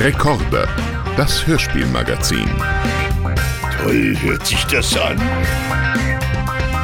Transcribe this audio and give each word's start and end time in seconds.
Rekorde, 0.00 0.66
das 1.18 1.46
Hörspielmagazin. 1.46 2.48
Toll 3.76 4.16
hört 4.22 4.46
sich 4.46 4.64
das 4.64 4.96
an. 4.96 5.20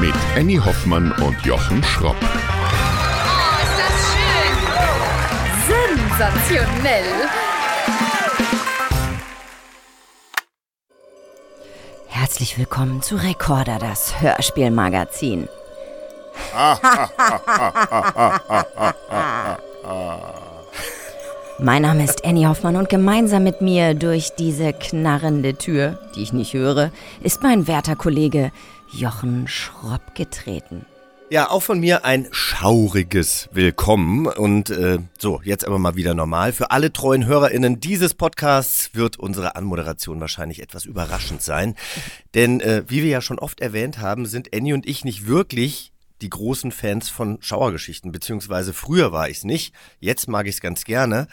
Mit 0.02 0.12
Annie 0.36 0.62
Hoffmann 0.62 1.12
und 1.12 1.40
Jochen 1.46 1.82
Schropp. 1.82 2.16
Oh, 2.20 2.26
ist 3.62 3.78
das 3.80 4.12
schön! 4.12 4.58
Sensationell! 6.10 7.06
Herzlich 12.08 12.58
willkommen 12.58 13.00
zu 13.00 13.16
Rekorder, 13.16 13.78
das 13.78 14.20
Hörspielmagazin. 14.20 15.48
mein 21.58 21.82
Name 21.82 22.04
ist 22.04 22.24
Annie 22.24 22.46
Hoffmann 22.46 22.76
und 22.76 22.88
gemeinsam 22.88 23.44
mit 23.44 23.60
mir 23.60 23.94
durch 23.94 24.30
diese 24.38 24.72
knarrende 24.72 25.54
Tür, 25.54 25.98
die 26.14 26.22
ich 26.22 26.32
nicht 26.32 26.52
höre, 26.52 26.92
ist 27.22 27.42
mein 27.42 27.66
werter 27.66 27.96
Kollege 27.96 28.52
Jochen 28.92 29.48
Schropp 29.48 30.14
getreten. 30.14 30.84
Ja, 31.28 31.50
auch 31.50 31.62
von 31.62 31.80
mir 31.80 32.04
ein 32.04 32.28
schauriges 32.30 33.48
Willkommen. 33.52 34.26
Und 34.26 34.70
äh, 34.70 34.98
so, 35.18 35.40
jetzt 35.42 35.66
aber 35.66 35.78
mal 35.78 35.96
wieder 35.96 36.14
normal. 36.14 36.52
Für 36.52 36.70
alle 36.70 36.92
treuen 36.92 37.26
HörerInnen 37.26 37.80
dieses 37.80 38.14
Podcasts 38.14 38.90
wird 38.92 39.18
unsere 39.18 39.56
Anmoderation 39.56 40.20
wahrscheinlich 40.20 40.62
etwas 40.62 40.84
überraschend 40.84 41.42
sein. 41.42 41.74
Denn 42.34 42.60
äh, 42.60 42.84
wie 42.86 43.02
wir 43.02 43.10
ja 43.10 43.20
schon 43.20 43.40
oft 43.40 43.60
erwähnt 43.60 43.98
haben, 43.98 44.26
sind 44.26 44.54
Annie 44.54 44.74
und 44.74 44.86
ich 44.86 45.04
nicht 45.04 45.26
wirklich 45.26 45.92
die 46.22 46.30
großen 46.30 46.72
Fans 46.72 47.08
von 47.08 47.38
Schauergeschichten. 47.40 48.12
Beziehungsweise 48.12 48.72
früher 48.72 49.12
war 49.12 49.28
ich 49.28 49.38
es 49.38 49.44
nicht. 49.44 49.74
Jetzt 50.00 50.28
mag 50.28 50.46
ich 50.46 50.56
es 50.56 50.60
ganz 50.60 50.84
gerne. 50.84 51.28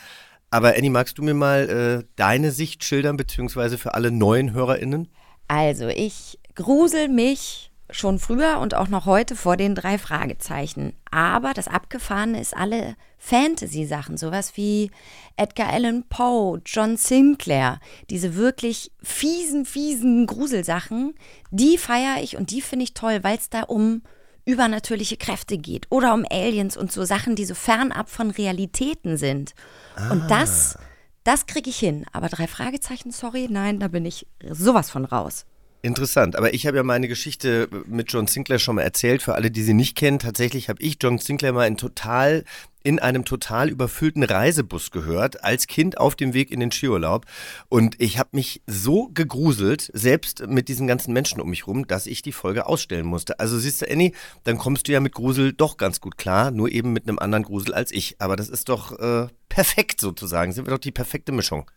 Aber 0.49 0.75
Annie, 0.77 0.91
magst 0.91 1.17
du 1.17 1.23
mir 1.23 1.33
mal 1.33 1.69
äh, 2.03 2.07
deine 2.15 2.51
Sicht 2.51 2.83
schildern, 2.83 3.17
beziehungsweise 3.17 3.77
für 3.77 3.95
alle 3.95 4.11
neuen 4.11 4.53
HörerInnen? 4.53 5.09
Also, 5.47 5.87
ich 5.87 6.39
grusel 6.55 7.07
mich 7.07 7.71
schon 7.89 8.19
früher 8.19 8.59
und 8.59 8.75
auch 8.75 8.87
noch 8.87 9.05
heute 9.05 9.35
vor 9.35 9.57
den 9.57 9.75
drei 9.75 9.97
Fragezeichen. 9.97 10.93
Aber 11.11 11.53
das 11.53 11.67
Abgefahrene 11.67 12.39
ist 12.39 12.55
alle 12.55 12.95
Fantasy-Sachen, 13.17 14.17
sowas 14.17 14.53
wie 14.55 14.91
Edgar 15.37 15.71
Allan 15.71 16.03
Poe, 16.09 16.61
John 16.65 16.97
Sinclair, 16.97 17.79
diese 18.09 18.35
wirklich 18.35 18.91
fiesen, 19.01 19.65
fiesen 19.65 20.25
Gruselsachen, 20.25 21.15
die 21.51 21.77
feiere 21.77 22.21
ich 22.21 22.37
und 22.37 22.51
die 22.51 22.61
finde 22.61 22.83
ich 22.83 22.93
toll, 22.93 23.19
weil 23.23 23.37
es 23.37 23.49
da 23.49 23.63
um 23.63 24.03
übernatürliche 24.45 25.17
Kräfte 25.17 25.57
geht 25.57 25.87
oder 25.89 26.13
um 26.13 26.25
Aliens 26.29 26.77
und 26.77 26.91
so 26.91 27.05
Sachen, 27.05 27.35
die 27.35 27.45
so 27.45 27.55
fernab 27.55 28.09
von 28.09 28.31
Realitäten 28.31 29.17
sind. 29.17 29.53
Ah. 29.95 30.11
Und 30.11 30.29
das, 30.29 30.77
das 31.23 31.45
kriege 31.45 31.69
ich 31.69 31.77
hin. 31.77 32.05
Aber 32.11 32.29
drei 32.29 32.47
Fragezeichen, 32.47 33.11
sorry, 33.11 33.47
nein, 33.49 33.79
da 33.79 33.87
bin 33.87 34.05
ich 34.05 34.27
sowas 34.49 34.89
von 34.89 35.05
raus. 35.05 35.45
Interessant, 35.85 36.37
aber 36.37 36.53
ich 36.53 36.65
habe 36.65 36.77
ja 36.77 36.83
meine 36.83 37.09
Geschichte 37.09 37.67
mit 37.87 38.09
John 38.09 38.25
Sinclair 38.25 38.57
schon 38.57 38.75
mal 38.75 38.83
erzählt. 38.83 39.21
Für 39.21 39.35
alle, 39.35 39.51
die 39.51 39.63
sie 39.63 39.73
nicht 39.73 39.97
kennen, 39.97 40.17
tatsächlich 40.17 40.69
habe 40.69 40.81
ich 40.81 40.95
John 41.01 41.17
Sinclair 41.17 41.51
mal 41.51 41.67
in 41.67 41.75
total 41.75 42.45
in 42.83 42.99
einem 42.99 43.25
total 43.25 43.69
überfüllten 43.69 44.23
Reisebus 44.23 44.91
gehört, 44.91 45.43
als 45.43 45.67
Kind 45.67 45.97
auf 45.97 46.15
dem 46.15 46.33
Weg 46.33 46.51
in 46.51 46.61
den 46.61 46.71
Skiurlaub. 46.71 47.25
Und 47.67 47.99
ich 47.99 48.17
habe 48.17 48.29
mich 48.31 48.61
so 48.65 49.09
gegruselt, 49.13 49.89
selbst 49.93 50.47
mit 50.47 50.69
diesen 50.69 50.87
ganzen 50.87 51.13
Menschen 51.13 51.41
um 51.41 51.49
mich 51.49 51.67
rum, 51.67 51.85
dass 51.85 52.07
ich 52.07 52.21
die 52.21 52.31
Folge 52.31 52.65
ausstellen 52.65 53.05
musste. 53.05 53.41
Also 53.41 53.59
siehst 53.59 53.81
du, 53.81 53.91
Annie, 53.91 54.13
dann 54.45 54.57
kommst 54.57 54.87
du 54.87 54.93
ja 54.93 55.01
mit 55.01 55.13
Grusel 55.13 55.51
doch 55.51 55.75
ganz 55.75 55.99
gut 55.99 56.17
klar, 56.17 56.51
nur 56.51 56.69
eben 56.71 56.93
mit 56.93 57.09
einem 57.09 57.19
anderen 57.19 57.43
Grusel 57.43 57.73
als 57.73 57.91
ich. 57.91 58.15
Aber 58.19 58.37
das 58.37 58.47
ist 58.47 58.69
doch 58.69 58.97
äh, 58.99 59.27
perfekt 59.49 59.99
sozusagen, 59.99 60.53
sind 60.53 60.65
wir 60.65 60.71
doch 60.71 60.79
die 60.79 60.91
perfekte 60.91 61.33
Mischung. 61.33 61.69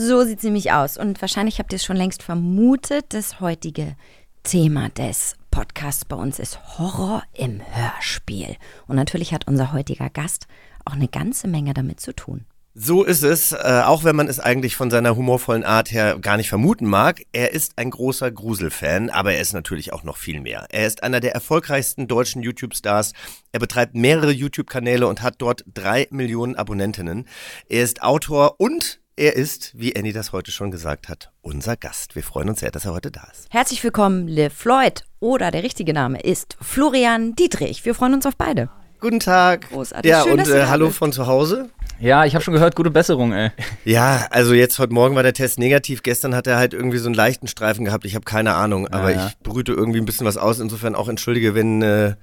So 0.00 0.22
sieht 0.22 0.40
sie 0.40 0.46
nämlich 0.46 0.70
aus. 0.70 0.96
Und 0.96 1.20
wahrscheinlich 1.20 1.58
habt 1.58 1.72
ihr 1.72 1.76
es 1.76 1.84
schon 1.84 1.96
längst 1.96 2.22
vermutet, 2.22 3.06
das 3.08 3.40
heutige 3.40 3.96
Thema 4.44 4.90
des 4.90 5.34
Podcasts 5.50 6.04
bei 6.04 6.14
uns 6.14 6.38
ist 6.38 6.78
Horror 6.78 7.24
im 7.34 7.60
Hörspiel. 7.72 8.54
Und 8.86 8.94
natürlich 8.94 9.34
hat 9.34 9.48
unser 9.48 9.72
heutiger 9.72 10.08
Gast 10.08 10.46
auch 10.84 10.92
eine 10.92 11.08
ganze 11.08 11.48
Menge 11.48 11.74
damit 11.74 11.98
zu 11.98 12.14
tun. 12.14 12.44
So 12.74 13.02
ist 13.02 13.24
es, 13.24 13.50
äh, 13.50 13.82
auch 13.84 14.04
wenn 14.04 14.14
man 14.14 14.28
es 14.28 14.38
eigentlich 14.38 14.76
von 14.76 14.88
seiner 14.88 15.16
humorvollen 15.16 15.64
Art 15.64 15.90
her 15.90 16.16
gar 16.20 16.36
nicht 16.36 16.48
vermuten 16.48 16.86
mag. 16.86 17.22
Er 17.32 17.52
ist 17.52 17.76
ein 17.76 17.90
großer 17.90 18.30
Gruselfan, 18.30 19.10
aber 19.10 19.32
er 19.32 19.40
ist 19.40 19.52
natürlich 19.52 19.92
auch 19.92 20.04
noch 20.04 20.16
viel 20.16 20.40
mehr. 20.40 20.68
Er 20.70 20.86
ist 20.86 21.02
einer 21.02 21.18
der 21.18 21.32
erfolgreichsten 21.32 22.06
deutschen 22.06 22.40
YouTube-Stars. 22.42 23.14
Er 23.50 23.58
betreibt 23.58 23.96
mehrere 23.96 24.30
YouTube-Kanäle 24.30 25.08
und 25.08 25.22
hat 25.22 25.34
dort 25.38 25.64
drei 25.74 26.06
Millionen 26.12 26.54
Abonnentinnen. 26.54 27.26
Er 27.68 27.82
ist 27.82 28.00
Autor 28.00 28.60
und 28.60 29.00
er 29.18 29.34
ist, 29.34 29.72
wie 29.74 29.96
Annie 29.96 30.12
das 30.12 30.32
heute 30.32 30.52
schon 30.52 30.70
gesagt 30.70 31.08
hat, 31.08 31.32
unser 31.42 31.76
Gast. 31.76 32.14
Wir 32.14 32.22
freuen 32.22 32.48
uns 32.48 32.60
sehr, 32.60 32.70
dass 32.70 32.84
er 32.84 32.94
heute 32.94 33.10
da 33.10 33.26
ist. 33.32 33.48
Herzlich 33.50 33.82
willkommen, 33.82 34.28
Le 34.28 34.48
Floyd. 34.48 35.04
Oder 35.18 35.50
der 35.50 35.64
richtige 35.64 35.92
Name 35.92 36.20
ist 36.20 36.56
Florian 36.60 37.34
Dietrich. 37.34 37.84
Wir 37.84 37.96
freuen 37.96 38.14
uns 38.14 38.26
auf 38.26 38.36
beide. 38.36 38.70
Guten 39.00 39.18
Tag. 39.18 39.70
Großartig. 39.70 40.08
Ja, 40.08 40.22
Schön, 40.22 40.38
und 40.38 40.48
äh, 40.48 40.66
hallo 40.66 40.90
von 40.90 41.12
zu 41.12 41.26
Hause. 41.26 41.68
Ja, 41.98 42.24
ich 42.24 42.34
habe 42.34 42.44
schon 42.44 42.54
gehört, 42.54 42.76
gute 42.76 42.92
Besserung, 42.92 43.32
ey. 43.32 43.50
Ja, 43.84 44.28
also 44.30 44.54
jetzt 44.54 44.78
heute 44.78 44.92
Morgen 44.92 45.16
war 45.16 45.24
der 45.24 45.32
Test 45.32 45.58
negativ. 45.58 46.04
Gestern 46.04 46.36
hat 46.36 46.46
er 46.46 46.56
halt 46.56 46.72
irgendwie 46.72 46.98
so 46.98 47.06
einen 47.06 47.14
leichten 47.16 47.48
Streifen 47.48 47.84
gehabt. 47.84 48.04
Ich 48.04 48.14
habe 48.14 48.24
keine 48.24 48.54
Ahnung, 48.54 48.86
aber 48.86 49.12
ja. 49.12 49.26
ich 49.26 49.38
brüte 49.40 49.72
irgendwie 49.72 49.98
ein 49.98 50.04
bisschen 50.04 50.26
was 50.26 50.36
aus. 50.36 50.60
Insofern 50.60 50.94
auch 50.94 51.08
entschuldige, 51.08 51.56
wenn 51.56 51.82
äh, 51.82 52.14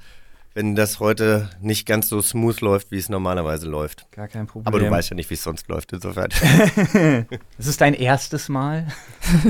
wenn 0.56 0.74
das 0.74 1.02
heute 1.02 1.50
nicht 1.60 1.86
ganz 1.86 2.08
so 2.08 2.22
smooth 2.22 2.62
läuft, 2.62 2.90
wie 2.90 2.98
es 2.98 3.10
normalerweise 3.10 3.68
läuft. 3.68 4.10
Gar 4.12 4.30
kein 4.30 4.48
Problem. 4.48 4.68
Aber 4.68 4.80
du 4.80 4.90
weißt 4.90 5.10
ja 5.10 5.16
nicht, 5.16 5.30
wie 5.30 5.34
es 5.34 5.44
sonst 5.44 5.68
läuft, 5.68 5.92
insofern. 5.92 6.30
das 7.58 7.68
ist 7.68 7.82
dein 7.82 7.94
erstes 7.94 8.48
Mal? 8.48 8.88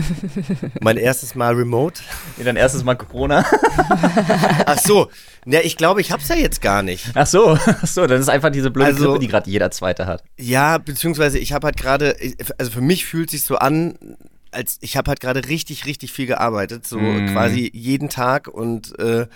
mein 0.81 0.97
erstes 0.97 1.35
Mal 1.35 1.53
remote? 1.53 2.01
Nee, 2.37 2.43
dein 2.43 2.55
erstes 2.55 2.83
Mal 2.83 2.95
Corona? 2.95 3.45
Ach 4.65 4.79
so, 4.79 5.11
ja, 5.45 5.59
ich 5.61 5.77
glaube, 5.77 6.01
ich 6.01 6.11
hab's 6.11 6.27
ja 6.27 6.35
jetzt 6.35 6.59
gar 6.59 6.81
nicht. 6.81 7.11
Ach 7.13 7.27
so, 7.27 7.51
ach 7.51 7.85
so, 7.85 8.07
dann 8.07 8.19
ist 8.19 8.29
einfach 8.29 8.49
diese 8.49 8.71
blöde 8.71 8.87
also, 8.87 9.05
Grippe, 9.05 9.19
die 9.19 9.27
gerade 9.27 9.47
jeder 9.49 9.69
Zweite 9.69 10.07
hat. 10.07 10.23
Ja, 10.39 10.79
beziehungsweise 10.79 11.37
ich 11.37 11.53
habe 11.53 11.67
halt 11.67 11.77
gerade, 11.77 12.17
also 12.57 12.71
für 12.71 12.81
mich 12.81 13.05
fühlt 13.05 13.29
sich 13.29 13.43
so 13.43 13.57
an, 13.57 14.17
als 14.49 14.79
ich 14.81 14.97
habe 14.97 15.09
halt 15.09 15.19
gerade 15.19 15.47
richtig, 15.47 15.85
richtig 15.85 16.11
viel 16.11 16.25
gearbeitet, 16.25 16.87
so 16.87 16.97
mm. 16.97 17.27
quasi 17.27 17.69
jeden 17.73 18.09
Tag 18.09 18.47
und 18.47 18.97
äh, 18.97 19.27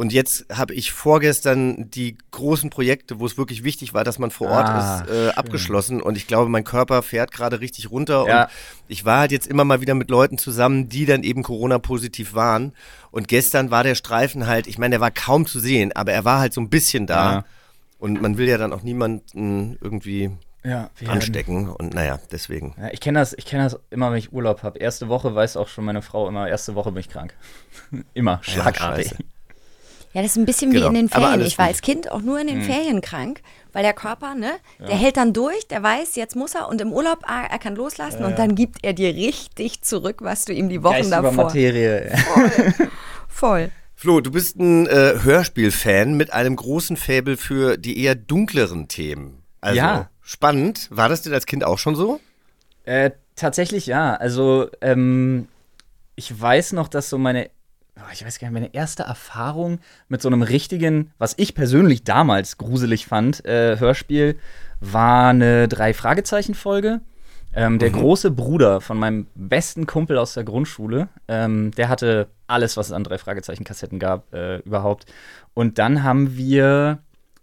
und 0.00 0.14
jetzt 0.14 0.46
habe 0.50 0.72
ich 0.72 0.92
vorgestern 0.92 1.90
die 1.90 2.16
großen 2.30 2.70
Projekte, 2.70 3.20
wo 3.20 3.26
es 3.26 3.36
wirklich 3.36 3.64
wichtig 3.64 3.92
war, 3.92 4.02
dass 4.02 4.18
man 4.18 4.30
vor 4.30 4.48
Ort 4.48 4.66
ah, 4.66 5.02
ist, 5.02 5.10
äh, 5.10 5.28
abgeschlossen. 5.32 6.00
Und 6.00 6.16
ich 6.16 6.26
glaube, 6.26 6.48
mein 6.48 6.64
Körper 6.64 7.02
fährt 7.02 7.32
gerade 7.32 7.60
richtig 7.60 7.90
runter. 7.90 8.24
Ja. 8.26 8.44
Und 8.44 8.50
ich 8.88 9.04
war 9.04 9.18
halt 9.18 9.30
jetzt 9.30 9.46
immer 9.46 9.64
mal 9.64 9.82
wieder 9.82 9.92
mit 9.92 10.08
Leuten 10.08 10.38
zusammen, 10.38 10.88
die 10.88 11.04
dann 11.04 11.22
eben 11.22 11.42
Corona-positiv 11.42 12.32
waren. 12.32 12.72
Und 13.10 13.28
gestern 13.28 13.70
war 13.70 13.84
der 13.84 13.94
Streifen 13.94 14.46
halt, 14.46 14.68
ich 14.68 14.78
meine, 14.78 14.94
der 14.94 15.00
war 15.02 15.10
kaum 15.10 15.44
zu 15.44 15.60
sehen, 15.60 15.92
aber 15.94 16.12
er 16.12 16.24
war 16.24 16.40
halt 16.40 16.54
so 16.54 16.62
ein 16.62 16.70
bisschen 16.70 17.06
da. 17.06 17.32
Ja. 17.32 17.44
Und 17.98 18.22
man 18.22 18.38
will 18.38 18.48
ja 18.48 18.56
dann 18.56 18.72
auch 18.72 18.82
niemanden 18.82 19.76
irgendwie 19.82 20.30
ja, 20.64 20.88
anstecken 21.08 21.68
und 21.68 21.92
naja, 21.92 22.18
deswegen. 22.32 22.74
Ja, 22.80 22.88
ich 22.90 23.00
kenne 23.00 23.18
das, 23.18 23.34
ich 23.34 23.44
das 23.44 23.78
immer, 23.90 24.10
wenn 24.10 24.18
ich 24.18 24.32
Urlaub 24.32 24.62
habe. 24.62 24.78
Erste 24.78 25.08
Woche 25.08 25.34
weiß 25.34 25.58
auch 25.58 25.68
schon 25.68 25.84
meine 25.84 26.00
Frau 26.00 26.26
immer, 26.26 26.48
erste 26.48 26.74
Woche 26.74 26.90
bin 26.90 27.00
ich 27.00 27.10
krank. 27.10 27.34
immer, 28.14 28.38
schlagartig. 28.42 29.10
Ja, 29.10 29.18
ja, 30.12 30.22
das 30.22 30.32
ist 30.32 30.36
ein 30.38 30.44
bisschen 30.44 30.72
genau. 30.72 30.84
wie 30.84 30.88
in 30.88 30.94
den 30.94 31.08
Ferien. 31.08 31.40
Ich 31.42 31.56
war 31.58 31.66
als 31.66 31.82
Kind 31.82 32.10
auch 32.10 32.20
nur 32.20 32.40
in 32.40 32.48
den 32.48 32.58
mhm. 32.58 32.64
Ferien 32.64 33.00
krank, 33.00 33.42
weil 33.72 33.82
der 33.82 33.92
Körper, 33.92 34.34
ne, 34.34 34.52
ja. 34.78 34.86
der 34.86 34.96
hält 34.96 35.16
dann 35.16 35.32
durch, 35.32 35.68
der 35.68 35.82
weiß, 35.82 36.16
jetzt 36.16 36.34
muss 36.34 36.54
er 36.54 36.68
und 36.68 36.80
im 36.80 36.92
Urlaub, 36.92 37.20
ah, 37.22 37.44
er 37.48 37.58
kann 37.58 37.76
loslassen 37.76 38.20
ja, 38.20 38.26
und 38.26 38.38
dann 38.38 38.54
gibt 38.54 38.78
er 38.82 38.92
dir 38.92 39.14
richtig 39.14 39.82
zurück, 39.82 40.18
was 40.20 40.44
du 40.44 40.52
ihm 40.52 40.68
die 40.68 40.82
Wochen 40.82 40.94
Geist 40.94 41.12
davor. 41.12 41.32
Über 41.32 41.44
Materie. 41.44 42.12
Voll. 42.34 42.90
Voll. 43.28 43.70
Flo, 43.94 44.22
du 44.22 44.30
bist 44.30 44.58
ein 44.58 44.86
äh, 44.86 45.16
Hörspielfan 45.22 46.14
mit 46.14 46.32
einem 46.32 46.56
großen 46.56 46.96
Faible 46.96 47.36
für 47.36 47.76
die 47.76 48.02
eher 48.02 48.14
dunkleren 48.14 48.88
Themen. 48.88 49.42
Also 49.60 49.76
ja. 49.76 50.10
spannend. 50.22 50.88
War 50.90 51.10
das 51.10 51.20
denn 51.20 51.34
als 51.34 51.44
Kind 51.44 51.64
auch 51.64 51.78
schon 51.78 51.94
so? 51.94 52.18
Äh, 52.84 53.10
tatsächlich 53.36 53.84
ja. 53.84 54.14
Also 54.14 54.70
ähm, 54.80 55.48
ich 56.16 56.40
weiß 56.40 56.72
noch, 56.72 56.88
dass 56.88 57.10
so 57.10 57.18
meine 57.18 57.50
ich 58.12 58.24
weiß 58.24 58.38
gar 58.38 58.48
nicht, 58.48 58.54
meine 58.54 58.74
erste 58.74 59.04
Erfahrung 59.04 59.80
mit 60.08 60.22
so 60.22 60.28
einem 60.28 60.42
richtigen, 60.42 61.12
was 61.18 61.34
ich 61.36 61.54
persönlich 61.54 62.04
damals 62.04 62.58
gruselig 62.58 63.06
fand, 63.06 63.44
äh, 63.44 63.78
Hörspiel, 63.78 64.38
war 64.80 65.30
eine 65.30 65.68
Drei-Fragezeichen-Folge. 65.68 67.00
Ähm, 67.52 67.80
der 67.80 67.90
mhm. 67.90 67.94
große 67.94 68.30
Bruder 68.30 68.80
von 68.80 68.96
meinem 68.96 69.26
besten 69.34 69.86
Kumpel 69.86 70.18
aus 70.18 70.34
der 70.34 70.44
Grundschule, 70.44 71.08
ähm, 71.26 71.72
der 71.72 71.88
hatte 71.88 72.28
alles, 72.46 72.76
was 72.76 72.86
es 72.86 72.92
an 72.92 73.02
Drei-Fragezeichen-Kassetten 73.02 73.98
gab, 73.98 74.32
äh, 74.32 74.58
überhaupt. 74.58 75.06
Und 75.52 75.78
dann 75.78 76.04
haben 76.04 76.36
wir 76.36 77.00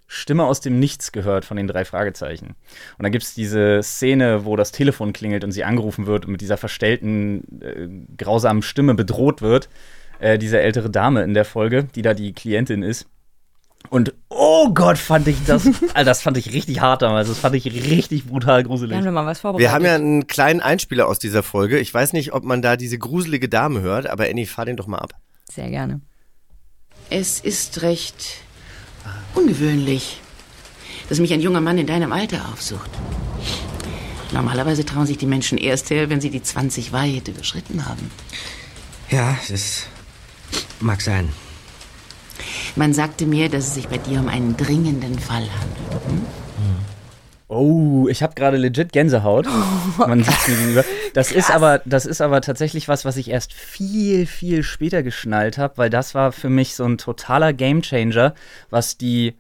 Stimme 0.08 0.46
aus 0.46 0.62
dem 0.62 0.80
Nichts 0.80 1.12
gehört 1.12 1.44
von 1.44 1.58
den 1.58 1.68
drei 1.68 1.84
Fragezeichen. 1.84 2.56
Und 2.98 3.04
dann 3.04 3.12
gibt 3.12 3.26
es 3.26 3.34
diese 3.34 3.84
Szene, 3.84 4.46
wo 4.46 4.56
das 4.56 4.72
Telefon 4.72 5.12
klingelt 5.12 5.44
und 5.44 5.52
sie 5.52 5.66
angerufen 5.66 6.08
wird 6.08 6.26
und 6.26 6.32
mit 6.32 6.40
dieser 6.40 6.56
verstellten, 6.56 7.62
äh, 7.62 7.90
grausamen 8.16 8.62
Stimme 8.62 8.96
bedroht 8.96 9.42
wird 9.42 9.68
äh, 10.20 10.38
diese 10.38 10.60
ältere 10.60 10.90
Dame 10.90 11.24
in 11.24 11.34
der 11.34 11.46
Folge, 11.46 11.86
die 11.96 12.02
da 12.02 12.14
die 12.14 12.34
Klientin 12.34 12.84
ist. 12.84 13.08
Und 13.90 14.14
oh 14.30 14.70
Gott, 14.74 14.98
fand 14.98 15.28
ich 15.28 15.44
das, 15.46 15.66
also 15.94 16.06
das 16.06 16.22
fand 16.22 16.38
ich 16.38 16.52
richtig 16.52 16.82
hart 16.82 17.02
damals. 17.02 17.28
Das 17.30 17.40
fand 17.40 17.56
ich 17.56 17.66
richtig 17.66 18.26
brutal 18.26 18.64
gruselig. 18.64 18.98
Wir 18.98 19.06
haben 19.06 19.14
mal 19.14 19.26
was 19.26 19.40
vorbereitet. 19.40 19.68
Wir 19.68 19.72
haben 19.74 19.86
ja 19.86 19.96
einen 19.96 20.28
kleinen 20.28 20.60
Einspieler 20.60 21.08
aus 21.08 21.20
dieser 21.20 21.44
Folge. 21.44 21.80
Ich 21.80 21.94
weiß 21.94 22.14
nicht, 22.14 22.34
ob 22.34 22.44
man 22.44 22.62
da 22.62 22.76
diese 22.76 22.98
gruselige 22.98 23.50
Dame 23.50 23.82
hört, 23.82 24.08
aber 24.08 24.26
Annie, 24.26 24.46
fahr 24.46 24.66
den 24.66 24.76
doch 24.76 24.88
mal 24.88 25.00
ab. 25.00 25.14
Sehr 25.50 25.70
gerne. 25.70 26.02
Es 27.10 27.40
ist 27.40 27.82
recht 27.84 28.42
ungewöhnlich, 29.34 30.20
dass 31.08 31.20
mich 31.20 31.32
ein 31.34 31.40
junger 31.40 31.62
Mann 31.62 31.78
in 31.78 31.88
deinem 31.88 32.12
Alter 32.12 32.50
aufsucht. 32.52 32.90
Normalerweise 34.34 34.84
trauen 34.84 35.06
sich 35.06 35.18
die 35.18 35.26
Menschen 35.26 35.58
erst 35.58 35.90
her, 35.90 36.10
wenn 36.10 36.20
sie 36.20 36.30
die 36.30 36.44
20 36.44 36.92
weit 36.92 37.30
überschritten 37.30 37.86
haben. 37.86 38.12
Ja, 39.10 39.38
das 39.48 39.88
mag 40.80 41.02
sein. 41.02 41.30
Man 42.76 42.94
sagte 42.94 43.26
mir, 43.26 43.50
dass 43.50 43.68
es 43.68 43.74
sich 43.74 43.88
bei 43.88 43.98
dir 43.98 44.20
um 44.20 44.28
einen 44.28 44.56
dringenden 44.58 45.18
Fall 45.18 45.44
handelt. 45.44 46.04
Hm? 46.08 46.26
Oh, 47.50 48.08
ich 48.10 48.24
habe 48.24 48.36
gerade 48.36 48.58
legit 48.58 48.92
Gänsehaut. 48.92 49.48
Man 49.98 50.24
sieht's 50.24 50.48
mir 50.50 50.56
gegenüber. 50.56 50.86
Das 51.14 51.32
ist 51.32 51.50
aber, 51.50 51.82
das 51.86 52.06
ist 52.06 52.20
aber 52.20 52.42
tatsächlich 52.42 52.90
was, 52.90 53.06
was 53.06 53.16
ich 53.16 53.30
erst 53.30 53.54
viel, 53.54 54.26
viel 54.26 54.64
später 54.64 55.02
geschnallt 55.02 55.58
habe, 55.58 55.78
weil 55.78 55.90
das 55.90 56.14
war 56.14 56.34
für 56.34 56.50
mich 56.50 56.76
so 56.76 56.84
ein 56.84 56.98
totaler 56.98 57.54
Gamechanger, 57.54 58.36
was 58.70 58.98
die 58.98 59.36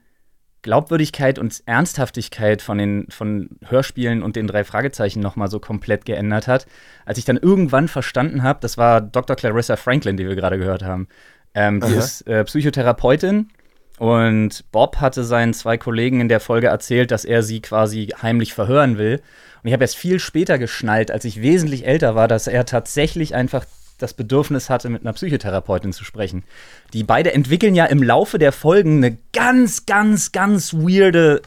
Glaubwürdigkeit 0.68 1.40
und 1.40 1.64
Ernsthaftigkeit 1.66 2.62
von 2.62 2.78
den 2.78 3.08
von 3.10 3.52
Hörspielen 3.66 4.22
und 4.22 4.36
den 4.36 4.48
drei 4.48 4.66
Fragezeichen 4.66 5.22
noch 5.22 5.38
mal 5.38 5.48
so 5.48 5.62
komplett 5.62 6.04
geändert 6.04 6.50
hat. 6.50 6.68
Als 7.06 7.18
ich 7.18 7.24
dann 7.24 7.38
irgendwann 7.38 7.88
verstanden 7.88 8.44
habe, 8.44 8.60
das 8.62 8.78
war 8.78 9.00
Dr. 9.00 9.38
Clarissa 9.38 9.78
Franklin, 9.78 10.18
die 10.18 10.28
wir 10.28 10.36
gerade 10.36 10.58
gehört 10.58 10.84
haben. 10.84 11.08
Ähm, 11.54 11.80
die 11.80 11.94
ist 11.94 12.28
äh, 12.28 12.44
Psychotherapeutin 12.44 13.48
und 13.98 14.70
Bob 14.74 14.98
hatte 14.98 15.24
seinen 15.24 15.54
zwei 15.54 15.78
Kollegen 15.78 16.20
in 16.20 16.28
der 16.28 16.42
Folge 16.42 16.68
erzählt, 16.68 17.12
dass 17.12 17.24
er 17.24 17.44
sie 17.44 17.62
quasi 17.62 18.14
heimlich 18.22 18.54
verhören 18.54 18.98
will. 18.98 19.22
Und 19.64 19.68
ich 19.70 19.74
habe 19.74 19.86
erst 19.86 19.96
viel 19.96 20.20
später 20.20 20.58
geschnallt, 20.58 21.12
als 21.12 21.24
ich 21.24 21.42
wesentlich 21.42 21.88
älter 21.88 22.14
war, 22.14 22.28
dass 22.28 22.48
er 22.48 22.66
tatsächlich 22.66 23.36
einfach 23.36 23.64
das 23.98 24.14
Bedürfnis 24.14 24.70
hatte, 24.70 24.90
mit 24.90 25.02
einer 25.02 25.14
Psychotherapeutin 25.14 25.94
zu 25.94 26.04
sprechen. 26.04 26.44
Die 26.94 27.04
beide 27.04 27.34
entwickeln 27.34 27.76
ja 27.76 27.86
im 27.86 28.04
Laufe 28.04 28.38
der 28.38 28.52
Folgen 28.52 28.98
eine 29.04 29.18
ganz, 29.34 29.86
ganz, 29.86 30.32
ganz 30.32 30.74
weirde, 30.74 31.42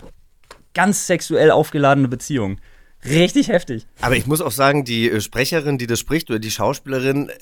ganz 0.74 1.06
sexuell 1.06 1.50
aufgeladene 1.50 2.08
Beziehung. 2.08 2.58
Richtig 3.02 3.48
heftig. 3.48 3.86
Aber 4.02 4.14
ich 4.16 4.26
muss 4.26 4.42
auch 4.42 4.50
sagen, 4.50 4.84
die 4.84 5.08
äh, 5.10 5.20
Sprecherin, 5.22 5.78
die 5.78 5.86
das 5.86 5.98
spricht, 5.98 6.28
oder 6.28 6.38
die 6.38 6.50
Schauspielerin, 6.50 7.30
äh, 7.30 7.34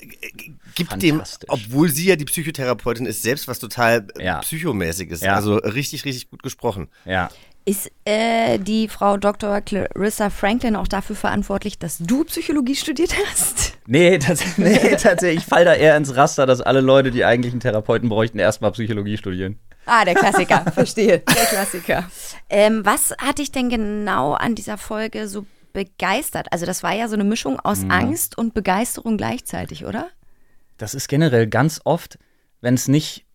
gibt 0.73 1.01
dem, 1.01 1.21
obwohl 1.49 1.89
sie 1.89 2.05
ja 2.07 2.15
die 2.15 2.23
Psychotherapeutin 2.23 3.05
ist, 3.05 3.23
selbst 3.23 3.49
was 3.49 3.59
total 3.59 4.07
äh, 4.17 4.23
Ja. 4.23 4.39
psychomäßiges. 4.39 5.19
Ja. 5.19 5.35
Also 5.35 5.55
richtig, 5.55 6.05
richtig 6.05 6.29
gut 6.29 6.43
gesprochen. 6.43 6.87
Ja. 7.03 7.29
Ist 7.65 7.91
äh, 8.05 8.57
die 8.57 8.87
Frau 8.87 9.17
Dr. 9.17 9.61
Clarissa 9.61 10.29
Franklin 10.29 10.75
auch 10.75 10.87
dafür 10.87 11.15
verantwortlich, 11.15 11.77
dass 11.77 11.99
du 11.99 12.23
Psychologie 12.23 12.75
studiert 12.75 13.13
hast? 13.25 13.77
Nee, 13.85 14.17
tats 14.17 14.43
nee 14.57 14.95
tatsächlich, 14.95 15.43
ich 15.43 15.45
fall 15.45 15.65
da 15.65 15.73
eher 15.73 15.95
ins 15.97 16.15
Raster, 16.15 16.45
dass 16.45 16.61
alle 16.61 16.81
Leute, 16.81 17.11
die 17.11 17.25
eigentlich 17.25 17.53
einen 17.53 17.59
Therapeuten 17.59 18.09
bräuchten, 18.09 18.39
erstmal 18.39 18.71
Psychologie 18.71 19.17
studieren. 19.17 19.59
Ah, 19.85 20.05
der 20.05 20.15
Klassiker, 20.15 20.71
verstehe. 20.73 21.19
Der 21.19 21.45
Klassiker. 21.45 22.09
Ähm, 22.49 22.85
was 22.85 23.13
hat 23.19 23.39
dich 23.39 23.51
denn 23.51 23.69
genau 23.69 24.33
an 24.33 24.55
dieser 24.55 24.77
Folge 24.77 25.27
so 25.27 25.45
begeistert? 25.73 26.47
Also, 26.51 26.65
das 26.65 26.83
war 26.83 26.93
ja 26.93 27.07
so 27.07 27.15
eine 27.15 27.23
Mischung 27.23 27.59
aus 27.59 27.83
Angst 27.89 28.37
und 28.37 28.53
Begeisterung 28.53 29.17
gleichzeitig, 29.17 29.85
oder? 29.85 30.07
Das 30.77 30.93
ist 30.93 31.07
generell 31.07 31.47
ganz 31.47 31.81
oft, 31.83 32.19
wenn 32.61 32.75
es 32.75 32.87
nicht, 32.87 33.25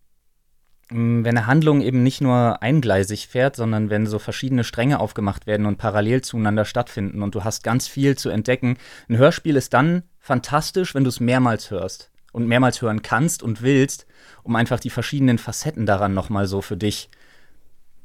wenn 0.89 1.25
eine 1.25 1.47
Handlung 1.47 1.81
eben 1.81 2.03
nicht 2.03 2.21
nur 2.21 2.61
eingleisig 2.61 3.27
fährt, 3.27 3.55
sondern 3.55 3.89
wenn 3.89 4.05
so 4.05 4.19
verschiedene 4.19 4.63
Stränge 4.63 4.99
aufgemacht 4.99 5.47
werden 5.47 5.65
und 5.65 5.77
parallel 5.77 6.21
zueinander 6.21 6.65
stattfinden 6.65 7.23
und 7.23 7.33
du 7.33 7.43
hast 7.43 7.63
ganz 7.63 7.87
viel 7.87 8.15
zu 8.17 8.29
entdecken. 8.29 8.77
Ein 9.09 9.17
Hörspiel 9.17 9.55
ist 9.55 9.73
dann 9.73 10.03
fantastisch, 10.19 10.93
wenn 10.93 11.03
du 11.03 11.09
es 11.09 11.19
mehrmals 11.19 11.71
hörst 11.71 12.11
und 12.33 12.47
mehrmals 12.47 12.81
hören 12.81 13.01
kannst 13.01 13.41
und 13.41 13.63
willst, 13.63 14.05
um 14.43 14.55
einfach 14.55 14.79
die 14.79 14.91
verschiedenen 14.91 15.39
Facetten 15.39 15.87
daran 15.87 16.13
nochmal 16.13 16.45
so 16.45 16.61
für 16.61 16.77
dich 16.77 17.09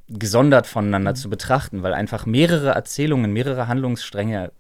gesondert 0.09 0.67
voneinander 0.67 1.15
zu 1.15 1.29
betrachten, 1.29 1.83
weil 1.83 1.93
einfach 1.93 2.25
mehrere 2.25 2.71
Erzählungen, 2.71 3.33
mehrere 3.33 3.69
Handlungsstränge 3.69 4.53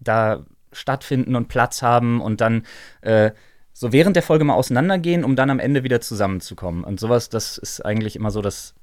da 0.00 0.44
stattfinden 0.72 1.36
und 1.36 1.48
Platz 1.48 1.82
haben 1.82 2.20
und 2.20 2.40
dann 2.40 2.64
äh, 3.02 3.32
so 3.78 3.92
während 3.92 4.16
der 4.16 4.24
Folge 4.24 4.42
mal 4.42 4.54
auseinandergehen, 4.54 5.22
um 5.22 5.36
dann 5.36 5.50
am 5.50 5.60
Ende 5.60 5.84
wieder 5.84 6.00
zusammenzukommen. 6.00 6.82
Und 6.82 6.98
sowas, 6.98 7.28
das 7.28 7.58
ist 7.58 7.80
eigentlich 7.86 8.16
immer 8.16 8.32
so 8.32 8.42
das. 8.42 8.74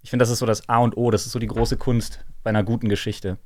Ich 0.00 0.08
finde, 0.08 0.22
das 0.22 0.30
ist 0.30 0.38
so 0.38 0.46
das 0.46 0.66
A 0.66 0.78
und 0.78 0.96
O, 0.96 1.10
das 1.10 1.26
ist 1.26 1.32
so 1.32 1.38
die 1.38 1.46
große 1.46 1.76
Kunst 1.76 2.24
bei 2.42 2.48
einer 2.48 2.64
guten 2.64 2.88
Geschichte. 2.88 3.36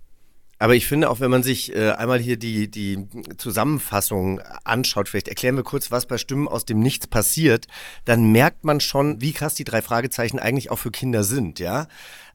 Aber 0.63 0.77
ich 0.77 0.87
finde 0.87 1.11
auch, 1.11 1.19
wenn 1.19 1.33
man 1.33 1.43
sich 1.43 1.75
äh, 1.75 1.91
einmal 1.91 2.21
hier 2.21 2.37
die, 2.37 2.71
die 2.71 3.09
Zusammenfassung 3.37 4.39
anschaut, 4.63 5.09
vielleicht 5.09 5.27
erklären 5.27 5.57
wir 5.57 5.65
kurz, 5.65 5.91
was 5.91 6.07
bei 6.07 6.19
Stimmen 6.19 6.47
aus 6.47 6.65
dem 6.65 6.79
Nichts 6.79 7.09
passiert, 7.09 7.67
dann 8.05 8.31
merkt 8.31 8.63
man 8.63 8.79
schon, 8.79 9.21
wie 9.21 9.33
krass 9.33 9.55
die 9.55 9.65
drei 9.65 9.83
Fragezeichen 9.83 10.39
eigentlich 10.39 10.71
auch 10.71 10.79
für 10.79 10.93
Kinder 10.93 11.25
sind, 11.25 11.59
ja. 11.59 11.89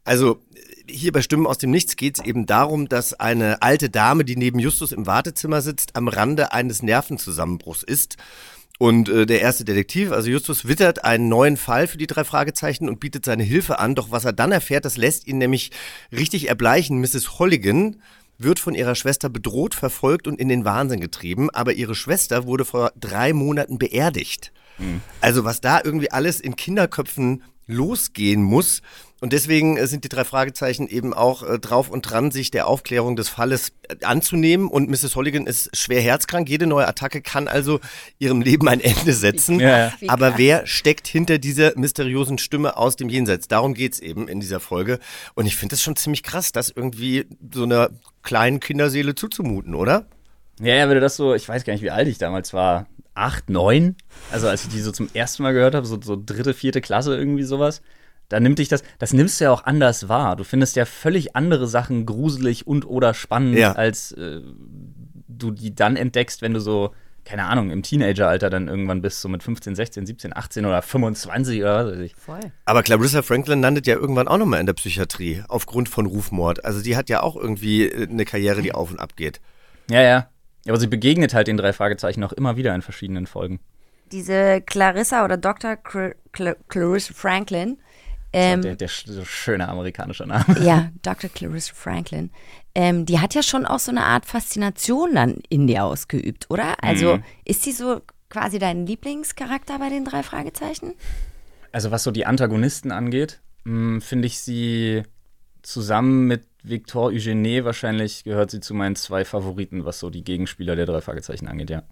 Also 0.04 0.42
hier 0.90 1.14
bei 1.14 1.22
Stimmen 1.22 1.48
aus 1.48 1.58
dem 1.58 1.72
Nichts 1.72 1.96
geht 1.96 2.20
es 2.20 2.26
eben 2.26 2.46
darum, 2.46 2.90
dass 2.90 3.14
eine 3.14 3.62
alte 3.62 3.90
Dame, 3.90 4.26
die 4.26 4.36
neben 4.36 4.60
Justus 4.60 4.92
im 4.92 5.08
Wartezimmer 5.08 5.62
sitzt, 5.62 5.96
am 5.96 6.10
Rande 6.10 6.52
eines 6.52 6.84
Nervenzusammenbruchs 6.84 7.84
ist. 7.84 8.18
Und 8.78 9.10
äh, 9.10 9.26
der 9.26 9.42
erste 9.42 9.66
Detektiv, 9.66 10.12
also 10.12 10.30
Justus, 10.30 10.68
wittert 10.68 11.04
einen 11.04 11.30
neuen 11.30 11.58
Fall 11.58 11.88
für 11.88 11.98
die 11.98 12.08
drei 12.08 12.24
Fragezeichen 12.24 12.88
und 12.88 13.00
bietet 13.00 13.26
seine 13.26 13.44
Hilfe 13.44 13.80
an. 13.80 13.96
Doch 13.96 14.12
was 14.12 14.26
er 14.26 14.34
dann 14.34 14.52
erfährt, 14.52 14.86
das 14.86 14.98
lässt 14.98 15.26
ihn 15.28 15.40
nämlich 15.40 15.72
richtig 16.12 16.48
erbleichen. 16.48 17.00
Mrs. 17.00 17.40
Holligan 17.40 18.02
wird 18.38 18.60
von 18.60 18.76
ihrer 18.76 18.94
Schwester 18.94 19.30
bedroht, 19.30 19.74
verfolgt 19.74 20.28
und 20.28 20.40
in 20.40 20.48
den 20.48 20.64
Wahnsinn 20.64 21.00
getrieben. 21.00 21.50
Aber 21.50 21.74
ihre 21.74 21.96
Schwester 21.96 22.46
wurde 22.46 22.66
vor 22.66 22.92
drei 23.00 23.34
Monaten 23.34 23.80
beerdigt. 23.80 24.52
Also 25.22 25.44
was 25.44 25.60
da 25.60 25.82
irgendwie 25.84 26.12
alles 26.12 26.40
in 26.40 26.56
Kinderköpfen 26.56 27.44
losgehen 27.66 28.44
muss. 28.44 28.82
Und 29.19 29.34
deswegen 29.34 29.78
äh, 29.78 29.88
sind 29.88 30.04
die 30.04 30.10
drei 30.10 30.24
Fragezeichen 30.24 30.88
eben 30.88 31.14
auch 31.14 31.44
äh, 31.44 31.60
drauf 31.60 31.90
und 31.90 32.04
dran, 32.04 32.31
sich 32.31 32.52
der 32.52 32.68
Aufklärung 32.68 33.16
des 33.16 33.30
Falles 33.30 33.72
äh, 33.88 34.06
anzunehmen. 34.06 34.68
Und 34.68 34.90
Mrs. 34.90 35.16
Holligan 35.16 35.48
ist 35.48 35.75
schwer 35.75 36.02
herzkrank. 36.02 36.48
Jede 36.48 36.68
neue 36.68 36.88
Attacke 36.88 37.22
kann 37.22 37.48
also 37.48 37.80
ihrem 38.19 38.42
Leben 38.42 38.68
ein 38.68 38.80
Ende 38.80 39.14
setzen. 39.14 39.60
Ja, 39.60 39.92
Aber 40.08 40.38
wer 40.38 40.68
steckt 40.68 41.08
hinter 41.08 41.40
dieser 41.40 41.78
mysteriösen 41.78 42.38
Stimme 42.38 42.78
aus 42.78 42.95
dem 42.95 43.09
Jenseits? 43.09 43.47
Darum 43.47 43.74
geht's 43.74 44.00
eben 44.00 44.28
in 44.28 44.40
dieser 44.40 44.59
Folge. 44.59 45.00
Und 45.33 45.47
ich 45.47 45.56
finde 45.56 45.76
es 45.76 45.81
schon 45.81 45.95
ziemlich 45.95 46.21
krass, 46.21 46.52
das 46.52 46.69
irgendwie 46.69 47.26
so 47.54 47.64
einer 47.64 47.90
kleinen 48.21 48.59
Kinderseele 48.59 49.16
zuzumuten, 49.16 49.74
oder? 49.74 50.06
Ja, 50.59 50.76
ja, 50.76 50.88
wenn 50.88 50.95
du 50.95 51.02
das 51.02 51.16
so, 51.16 51.33
ich 51.33 51.47
weiß 51.47 51.64
gar 51.64 51.74
nicht, 51.74 51.83
wie 51.83 51.92
alt 51.92 52.07
ich 52.07 52.18
damals 52.18 52.54
war, 52.54 52.88
acht, 53.14 53.50
neun, 53.50 53.95
also 54.31 54.47
als 54.47 54.64
ich 54.64 54.69
die 54.69 54.81
so 54.81 54.92
zum 54.92 55.09
ersten 55.14 55.44
Mal 55.44 55.54
gehört 55.54 55.76
habe, 55.76 55.86
so, 55.86 56.00
so 56.02 56.21
dritte, 56.24 56.54
vierte 56.54 56.81
Klasse, 56.81 57.16
irgendwie 57.16 57.44
sowas, 57.44 57.81
da 58.30 58.40
nimmt 58.40 58.60
dich 58.60 58.68
das, 58.68 58.84
das 59.00 59.14
nimmst 59.14 59.40
du 59.40 59.46
ja 59.46 59.52
auch 59.52 59.64
anders 59.66 60.10
wahr. 60.10 60.36
Du 60.36 60.44
findest 60.44 60.76
ja 60.76 60.86
völlig 60.86 61.36
andere 61.36 61.68
Sachen 61.68 62.06
gruselig 62.06 62.68
und 62.68 62.86
oder 62.88 63.14
spannend, 63.14 63.57
Ja. 63.57 63.74
als 63.74 64.12
äh, 64.14 64.42
du 65.28 65.52
die 65.52 65.74
dann 65.76 65.96
entdeckst, 65.96 66.42
wenn 66.42 66.54
du 66.54 66.60
so, 66.60 66.92
keine 67.26 67.46
Ahnung, 67.46 67.72
im 67.72 67.84
Teenageralter 67.84 68.50
dann 68.50 68.68
irgendwann 68.68 69.02
bist, 69.02 69.22
so 69.22 69.30
mit 69.30 69.44
15, 69.44 69.76
16, 69.76 70.06
17, 70.06 70.36
18 70.36 70.66
oder 70.66 70.81
25 70.81 71.62
oder 71.62 71.86
was 71.86 71.94
weiß 71.94 72.00
ich. 72.02 72.16
Voll. 72.16 72.40
Aber 72.66 72.84
Clarissa 72.84 73.22
Franklin 73.22 73.62
landet 73.62 73.86
ja 73.88 73.96
irgendwann 73.96 74.28
auch 74.28 74.38
nochmal 74.38 74.60
in 74.60 74.66
der 74.66 74.74
Psychiatrie 74.74 75.44
aufgrund 75.48 75.90
von 75.90 76.06
Rufmord. 76.06 76.66
Also 76.66 76.81
die 76.81 76.96
hat 76.98 77.10
ja 77.10 77.22
auch 77.24 77.36
irgendwie 77.36 77.86
äh, 77.88 78.07
eine 78.10 78.26
Karriere, 78.26 78.62
die 78.62 78.74
auf 78.74 78.92
und 78.92 79.00
ab 79.00 79.16
geht. 79.16 79.40
Ja, 79.90 80.02
ja. 80.02 80.30
Aber 80.68 80.78
sie 80.80 80.88
begegnet 80.88 81.34
halt 81.34 81.48
den 81.48 81.56
drei 81.57 81.72
Fragezeichen 81.72 82.24
auch 82.24 82.34
immer 82.34 82.57
wieder 82.57 82.76
in 82.76 82.81
verschiedenen 82.81 83.26
Folgen. 83.26 83.60
Diese 84.12 84.62
Clarissa 84.62 85.24
oder 85.26 85.38
Dr. 85.38 85.78
Cl 85.78 86.16
Cl 86.34 86.56
Clarissa 86.69 87.14
Franklin. 87.14 87.78
Ähm, 88.34 88.62
der, 88.62 88.76
der 88.76 88.88
schöne 88.88 89.68
amerikanische 89.69 90.26
Name. 90.26 90.60
ja, 90.62 90.90
Dr. 91.02 91.30
Clarissa 91.30 91.74
Franklin. 91.74 92.30
Ähm, 92.76 93.06
die 93.06 93.19
hat 93.19 93.34
ja 93.34 93.42
schon 93.42 93.66
auch 93.66 93.80
so 93.80 93.92
eine 93.92 94.04
Art 94.04 94.26
Faszination 94.26 95.16
dann 95.16 95.40
in 95.50 95.66
dir 95.68 95.84
ausgeübt, 95.86 96.46
oder? 96.50 96.84
Also 96.84 97.19
ist 97.46 97.64
sie 97.64 97.72
so 97.72 98.02
quasi 98.30 98.60
dein 98.60 98.86
Lieblingscharakter 98.86 99.80
bei 99.80 99.90
den 99.90 100.06
drei 100.06 100.22
Fragezeichen? 100.24 100.94
Also 101.72 101.92
was 101.92 102.04
so 102.04 102.12
die 102.12 102.26
Antagonisten 102.26 102.92
angeht, 102.92 103.40
mh, 103.64 104.02
finde 104.02 104.28
ich 104.28 104.40
sie 104.40 105.04
zusammen 105.62 106.28
mit 106.28 106.46
Victor 106.64 107.07
Eugenie 107.07 107.64
wahrscheinlich 107.64 108.24
gehört 108.24 108.52
sie 108.52 108.60
zu 108.60 108.74
meinen 108.74 108.96
zwei 108.96 109.26
Favoriten, 109.26 109.86
was 109.86 110.00
so 110.00 110.10
die 110.10 110.24
Gegenspieler 110.24 110.76
der 110.76 110.86
drei 110.86 111.02
Fragezeichen 111.02 111.48
angeht, 111.48 111.69
ja. 111.69 111.84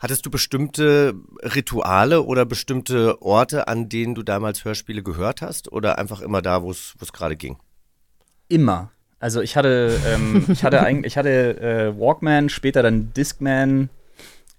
Hattest 0.00 0.24
du 0.24 0.30
bestimmte 0.30 1.14
Rituale 1.42 2.22
oder 2.22 2.46
bestimmte 2.46 3.20
Orte, 3.20 3.68
an 3.68 3.90
denen 3.90 4.14
du 4.14 4.22
damals 4.22 4.64
Hörspiele 4.64 5.02
gehört 5.02 5.42
hast? 5.42 5.70
Oder 5.70 5.98
einfach 5.98 6.22
immer 6.22 6.40
da, 6.40 6.62
wo 6.62 6.70
es 6.70 6.96
gerade 7.12 7.36
ging? 7.36 7.58
Immer. 8.48 8.90
Also 9.18 9.42
ich 9.42 9.56
hatte, 9.56 9.94
ähm, 10.06 10.46
ich 10.48 10.64
hatte 10.64 10.80
eigentlich, 10.82 11.12
ich 11.12 11.18
hatte 11.18 11.60
äh, 11.60 12.00
Walkman, 12.00 12.48
später 12.48 12.82
dann 12.82 13.12
Discman, 13.12 13.90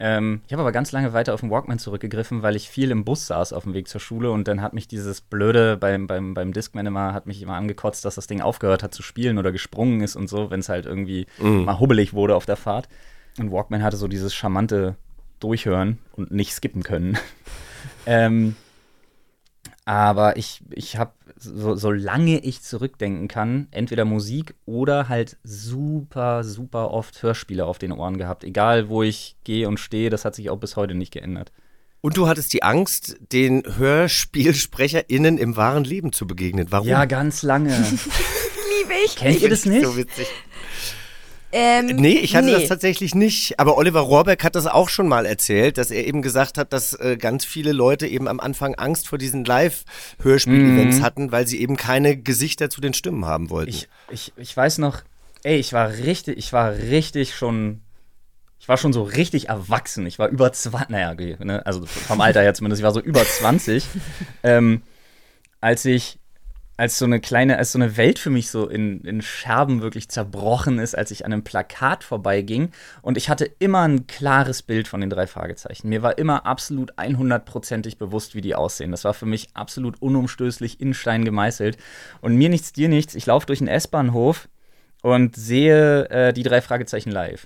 Ähm, 0.04 0.42
ich 0.48 0.54
habe 0.54 0.64
aber 0.64 0.72
ganz 0.72 0.92
lange 0.92 1.14
weiter 1.14 1.32
auf 1.34 1.42
den 1.42 1.52
Walkman 1.52 1.78
zurückgegriffen, 1.78 2.42
weil 2.42 2.56
ich 2.56 2.70
viel 2.70 2.90
im 2.90 3.06
Bus 3.06 3.28
saß 3.28 3.54
auf 3.54 3.64
dem 3.64 3.76
Weg 3.76 3.88
zur 3.88 4.02
Schule 4.02 4.32
und 4.32 4.48
dann 4.48 4.62
hat 4.62 4.74
mich 4.74 4.88
dieses 4.88 5.22
Blöde 5.22 5.78
beim, 5.78 6.08
beim, 6.08 6.34
beim 6.34 6.54
Discman 6.54 6.88
immer, 6.88 7.14
hat 7.14 7.28
mich 7.28 7.40
immer 7.40 7.54
angekotzt, 7.54 8.04
dass 8.04 8.16
das 8.16 8.26
Ding 8.26 8.42
aufgehört 8.42 8.82
hat 8.82 8.96
zu 8.96 9.04
spielen 9.04 9.38
oder 9.38 9.52
gesprungen 9.52 10.02
ist 10.02 10.16
und 10.16 10.28
so, 10.28 10.50
wenn 10.50 10.60
es 10.60 10.70
halt 10.70 10.88
irgendwie 10.88 11.28
mal 11.40 11.80
hubbelig 11.80 12.14
wurde 12.14 12.36
auf 12.36 12.48
der 12.48 12.58
Fahrt. 12.58 12.90
Und 13.38 13.52
Walkman 13.52 13.84
hatte 13.84 13.96
so 13.98 14.08
dieses 14.08 14.34
charmante 14.34 14.96
Durchhören 15.42 15.98
und 16.14 16.32
nicht 16.32 16.54
skippen 16.54 16.84
können. 16.84 17.18
ähm, 18.06 18.56
aber 19.84 20.38
ich, 20.38 20.62
ich 20.70 20.98
habe, 20.98 21.12
so, 21.36 21.76
solange 21.76 22.40
ich 22.40 22.62
zurückdenken 22.62 23.28
kann, 23.28 23.68
entweder 23.72 24.06
Musik 24.06 24.54
oder 24.66 25.10
halt 25.10 25.38
super, 25.44 26.44
super 26.44 26.92
oft 26.92 27.22
Hörspiele 27.22 27.66
auf 27.66 27.80
den 27.80 27.92
Ohren 27.92 28.18
gehabt. 28.18 28.44
Egal, 28.44 28.90
wo 28.90 29.04
ich 29.04 29.36
gehe 29.44 29.68
und 29.68 29.80
stehe, 29.80 30.10
das 30.10 30.24
hat 30.24 30.36
sich 30.36 30.50
auch 30.50 30.58
bis 30.58 30.76
heute 30.76 30.94
nicht 30.94 31.12
geändert. 31.12 31.52
Und 32.02 32.18
du 32.18 32.28
hattest 32.28 32.54
die 32.54 32.64
Angst, 32.64 33.18
den 33.32 33.64
HörspielsprecherInnen 33.78 35.38
im 35.38 35.56
wahren 35.56 35.84
Leben 35.84 36.12
zu 36.12 36.26
begegnen. 36.26 36.68
Warum? 36.70 36.88
Ja, 36.88 37.06
ganz 37.06 37.44
lange. 37.44 37.70
Liebe 38.80 38.94
ich. 39.06 39.16
Kennt 39.16 39.42
ihr 39.42 39.50
das 39.50 39.66
nicht? 39.66 39.86
So 39.86 39.96
witzig. 39.98 40.28
Ähm, 41.54 41.88
Nee, 41.88 42.14
ich 42.20 42.36
hatte 42.36 42.46
nee. 42.48 42.54
das 42.54 42.68
tatsächlich 42.68 43.14
nicht. 43.16 43.60
Aber 43.60 43.78
Oliver 43.78 44.00
Rohrbeck 44.02 44.44
hat 44.44 44.56
das 44.56 44.68
auch 44.68 44.88
schon 44.90 45.08
mal 45.08 45.26
erzählt, 45.26 45.78
dass 45.78 45.92
er 45.92 46.06
eben 46.08 46.22
gesagt 46.22 46.58
hat, 46.58 46.72
dass 46.74 46.94
äh, 46.94 47.18
ganz 47.18 47.44
viele 47.46 47.72
Leute 47.74 48.08
eben 48.08 48.28
am 48.28 48.40
Anfang 48.40 48.76
Angst 48.76 49.08
vor 49.08 49.18
diesen 49.18 49.44
Live-Hörspiel-Events 49.46 51.00
Mhm. 51.00 51.02
hatten, 51.04 51.32
weil 51.32 51.48
sie 51.48 51.60
eben 51.62 51.78
keine 51.78 52.18
Gesichter 52.18 52.70
zu 52.70 52.82
den 52.82 52.94
Stimmen 52.94 53.26
haben 53.26 53.50
wollten. 53.50 53.70
Ich, 53.70 53.88
ich, 54.10 54.34
ich 54.38 54.56
weiß 54.56 54.78
noch, 54.78 55.02
ey, 55.44 55.58
ich 55.58 55.74
war 55.74 55.90
richtig, 55.90 56.38
ich 56.38 56.54
war 56.54 56.72
richtig 56.74 57.36
schon, 57.36 57.82
ich 58.60 58.68
war 58.70 58.78
schon 58.78 58.94
so 58.94 59.04
richtig 59.04 59.50
erwachsen. 59.50 60.06
Ich 60.06 60.20
war 60.20 60.30
über 60.30 60.54
20, 60.54 60.90
naja, 60.90 61.12
okay, 61.12 61.36
ne, 61.44 61.66
also 61.66 61.86
vom 61.86 62.22
Alter 62.22 62.42
her 62.42 62.54
zumindest, 62.54 62.80
ich 62.80 62.86
war 62.86 62.94
so 62.94 63.02
über 63.02 63.26
20, 63.26 63.86
ähm, 64.44 64.82
als 65.60 65.84
ich, 65.86 66.18
als 66.82 66.98
so 66.98 67.06
eine 67.06 67.20
kleine, 67.20 67.60
als 67.60 67.74
so 67.74 67.78
eine 67.78 67.96
Welt 67.96 68.18
für 68.18 68.32
mich 68.32 68.50
so 68.50 68.68
in, 68.68 69.02
in 69.02 69.22
Scherben 69.22 69.84
wirklich 69.84 70.10
zerbrochen 70.10 70.80
ist, 70.80 70.98
als 70.98 71.12
ich 71.12 71.26
an 71.26 71.32
einem 71.32 71.44
Plakat 71.44 72.04
vorbeiging 72.04 72.72
und 73.04 73.18
ich 73.18 73.30
hatte 73.30 73.46
immer 73.60 73.88
ein 73.88 74.08
klares 74.08 74.64
Bild 74.64 74.88
von 74.88 75.00
den 75.00 75.12
drei 75.12 75.28
Fragezeichen. 75.28 75.90
Mir 75.90 76.02
war 76.02 76.18
immer 76.18 76.48
absolut 76.48 76.98
100%ig 76.98 78.00
bewusst, 78.00 78.34
wie 78.34 78.42
die 78.42 78.56
aussehen. 78.56 78.90
Das 78.90 79.04
war 79.04 79.14
für 79.14 79.28
mich 79.28 79.50
absolut 79.54 80.02
unumstößlich 80.02 80.82
in 80.82 80.96
Stein 80.96 81.24
gemeißelt. 81.24 81.78
Und 82.20 82.36
mir 82.36 82.50
nichts, 82.50 82.74
dir 82.74 82.90
nichts, 82.90 83.14
ich 83.14 83.28
laufe 83.28 83.46
durch 83.46 83.60
den 83.60 83.68
S-Bahnhof 83.68 84.50
und 85.04 85.36
sehe 85.36 86.10
äh, 86.10 86.34
die 86.34 86.42
drei 86.42 86.62
Fragezeichen 86.62 87.12
live. 87.12 87.46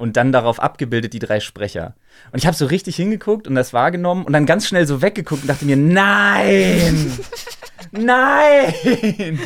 Und 0.00 0.16
dann 0.16 0.32
darauf 0.32 0.60
abgebildet 0.60 1.12
die 1.12 1.18
drei 1.18 1.40
Sprecher. 1.40 1.94
Und 2.32 2.38
ich 2.38 2.46
habe 2.46 2.56
so 2.56 2.64
richtig 2.64 2.96
hingeguckt 2.96 3.46
und 3.46 3.54
das 3.54 3.74
wahrgenommen 3.74 4.24
und 4.24 4.32
dann 4.32 4.46
ganz 4.46 4.66
schnell 4.66 4.86
so 4.86 5.02
weggeguckt 5.02 5.42
und 5.42 5.48
dachte 5.48 5.66
mir, 5.66 5.76
nein! 5.76 7.18
nein! 7.90 9.38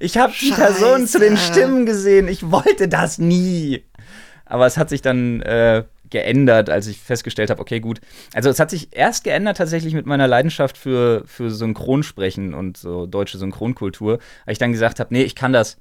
Ich 0.00 0.16
habe 0.16 0.32
die 0.40 0.52
Person 0.52 1.06
zu 1.06 1.18
den 1.18 1.36
Stimmen 1.36 1.84
gesehen. 1.84 2.28
Ich 2.28 2.50
wollte 2.50 2.88
das 2.88 3.18
nie. 3.18 3.84
Aber 4.46 4.64
es 4.64 4.78
hat 4.78 4.88
sich 4.88 5.02
dann 5.02 5.42
äh, 5.42 5.84
geändert, 6.08 6.70
als 6.70 6.86
ich 6.86 6.98
festgestellt 6.98 7.50
habe, 7.50 7.60
okay, 7.60 7.80
gut. 7.80 8.00
Also 8.32 8.48
es 8.48 8.58
hat 8.58 8.70
sich 8.70 8.96
erst 8.96 9.22
geändert 9.22 9.58
tatsächlich 9.58 9.92
mit 9.92 10.06
meiner 10.06 10.28
Leidenschaft 10.28 10.78
für, 10.78 11.24
für 11.26 11.50
Synchronsprechen 11.50 12.54
und 12.54 12.78
so 12.78 13.04
deutsche 13.04 13.36
Synchronkultur, 13.36 14.18
weil 14.46 14.52
ich 14.52 14.58
dann 14.58 14.72
gesagt 14.72 14.98
habe, 14.98 15.12
nee, 15.12 15.24
ich 15.24 15.34
kann 15.34 15.52
das, 15.52 15.76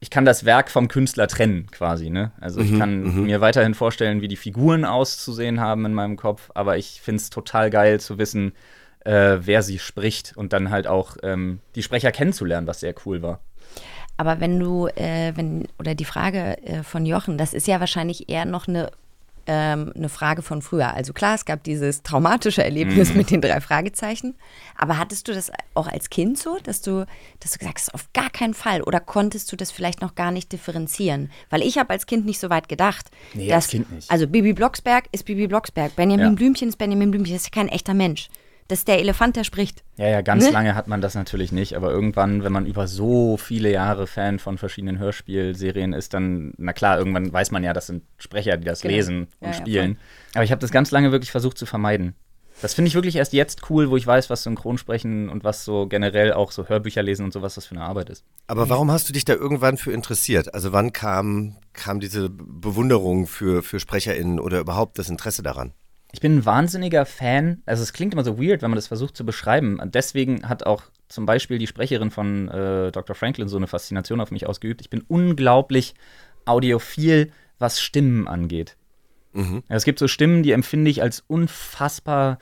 ich 0.00 0.10
kann 0.10 0.24
das 0.24 0.44
Werk 0.44 0.70
vom 0.70 0.88
Künstler 0.88 1.26
trennen, 1.26 1.66
quasi, 1.70 2.08
ne? 2.08 2.30
Also 2.40 2.60
ich 2.60 2.78
kann 2.78 3.24
mir 3.24 3.40
weiterhin 3.40 3.74
vorstellen, 3.74 4.20
wie 4.20 4.28
die 4.28 4.36
Figuren 4.36 4.84
auszusehen 4.84 5.60
haben 5.60 5.84
in 5.86 5.94
meinem 5.94 6.16
Kopf, 6.16 6.50
aber 6.54 6.76
ich 6.76 7.00
finde 7.00 7.20
es 7.20 7.30
total 7.30 7.70
geil 7.70 7.98
zu 7.98 8.16
wissen, 8.16 8.52
äh, 9.04 9.38
wer 9.40 9.62
sie 9.62 9.78
spricht 9.78 10.36
und 10.36 10.52
dann 10.52 10.70
halt 10.70 10.86
auch 10.86 11.16
ähm, 11.22 11.60
die 11.74 11.82
Sprecher 11.82 12.12
kennenzulernen, 12.12 12.66
was 12.66 12.80
sehr 12.80 12.94
cool 13.06 13.22
war. 13.22 13.40
Aber 14.16 14.40
wenn 14.40 14.58
du, 14.58 14.88
äh, 14.88 15.32
wenn, 15.36 15.66
oder 15.78 15.94
die 15.94 16.04
Frage 16.04 16.62
äh, 16.64 16.82
von 16.82 17.06
Jochen, 17.06 17.38
das 17.38 17.54
ist 17.54 17.66
ja 17.66 17.80
wahrscheinlich 17.80 18.28
eher 18.28 18.44
noch 18.44 18.68
eine, 18.68 18.90
ähm, 19.48 19.92
eine 19.96 20.08
Frage 20.10 20.42
von 20.42 20.62
früher. 20.62 20.94
Also 20.94 21.12
klar, 21.12 21.34
es 21.34 21.46
gab 21.46 21.64
dieses 21.64 22.02
traumatische 22.02 22.62
Erlebnis 22.62 23.14
mit 23.14 23.30
den 23.30 23.40
drei 23.40 23.60
Fragezeichen. 23.60 24.36
Aber 24.76 24.98
hattest 24.98 25.26
du 25.26 25.32
das 25.32 25.50
auch 25.74 25.88
als 25.88 26.10
Kind 26.10 26.38
so, 26.38 26.58
dass 26.62 26.82
du, 26.82 27.06
dass 27.40 27.52
du 27.52 27.58
gesagt 27.58 27.78
hast, 27.78 27.94
auf 27.94 28.12
gar 28.12 28.30
keinen 28.30 28.54
Fall? 28.54 28.82
Oder 28.82 29.00
konntest 29.00 29.50
du 29.50 29.56
das 29.56 29.70
vielleicht 29.72 30.02
noch 30.02 30.14
gar 30.14 30.30
nicht 30.30 30.52
differenzieren? 30.52 31.30
Weil 31.48 31.62
ich 31.62 31.78
habe 31.78 31.90
als 31.90 32.06
Kind 32.06 32.26
nicht 32.26 32.38
so 32.38 32.50
weit 32.50 32.68
gedacht. 32.68 33.06
Nee, 33.32 33.48
dass, 33.48 33.64
als 33.64 33.68
Kind 33.68 33.90
nicht. 33.90 34.10
Also 34.10 34.28
Bibi 34.28 34.52
Blocksberg 34.52 35.06
ist 35.12 35.24
Bibi 35.24 35.46
Blocksberg. 35.48 35.96
Benjamin 35.96 36.26
Ja. 36.26 36.32
Blümchen 36.32 36.68
ist 36.68 36.76
Benjamin 36.76 37.10
Blümchen. 37.10 37.34
Das 37.34 37.42
ist 37.42 37.54
ja 37.56 37.62
kein 37.62 37.68
echter 37.68 37.94
Mensch. 37.94 38.28
Das 38.68 38.80
ist 38.80 38.88
der 38.88 38.98
Elefant, 38.98 39.34
der 39.36 39.44
spricht. 39.44 39.82
Ja, 39.96 40.08
ja, 40.08 40.20
ganz 40.20 40.44
Ne? 40.44 40.50
lange 40.50 40.74
hat 40.74 40.88
man 40.88 41.00
das 41.00 41.14
natürlich 41.14 41.52
nicht, 41.52 41.74
aber 41.74 41.90
irgendwann, 41.90 42.44
wenn 42.44 42.52
man 42.52 42.66
über 42.66 42.86
so 42.86 43.38
viele 43.38 43.72
Jahre 43.72 44.06
Fan 44.06 44.38
von 44.38 44.58
verschiedenen 44.58 44.98
Hörspielserien 44.98 45.94
ist, 45.94 46.12
dann, 46.14 46.52
na 46.58 46.74
klar, 46.74 46.98
irgendwann 46.98 47.32
weiß 47.32 47.50
man 47.50 47.64
ja, 47.64 47.72
das 47.72 47.86
sind 47.86 48.02
Sprecher, 48.18 48.58
die 48.58 48.64
das 48.66 48.82
Genau. 48.82 48.94
lesen 48.94 49.18
und 49.40 49.48
Ja, 49.48 49.48
ja, 49.48 49.54
spielen. 49.54 49.98
aber 50.34 50.44
ich 50.44 50.50
habe 50.50 50.60
das 50.60 50.70
ganz 50.70 50.90
lange 50.90 51.12
wirklich 51.12 51.30
versucht 51.30 51.56
zu 51.56 51.64
vermeiden. 51.64 52.14
Das 52.60 52.74
finde 52.74 52.88
ich 52.88 52.94
wirklich 52.94 53.14
erst 53.16 53.32
jetzt 53.32 53.70
cool, 53.70 53.88
wo 53.88 53.96
ich 53.96 54.04
weiß, 54.06 54.30
was 54.30 54.42
Synchronsprechen 54.42 55.28
und 55.28 55.44
was 55.44 55.64
so 55.64 55.86
generell 55.86 56.32
auch 56.32 56.50
so 56.50 56.68
Hörbücher 56.68 57.02
lesen 57.04 57.24
und 57.24 57.32
so, 57.32 57.40
was 57.40 57.54
das 57.54 57.66
für 57.66 57.74
eine 57.76 57.84
Arbeit 57.84 58.10
ist. 58.10 58.24
Aber 58.48 58.68
warum 58.68 58.90
hast 58.90 59.08
du 59.08 59.12
dich 59.12 59.24
da 59.24 59.32
irgendwann 59.34 59.76
für 59.76 59.92
interessiert? 59.92 60.52
Also 60.54 60.72
wann 60.72 60.92
kam, 60.92 61.56
kam 61.72 62.00
diese 62.00 62.28
Bewunderung 62.28 63.26
für, 63.28 63.62
für 63.62 63.78
SprecherInnen 63.80 64.40
oder 64.40 64.58
überhaupt 64.58 64.98
das 64.98 65.08
Interesse 65.08 65.42
daran? 65.44 65.72
Ich 66.12 66.20
bin 66.20 66.38
ein 66.38 66.46
wahnsinniger 66.46 67.04
Fan. 67.04 67.62
Also 67.66 67.82
es 67.82 67.92
klingt 67.92 68.14
immer 68.14 68.24
so 68.24 68.38
weird, 68.38 68.62
wenn 68.62 68.70
man 68.70 68.76
das 68.76 68.86
versucht 68.86 69.16
zu 69.16 69.26
beschreiben. 69.26 69.78
Deswegen 69.86 70.48
hat 70.48 70.64
auch 70.64 70.84
zum 71.08 71.26
Beispiel 71.26 71.58
die 71.58 71.66
Sprecherin 71.66 72.10
von 72.10 72.48
äh, 72.48 72.90
Dr. 72.92 73.14
Franklin 73.14 73.48
so 73.48 73.56
eine 73.56 73.66
Faszination 73.66 74.20
auf 74.20 74.30
mich 74.30 74.46
ausgeübt. 74.46 74.80
Ich 74.80 74.90
bin 74.90 75.04
unglaublich 75.06 75.94
audiophil, 76.44 77.30
was 77.58 77.80
Stimmen 77.80 78.26
angeht. 78.26 78.76
Ja, 79.68 79.76
es 79.76 79.84
gibt 79.84 79.98
so 79.98 80.08
Stimmen, 80.08 80.42
die 80.42 80.52
empfinde 80.52 80.90
ich 80.90 81.02
als 81.02 81.20
unfassbar. 81.26 82.38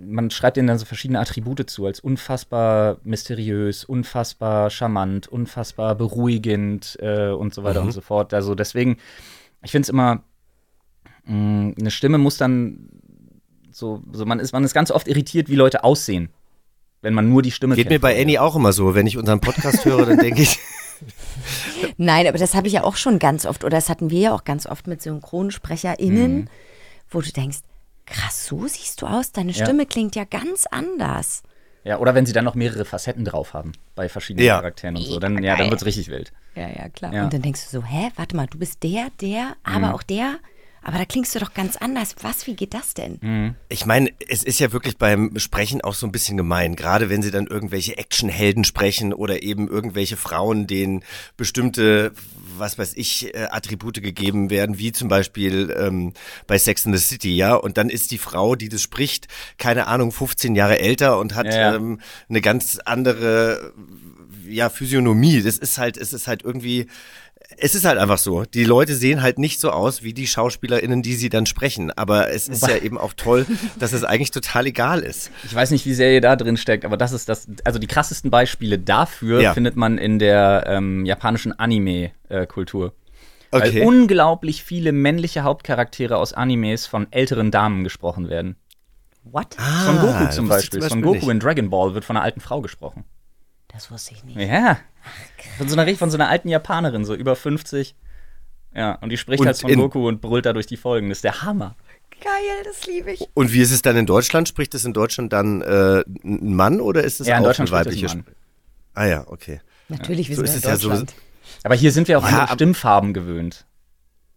Man 0.00 0.30
schreibt 0.30 0.56
ihnen 0.56 0.66
dann 0.66 0.78
so 0.78 0.86
verschiedene 0.86 1.20
Attribute 1.20 1.68
zu, 1.70 1.86
als 1.86 2.00
unfassbar 2.00 2.98
mysteriös, 3.04 3.84
unfassbar 3.84 4.70
charmant, 4.70 5.28
unfassbar 5.28 5.94
beruhigend 5.94 6.96
äh, 7.00 7.28
und 7.30 7.54
so 7.54 7.62
weiter 7.62 7.82
und 7.82 7.92
so 7.92 8.00
fort. 8.00 8.34
Also 8.34 8.54
deswegen, 8.54 8.96
ich 9.62 9.70
finde 9.70 9.84
es 9.84 9.88
immer, 9.88 10.24
mh, 11.24 11.74
eine 11.78 11.90
Stimme 11.90 12.18
muss 12.18 12.36
dann 12.36 12.88
so, 13.70 14.02
so 14.12 14.24
man 14.26 14.40
ist, 14.40 14.52
man 14.52 14.64
ist 14.64 14.74
ganz 14.74 14.90
oft 14.90 15.08
irritiert, 15.08 15.48
wie 15.48 15.54
Leute 15.54 15.84
aussehen, 15.84 16.30
wenn 17.02 17.14
man 17.14 17.28
nur 17.28 17.42
die 17.42 17.50
Stimme 17.52 17.74
Geht 17.76 17.84
kennt. 17.88 17.92
mir 17.92 18.00
bei 18.00 18.20
Annie 18.20 18.40
auch 18.42 18.56
immer 18.56 18.72
so. 18.72 18.94
Wenn 18.94 19.06
ich 19.06 19.16
unseren 19.16 19.40
Podcast 19.40 19.84
höre, 19.84 20.06
dann 20.06 20.18
denke 20.18 20.42
ich, 20.42 20.58
Nein, 21.96 22.26
aber 22.26 22.36
das 22.38 22.54
habe 22.54 22.66
ich 22.66 22.74
ja 22.74 22.84
auch 22.84 22.96
schon 22.96 23.18
ganz 23.18 23.46
oft, 23.46 23.64
oder 23.64 23.76
das 23.76 23.88
hatten 23.88 24.10
wir 24.10 24.20
ja 24.20 24.34
auch 24.34 24.44
ganz 24.44 24.66
oft 24.66 24.86
mit 24.86 25.00
SynchronsprecherInnen, 25.02 26.34
Mhm. 26.40 26.48
wo 27.10 27.20
du 27.20 27.30
denkst, 27.32 27.58
krass, 28.06 28.46
so 28.46 28.66
siehst 28.66 29.00
du 29.02 29.06
aus, 29.06 29.32
deine 29.32 29.52
Ja. 29.52 29.64
Stimme 29.64 29.86
klingt 29.86 30.16
ja 30.16 30.24
ganz 30.24 30.66
anders. 30.66 31.42
Ja, 31.84 31.98
oder 31.98 32.14
wenn 32.14 32.26
sie 32.26 32.34
dann 32.34 32.44
noch 32.44 32.54
mehrere 32.54 32.84
Facetten 32.84 33.24
drauf 33.24 33.54
haben 33.54 33.72
bei 33.94 34.08
verschiedenen 34.10 34.46
Ja. 34.46 34.56
Charakteren 34.56 34.96
und 34.96 35.02
so, 35.04 35.18
dann, 35.18 35.42
ja, 35.42 35.56
dann 35.56 35.70
wird 35.70 35.80
es 35.80 35.86
richtig 35.86 36.08
wild. 36.08 36.32
Ja, 36.54 36.68
ja, 36.68 36.88
klar. 36.90 37.14
Ja. 37.14 37.24
Und 37.24 37.32
dann 37.32 37.40
denkst 37.40 37.64
du 37.70 37.78
so, 37.80 37.84
hä, 37.86 38.10
warte 38.16 38.36
mal, 38.36 38.46
du 38.46 38.58
bist 38.58 38.82
der, 38.82 39.08
der, 39.22 39.56
aber 39.62 39.88
Mhm. 39.88 39.94
auch 39.94 40.02
der, 40.02 40.34
aber 40.82 40.98
da 40.98 41.04
klingst 41.04 41.34
du 41.34 41.38
doch 41.38 41.52
ganz 41.52 41.76
anders. 41.76 42.14
Was, 42.22 42.46
wie 42.46 42.56
geht 42.56 42.74
das 42.74 42.94
denn? 42.94 43.18
Mhm. 43.20 43.54
Ich 43.68 43.84
meine, 43.86 44.10
es 44.28 44.42
ist 44.42 44.60
ja 44.60 44.72
wirklich 44.72 44.96
beim 44.96 45.38
Sprechen 45.38 45.82
auch 45.82 45.94
so 45.94 46.06
ein 46.06 46.12
bisschen 46.12 46.36
gemein, 46.36 46.76
gerade 46.76 47.10
wenn 47.10 47.22
sie 47.22 47.30
dann 47.30 47.46
irgendwelche 47.46 47.98
Actionhelden 47.98 48.64
sprechen 48.64 49.12
oder 49.12 49.42
eben 49.42 49.68
irgendwelche 49.68 50.16
Frauen, 50.16 50.66
denen 50.66 51.04
bestimmte, 51.36 52.12
was 52.56 52.78
weiß 52.78 52.94
ich, 52.96 53.34
äh, 53.34 53.48
Attribute 53.50 54.02
gegeben 54.02 54.50
werden, 54.50 54.78
wie 54.78 54.92
zum 54.92 55.08
Beispiel 55.08 55.74
ähm, 55.78 56.12
bei 56.46 56.58
Sex 56.58 56.86
in 56.86 56.96
the 56.96 56.98
City, 56.98 57.36
ja. 57.36 57.54
Und 57.54 57.76
dann 57.76 57.90
ist 57.90 58.10
die 58.10 58.18
Frau, 58.18 58.56
die 58.56 58.68
das 58.68 58.82
spricht, 58.82 59.28
keine 59.58 59.86
Ahnung, 59.86 60.12
15 60.12 60.54
Jahre 60.54 60.78
älter 60.78 61.18
und 61.18 61.34
hat 61.34 61.46
Ja, 61.46 61.52
ja. 61.52 61.74
Ähm, 61.74 62.00
eine 62.28 62.40
ganz 62.40 62.78
andere, 62.84 63.72
ja, 64.48 64.70
Physiognomie. 64.70 65.42
Das 65.42 65.58
ist 65.58 65.78
halt, 65.78 65.96
es 65.96 66.12
ist 66.12 66.26
halt 66.26 66.42
irgendwie. 66.42 66.86
Es 67.56 67.74
ist 67.74 67.84
halt 67.84 67.98
einfach 67.98 68.18
so. 68.18 68.44
Die 68.44 68.64
Leute 68.64 68.94
sehen 68.94 69.22
halt 69.22 69.38
nicht 69.38 69.60
so 69.60 69.70
aus 69.70 70.02
wie 70.02 70.14
die 70.14 70.26
SchauspielerInnen, 70.26 71.02
die 71.02 71.14
sie 71.14 71.28
dann 71.28 71.46
sprechen. 71.46 71.90
Aber 71.90 72.30
es 72.30 72.48
ist 72.48 72.66
ja 72.66 72.76
eben 72.76 72.96
auch 72.98 73.12
toll, 73.14 73.46
dass 73.78 73.92
es 73.92 74.04
eigentlich 74.04 74.30
total 74.30 74.66
egal 74.66 75.00
ist. 75.00 75.30
Ich 75.44 75.54
weiß 75.54 75.70
nicht, 75.70 75.84
wie 75.86 75.94
sehr 75.94 76.12
ihr 76.12 76.20
da 76.20 76.36
drin 76.36 76.56
steckt, 76.56 76.84
aber 76.84 76.96
das 76.96 77.12
ist 77.12 77.28
das, 77.28 77.48
also 77.64 77.78
die 77.78 77.86
krassesten 77.86 78.30
Beispiele 78.30 78.78
dafür 78.78 79.40
Ja. 79.40 79.52
findet 79.54 79.76
man 79.76 79.98
in 79.98 80.18
der 80.18 80.64
ähm, 80.66 81.04
japanischen 81.04 81.52
Anime-Kultur. 81.58 82.94
Weil 83.50 83.62
Okay. 83.68 83.84
unglaublich 83.84 84.62
viele 84.62 84.92
männliche 84.92 85.42
Hauptcharaktere 85.42 86.16
aus 86.18 86.32
Animes 86.32 86.86
von 86.86 87.08
älteren 87.10 87.50
Damen 87.50 87.82
gesprochen 87.82 88.28
werden. 88.30 88.54
What? 89.24 89.54
Von 89.84 89.98
Goku 89.98 90.12
Ah, 90.14 90.30
zum 90.30 90.48
Beispiel. 90.48 90.80
zum 90.80 90.88
Von 90.88 91.00
Beispiel 91.00 91.02
Goku 91.02 91.26
nicht. 91.26 91.34
in 91.34 91.40
Dragon 91.40 91.68
Ball 91.68 91.94
wird 91.94 92.04
von 92.04 92.16
einer 92.16 92.24
alten 92.24 92.40
Frau 92.40 92.60
gesprochen. 92.60 93.04
Das 93.72 93.90
wusste 93.90 94.14
ich 94.14 94.24
nicht. 94.24 94.36
Ja. 94.36 94.78
Von 95.58 95.68
so 95.68 95.78
einer, 95.78 95.94
von 95.96 96.10
so 96.10 96.16
einer 96.16 96.28
alten 96.28 96.48
Japanerin, 96.48 97.04
so 97.04 97.14
über 97.14 97.36
50. 97.36 97.94
Ja, 98.74 98.94
und 98.96 99.08
die 99.10 99.16
spricht 99.16 99.40
Und 99.40 99.46
halt 99.46 99.62
in- 99.64 99.78
Goku 99.78 100.06
und 100.08 100.20
brüllt 100.20 100.46
da 100.46 100.52
durch 100.52 100.66
die 100.66 100.76
Folgen. 100.76 101.08
Das 101.08 101.18
ist 101.18 101.24
der 101.24 101.42
Hammer. 101.42 101.76
Geil, 102.20 102.32
das 102.64 102.86
liebe 102.86 103.12
ich. 103.12 103.26
Und 103.34 103.52
wie 103.52 103.60
ist 103.60 103.70
es 103.72 103.80
dann 103.82 103.96
in 103.96 104.06
Deutschland? 104.06 104.46
Spricht 104.48 104.74
es 104.74 104.84
in 104.84 104.92
Deutschland 104.92 105.32
dann 105.32 105.62
äh, 105.62 106.00
ein 106.22 106.54
Mann 106.54 106.80
oder 106.80 107.02
ist 107.02 107.20
es 107.20 107.26
Ja, 107.26 107.36
in 107.38 107.42
auch 107.42 107.48
Deutschland 107.48 107.70
weibliche 107.72 108.06
ein 108.06 108.18
Mann. 108.18 108.24
Sp- 108.28 108.36
Ah 108.94 109.06
ja, 109.06 109.24
okay. 109.28 109.60
Natürlich, 109.88 110.28
wir 110.28 110.36
So 110.36 110.44
sind 110.44 110.56
ist 110.56 110.64
in 110.64 110.70
es 110.70 110.76
ja 110.76 110.76
so. 110.76 110.88
Deutschland. 110.88 111.14
Aber 111.62 111.74
hier 111.74 111.92
sind 111.92 112.08
wir 112.08 112.18
auch 112.18 112.28
Ja, 112.30 112.40
aber- 112.42 112.52
Stimmfarben 112.54 113.14
gewöhnt. 113.14 113.64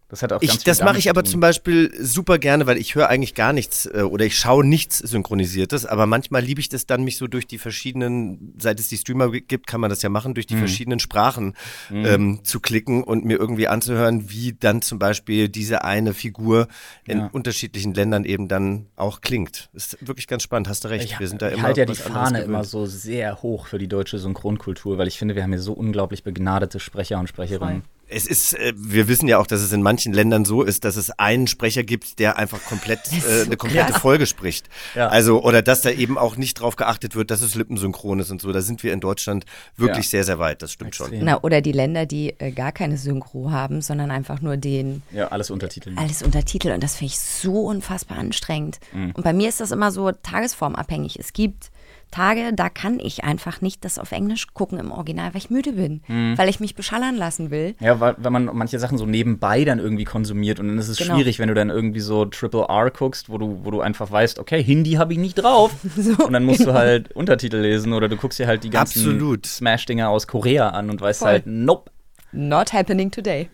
Das 0.08 0.22
hat 0.22 0.32
auch 0.32 0.42
Ich, 0.42 0.62
das 0.64 0.80
mache 0.82 0.98
ich 0.98 1.08
aber 1.10 1.24
zum 1.24 1.40
Beispiel 1.40 1.92
super 1.98 2.38
gerne, 2.38 2.66
weil 2.66 2.76
ich 2.76 2.94
höre 2.94 3.08
eigentlich 3.08 3.34
gar 3.34 3.52
nichts 3.52 3.86
äh, 3.86 4.02
oder 4.02 4.24
ich 4.26 4.38
schaue 4.38 4.64
nichts 4.64 4.98
Synchronisiertes, 4.98 5.86
aber 5.86 6.06
manchmal 6.06 6.42
liebe 6.42 6.60
ich 6.60 6.68
das 6.68 6.86
dann, 6.86 7.04
mich 7.04 7.16
so 7.16 7.26
durch 7.26 7.46
die 7.46 7.58
verschiedenen, 7.58 8.54
seit 8.58 8.78
es 8.78 8.88
die 8.88 8.96
Streamer 8.98 9.30
gibt, 9.30 9.66
kann 9.66 9.80
man 9.80 9.90
das 9.90 10.02
ja 10.02 10.08
machen, 10.10 10.34
durch 10.34 10.46
die 10.46 10.56
verschiedenen 10.56 11.00
Sprachen 11.00 11.56
ähm, 11.90 12.40
zu 12.44 12.60
klicken 12.60 13.02
und 13.02 13.24
mir 13.24 13.38
irgendwie 13.38 13.66
anzuhören, 13.66 14.30
wie 14.30 14.52
dann 14.52 14.82
zum 14.82 14.98
Beispiel 14.98 15.48
diese 15.48 15.84
eine 15.84 16.14
Figur 16.14 16.68
in 17.06 17.18
Ja. 17.18 17.30
unterschiedlichen 17.32 17.94
Ländern 17.94 18.24
eben 18.24 18.48
dann 18.48 18.86
auch 18.96 19.20
klingt. 19.20 19.70
Ist 19.72 19.96
wirklich 20.06 20.26
ganz 20.26 20.42
spannend, 20.42 20.68
hast 20.68 20.84
du 20.84 20.88
recht. 20.88 21.04
Ich, 21.12 21.18
Wir 21.18 21.28
sind 21.28 21.40
da 21.42 21.48
ich 21.48 21.54
immer 21.54 21.62
halte 21.64 21.80
ja 21.80 21.86
die 21.86 21.94
Fahne 21.94 22.42
immer 22.42 22.64
so 22.64 22.86
sehr 22.86 23.42
hoch 23.42 23.66
für 23.66 23.78
die 23.78 23.88
deutsche 23.88 24.18
Synchronkultur, 24.18 24.98
weil 24.98 25.08
ich 25.08 25.18
finde, 25.18 25.34
wir 25.34 25.42
haben 25.42 25.52
hier 25.52 25.60
so 25.62 25.72
unglaublich 25.72 26.22
begnadete 26.22 26.78
Sprecher 26.78 27.18
und 27.18 27.28
Sprecherinnen. 27.28 27.82
Es 28.08 28.26
ist, 28.26 28.54
äh, 28.54 28.72
wir 28.76 29.08
wissen 29.08 29.28
ja 29.28 29.38
auch, 29.38 29.46
dass 29.46 29.60
es 29.60 29.72
in 29.72 29.82
manchen 29.82 30.12
Ländern 30.12 30.44
so 30.44 30.62
ist, 30.62 30.84
dass 30.84 30.96
es 30.96 31.10
einen 31.18 31.46
Sprecher 31.46 31.82
gibt, 31.82 32.18
der 32.18 32.36
einfach 32.38 32.62
komplett 32.64 33.00
äh, 33.28 33.42
eine 33.44 33.56
komplette 33.56 33.94
Folge 33.94 34.26
spricht. 34.26 34.68
Ja. 34.94 35.08
Also 35.08 35.42
oder 35.42 35.62
dass 35.62 35.82
da 35.82 35.90
eben 35.90 36.18
auch 36.18 36.36
nicht 36.36 36.54
drauf 36.60 36.76
geachtet 36.76 37.14
wird, 37.16 37.30
dass 37.30 37.40
es 37.42 37.54
lippensynchron 37.54 38.20
ist 38.20 38.30
und 38.30 38.40
so. 38.42 38.52
Da 38.52 38.60
sind 38.60 38.82
wir 38.82 38.92
in 38.92 39.00
Deutschland 39.00 39.44
wirklich 39.76 40.06
Ja. 40.06 40.10
sehr, 40.10 40.24
sehr 40.24 40.38
weit. 40.38 40.62
Das 40.62 40.72
stimmt 40.72 40.94
schon. 40.94 41.06
Extrem. 41.06 41.24
Na, 41.24 41.42
oder 41.42 41.60
die 41.60 41.72
Länder, 41.72 42.06
die 42.06 42.34
äh, 42.38 42.50
gar 42.50 42.72
keine 42.72 42.96
Synchro 42.98 43.50
haben, 43.50 43.80
sondern 43.82 44.10
einfach 44.10 44.40
nur 44.40 44.56
den 44.56 45.02
Ja, 45.12 45.28
alles 45.28 45.50
Untertiteln. 45.50 45.96
alles 45.98 46.22
Untertitel 46.22 46.70
und 46.72 46.82
das 46.82 46.96
finde 46.96 47.12
ich 47.12 47.18
so 47.18 47.60
unfassbar 47.62 48.18
anstrengend. 48.18 48.78
Und 48.92 49.22
bei 49.22 49.32
mir 49.32 49.48
ist 49.48 49.60
das 49.60 49.70
immer 49.70 49.90
so 49.90 50.10
tagesformabhängig. 50.12 51.18
Es 51.18 51.32
gibt 51.32 51.70
Tage, 52.10 52.52
da 52.54 52.68
kann 52.68 52.98
ich 53.00 53.24
einfach 53.24 53.60
nicht 53.60 53.84
das 53.84 53.98
auf 53.98 54.12
Englisch 54.12 54.46
gucken 54.54 54.78
im 54.78 54.92
Original, 54.92 55.34
weil 55.34 55.38
ich 55.38 55.50
müde 55.50 55.72
bin, 55.72 56.02
weil 56.36 56.48
ich 56.48 56.60
mich 56.60 56.74
beschallern 56.74 57.16
lassen 57.16 57.50
will. 57.50 57.74
Ja, 57.80 57.98
weil, 58.00 58.14
weil 58.18 58.30
man 58.30 58.44
manche 58.52 58.78
Sachen 58.78 58.98
so 58.98 59.06
nebenbei 59.06 59.64
dann 59.64 59.78
irgendwie 59.78 60.04
konsumiert 60.04 60.60
und 60.60 60.68
dann 60.68 60.78
ist 60.78 60.88
es 60.88 60.98
Genau. 60.98 61.14
schwierig, 61.16 61.38
wenn 61.38 61.48
du 61.48 61.54
dann 61.54 61.70
irgendwie 61.70 62.00
so 62.00 62.24
Triple 62.24 62.66
R 62.68 62.90
guckst, 62.90 63.28
wo 63.28 63.38
du, 63.38 63.64
wo 63.64 63.70
du 63.70 63.80
einfach 63.80 64.10
weißt, 64.10 64.38
okay, 64.38 64.62
Hindi 64.62 64.92
habe 64.92 65.12
ich 65.12 65.18
nicht 65.18 65.34
drauf. 65.34 65.72
und 66.24 66.32
dann 66.32 66.44
musst 66.44 66.64
du 66.66 66.72
halt 66.72 67.12
Untertitel 67.12 67.56
lesen 67.58 67.92
oder 67.92 68.08
du 68.08 68.16
guckst 68.16 68.38
dir 68.38 68.46
halt 68.46 68.64
die 68.64 68.70
ganzen. 68.70 69.20
Smash-Dinger 69.44 70.08
aus 70.08 70.26
Korea 70.26 70.68
an 70.70 70.90
und 70.90 71.00
weißt 71.00 71.20
Voll. 71.20 71.28
halt, 71.28 71.46
nope. 71.46 71.90
Not 72.32 72.72
happening 72.72 73.10
today. 73.10 73.48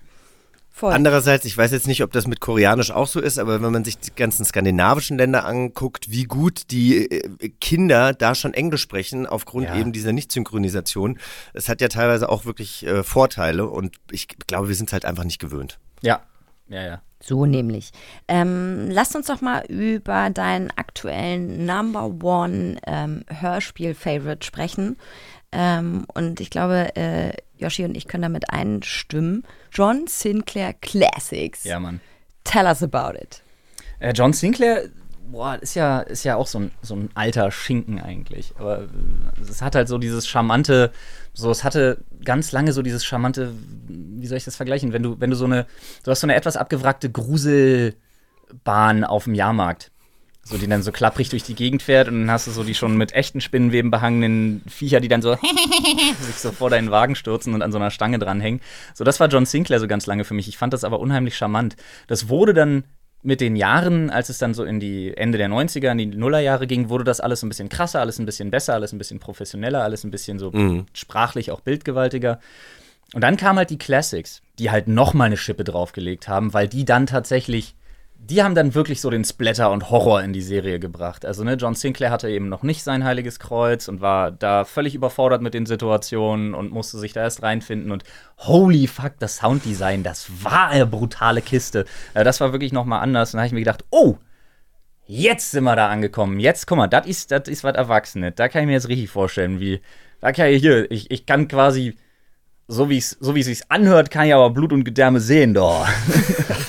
Voll. 0.81 0.95
Andererseits, 0.95 1.45
ich 1.45 1.59
weiß 1.59 1.73
jetzt 1.73 1.87
nicht, 1.87 2.03
ob 2.03 2.11
das 2.11 2.27
mit 2.27 2.41
Koreanisch 2.41 2.91
auch 2.91 3.07
so 3.07 3.21
ist, 3.21 3.39
aber 3.39 3.61
wenn 3.61 3.71
man 3.71 3.85
sich 3.85 3.99
die 3.99 4.15
ganzen 4.17 4.47
skandinavischen 4.47 5.19
Länder 5.19 5.45
anguckt, 5.45 6.11
wie 6.11 6.25
gut 6.25 6.71
die 6.71 7.05
äh, 7.05 7.51
Kinder 7.61 8.15
da 8.15 8.35
schon 8.35 8.55
Englisch 8.55 8.81
sprechen, 8.81 9.27
aufgrund 9.27 9.67
Ja. 9.67 9.77
eben 9.77 9.93
dieser 9.93 10.15
Nicht-Synchronisation, 10.15 11.19
es 11.53 11.69
hat 11.69 11.83
ja 11.83 11.89
teilweise 11.89 12.31
auch 12.31 12.47
wirklich 12.47 12.87
äh, 12.87 13.03
Vorteile 13.03 13.67
und 13.69 13.97
ich 14.11 14.27
glaube, 14.47 14.69
wir 14.69 14.75
sind 14.75 14.91
halt 14.95 15.05
einfach 15.05 15.25
nicht 15.25 15.39
gewöhnt. 15.39 15.79
Ja, 16.01 16.23
ja, 16.69 16.83
ja. 16.83 17.03
So 17.23 17.45
nämlich. 17.45 17.91
Ähm, 18.27 18.89
lasst 18.91 19.15
uns 19.15 19.27
doch 19.27 19.43
mal 19.43 19.67
über 19.67 20.31
deinen 20.31 20.71
aktuellen 20.71 21.67
Number 21.67 22.07
One 22.25 22.79
ähm, 22.87 23.25
Hörspiel-Favorite 23.29 24.47
sprechen. 24.47 24.97
Ähm, 25.53 26.07
und 26.15 26.41
ich 26.41 26.51
glaube, 26.51 26.95
äh, 26.97 27.33
Yoshi 27.59 27.85
und 27.85 27.97
ich 27.97 28.07
können 28.07 28.23
damit 28.23 28.51
einstimmen. 28.51 29.45
John 29.73 30.07
Sinclair 30.07 30.75
Classics. 30.75 31.65
Ja, 31.65 31.81
Mann. 31.81 32.01
Tell 32.45 32.67
us 32.67 32.83
about 32.83 33.19
it. 33.19 33.43
Äh, 33.99 34.13
John 34.13 34.33
Sinclair, 34.33 34.89
boah, 35.31 35.59
ist 35.61 35.75
ja, 35.75 36.01
ist 36.01 36.25
ja 36.25 36.37
auch 36.37 36.47
so 36.47 36.61
ein, 36.61 36.71
so 36.83 36.95
ein 36.95 37.11
alter 37.15 37.51
Schinken 37.51 38.01
eigentlich. 38.01 38.55
Aber 38.59 38.83
äh, 38.83 38.87
es 39.41 39.61
hat 39.61 39.75
halt 39.75 39.89
so 39.89 39.99
dieses 39.99 40.27
charmante, 40.27 40.93
so, 41.33 41.51
es 41.51 41.65
hatte 41.65 41.99
ganz 42.25 42.53
lange 42.53 42.73
so 42.73 42.83
dieses 42.83 43.05
charmante, 43.05 43.53
wie 43.89 44.27
soll 44.27 44.39
ich 44.39 44.45
das 44.45 44.57
vergleichen? 44.57 44.93
Wenn 44.93 45.03
du, 45.03 45.21
wenn 45.21 45.31
du 45.31 45.37
so 45.37 45.45
eine, 45.45 45.67
du 46.05 46.11
hast 46.11 46.21
so 46.21 46.27
eine 46.27 46.35
etwas 46.35 46.57
abgewrackte 46.57 47.11
Gruselbahn 47.11 49.05
auf 49.05 49.25
dem 49.25 49.35
Jahrmarkt. 49.35 49.91
So, 50.43 50.57
die 50.57 50.67
dann 50.67 50.83
so 50.83 50.91
klapprig 50.91 51.29
durch 51.29 51.43
die 51.43 51.55
Gegend 51.55 51.83
fährt 51.83 52.09
und 52.09 52.21
dann 52.21 52.31
hast 52.31 52.47
du 52.47 52.51
so 52.51 52.65
die 52.65 52.75
schon 52.75 52.97
mit 52.97 53.13
echten 53.13 53.41
Spinnenweben 53.41 53.91
behangenen 53.91 54.63
Viecher, 54.67 55.01
die 55.01 55.09
dann 55.09 55.23
so 55.23 55.35
sich 56.21 56.37
so 56.37 56.51
vor 56.51 56.71
deinen 56.71 56.91
Wagen 56.91 57.15
stürzen 57.15 57.55
und 57.55 57.63
an 57.63 57.73
so 57.73 57.79
einer 57.79 57.91
Stange 57.91 58.19
dranhängen. 58.19 58.61
So, 58.95 59.05
das 59.05 59.21
war 59.21 59.29
John 59.29 59.47
Sinclair 59.47 59.81
so 59.81 59.87
ganz 59.87 60.07
lange 60.07 60.25
für 60.25 60.35
mich. 60.35 60.49
Ich 60.49 60.59
fand 60.59 60.73
das 60.73 60.83
aber 60.83 60.99
unheimlich 60.99 61.37
charmant. 61.37 61.77
Das 62.07 62.29
wurde 62.29 62.55
dann 62.55 62.85
mit 63.23 63.41
den 63.41 63.55
Jahren, 63.55 64.09
als 64.11 64.31
es 64.31 64.39
dann 64.39 64.55
so 64.55 64.65
in 64.65 64.81
die 64.81 65.15
Ende 65.17 65.37
der 65.37 65.49
90er, 65.51 65.93
in 65.93 65.99
die 65.99 66.07
Nullerjahre 66.07 66.67
ging, 66.67 66.89
wurde 66.89 67.05
das 67.05 67.21
alles 67.21 67.43
ein 67.43 67.49
bisschen 67.51 67.69
krasser, 67.69 68.01
alles 68.01 68.19
ein 68.19 68.27
bisschen 68.27 68.51
besser, 68.51 68.75
alles 68.75 68.93
ein 68.93 68.99
bisschen 68.99 69.21
professioneller, 69.21 69.83
alles 69.83 70.05
ein 70.05 70.11
bisschen 70.11 70.39
so 70.39 70.51
sprachlich 70.95 71.51
auch 71.51 71.61
bildgewaltiger. 71.61 72.41
Und 73.13 73.23
dann 73.23 73.37
kamen 73.37 73.59
halt 73.59 73.71
die 73.71 73.79
Classics, 73.79 74.41
die 74.59 74.71
halt 74.71 74.89
noch 74.89 75.15
mal 75.15 75.25
eine 75.25 75.37
Schippe 75.37 75.65
draufgelegt 75.65 76.29
haben, 76.29 76.55
weil 76.55 76.69
die 76.69 76.85
dann 76.85 77.07
tatsächlich, 77.07 77.75
die 78.23 78.43
haben 78.43 78.55
dann 78.55 78.75
wirklich 78.75 79.01
so 79.01 79.11
den 79.11 79.25
Splatter 79.25 79.71
und 79.71 79.91
Horror 79.91 80.23
in 80.23 80.33
die 80.33 80.43
Serie 80.43 80.79
gebracht. 80.79 81.25
Also 81.25 81.43
ne, 81.43 81.55
John 81.55 81.75
Sinclair 81.75 82.11
hatte 82.11 82.29
eben 82.29 82.49
noch 82.49 82.63
nicht 82.63 82.83
sein 82.83 83.05
heiliges 83.05 83.39
Kreuz 83.41 83.89
und 83.89 84.01
war 84.01 84.31
da 84.31 84.65
völlig 84.65 84.95
überfordert 84.95 85.43
mit 85.43 85.55
den 85.55 85.67
Situationen 85.67 86.55
und 86.55 86.71
musste 86.71 86.99
sich 86.99 87.13
da 87.13 87.23
erst 87.23 87.43
reinfinden 87.43 87.91
und 87.91 88.05
holy 88.39 88.87
fuck, 88.87 89.15
das 89.19 89.39
Sounddesign, 89.39 90.03
das 90.03 90.45
war 90.45 90.69
eine 90.69 90.87
brutale 90.87 91.43
Kiste. 91.43 91.87
Äh, 92.15 92.23
das 92.23 92.41
war 92.41 92.53
wirklich 92.53 92.73
noch 92.73 92.85
mal 92.85 93.01
anders. 93.01 93.33
Und 93.33 93.39
da 93.39 93.43
habe 93.43 93.47
ich 93.47 93.53
mir 93.53 93.61
gedacht, 93.61 93.85
oh, 93.91 94.17
Jetzt 95.13 95.51
sind 95.51 95.65
wir 95.65 95.75
da 95.75 95.89
angekommen. 95.89 96.39
Jetzt, 96.39 96.69
guck 96.69 96.79
mal, 96.79 96.87
das 96.87 97.05
ist, 97.05 97.33
das 97.33 97.49
ist 97.49 97.65
was 97.65 97.75
Erwachsenes. 97.75 98.35
Da 98.37 98.49
kann 98.49 98.63
ich 98.63 98.67
mir 98.69 98.75
jetzt 98.75 98.89
richtig 98.89 99.11
vorstellen, 99.11 99.59
wie. 99.59 99.81
Da 100.21 100.31
kann 100.31 100.47
ich 100.51 100.61
hier, 100.61 100.89
ich, 100.89 101.11
ich 101.11 101.27
kann 101.27 101.49
quasi, 101.49 101.97
so 102.71 102.89
wie 102.89 102.99
es 102.99 103.17
so 103.21 103.35
wie 103.35 103.41
es 103.41 103.47
sich 103.47 103.63
anhört, 103.71 104.11
kann 104.11 104.27
ich 104.27 104.35
aber 104.35 104.51
Blut 104.51 104.73
und 104.73 104.85
Gedärme 104.85 105.21
sehen, 105.21 105.55
doch. 105.55 105.87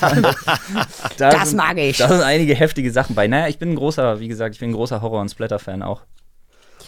da 0.00 1.30
Das 1.30 1.50
sind- 1.50 1.56
mag 1.56 1.76
ich. 1.78 1.98
Da 1.98 2.08
sind 2.08 2.22
einige 2.22 2.54
heftige 2.54 2.90
Sachen 2.90 3.14
bei. 3.14 3.26
Naja, 3.28 3.48
ich 3.48 3.58
bin 3.58 3.70
ein 3.70 3.76
großer, 3.76 4.20
wie 4.20 4.28
gesagt, 4.28 4.54
ich 4.54 4.60
bin 4.60 4.70
ein 4.70 4.74
großer 4.74 5.00
Horror- 5.02 5.20
und 5.20 5.28
Splatter-Fan 5.28 5.82
auch. 5.82 6.02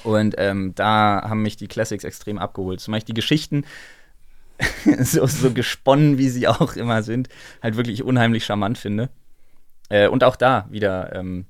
Und 0.03 0.35
ähm, 0.39 0.73
da 0.75 1.23
haben 1.29 1.43
mich 1.43 1.57
die 1.57 1.69
Classics 1.69 2.05
extrem 2.05 2.39
abgeholt. 2.39 2.81
Zum 2.81 2.93
Beispiel 2.93 3.15
die 3.15 3.21
Geschichten, 3.21 3.65
so, 5.01 5.27
so 5.27 5.51
gesponnen, 5.53 6.19
wie 6.19 6.29
sie 6.29 6.47
auch 6.49 6.77
immer 6.77 7.03
sind, 7.03 7.29
halt 7.63 7.77
wirklich 7.77 8.03
unheimlich 8.03 8.45
charmant 8.45 8.77
finde. 8.79 9.09
Äh, 9.89 10.09
und 10.09 10.25
auch 10.25 10.37
da 10.37 10.67
wieder 10.71 11.15
ähm, 11.15 11.47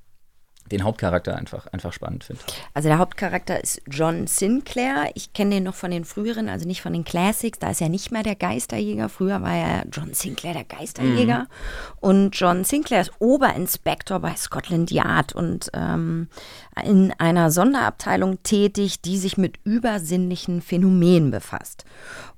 den 0.71 0.83
Hauptcharakter 0.83 1.37
einfach, 1.37 1.67
einfach 1.69 1.93
spannend 1.93 2.25
finde. 2.25 2.43
Also 2.73 2.89
der 2.89 2.99
Hauptcharakter 2.99 3.63
ist 3.63 3.83
John 3.87 4.27
Sinclair. 4.27 5.11
Ich 5.15 5.33
kenne 5.33 5.57
den 5.57 5.65
noch 5.65 5.75
von 5.75 5.91
den 5.91 6.05
früheren, 6.05 6.49
also 6.49 6.67
nicht 6.67 6.81
von 6.81 6.93
den 6.93 7.05
Classics. 7.05 7.59
Da 7.59 7.71
ist 7.71 7.83
er 7.83 7.91
nicht 7.91 8.11
mehr 8.11 8.23
der 8.23 8.35
Geisterjäger. 8.35 9.09
Früher 9.09 9.43
war 9.43 9.55
ja 9.55 9.83
John 9.93 10.15
Sinclair 10.15 10.55
der 10.55 10.65
Geisterjäger. 10.65 11.49
Und 12.01 12.31
John 12.35 12.65
Sinclair 12.65 13.03
ist 13.03 13.13
Oberinspektor 13.19 14.21
bei 14.21 14.35
Scotland 14.37 14.91
Yard 14.91 15.35
und 15.35 15.71
ähm, 15.75 16.29
in 16.83 17.13
einer 17.19 17.51
Sonderabteilung 17.51 18.43
tätig, 18.43 19.03
die 19.03 19.19
sich 19.19 19.37
mit 19.37 19.59
übersinnlichen 19.65 20.63
Phänomenen 20.63 21.31
befasst. 21.31 21.85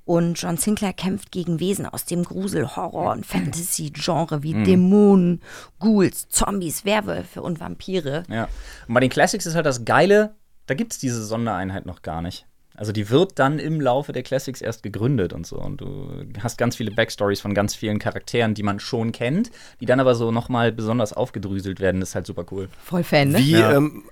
Und 0.07 0.41
John 0.41 0.55
Sinclair 0.55 0.93
kämpft 0.93 1.33
gegen 1.33 1.59
Wesen 1.59 1.85
aus 1.85 2.05
dem 2.05 2.23
Grusel-, 2.23 2.77
Horror- 2.77 3.11
und 3.11 3.25
Fantasy-Genre 3.25 4.41
wie 4.41 4.53
Dämonen, 4.63 5.41
Ghouls, 5.79 6.29
Zombies, 6.29 6.85
Werwölfe 6.85 7.41
und 7.41 7.59
Vampire. 7.59 8.23
Ja. 8.29 8.47
Und 8.87 8.93
bei 8.93 9.01
den 9.01 9.09
Classics 9.09 9.45
ist 9.45 9.55
halt 9.55 9.65
das 9.65 9.83
Geile, 9.83 10.35
da 10.65 10.75
gibt 10.75 10.93
es 10.93 10.99
diese 10.99 11.23
Sondereinheit 11.25 11.85
noch 11.85 12.03
gar 12.03 12.21
nicht. 12.21 12.45
Also 12.73 12.93
die 12.93 13.09
wird 13.09 13.37
dann 13.37 13.59
im 13.59 13.81
Laufe 13.81 14.13
der 14.13 14.23
Classics 14.23 14.61
erst 14.61 14.81
gegründet 14.81 15.33
und 15.33 15.45
so. 15.45 15.57
Und 15.57 15.81
du 15.81 16.23
hast 16.41 16.57
ganz 16.57 16.77
viele 16.77 16.91
Backstories 16.91 17.41
von 17.41 17.53
ganz 17.53 17.75
vielen 17.75 17.99
Charakteren, 17.99 18.53
die 18.53 18.63
man 18.63 18.79
schon 18.79 19.11
kennt, 19.11 19.51
die 19.81 19.85
dann 19.85 19.99
aber 19.99 20.15
so 20.15 20.31
nochmal 20.31 20.71
besonders 20.71 21.11
aufgedröselt 21.11 21.81
werden. 21.81 21.99
Das 21.99 22.09
ist 22.09 22.15
halt 22.15 22.27
super 22.27 22.45
cool. 22.51 22.69
Voll 22.85 23.03
Fan, 23.03 23.29
ne? 23.31 23.39
Wie, 23.39 23.51
Ja. 23.51 23.73
ähm, 23.75 24.03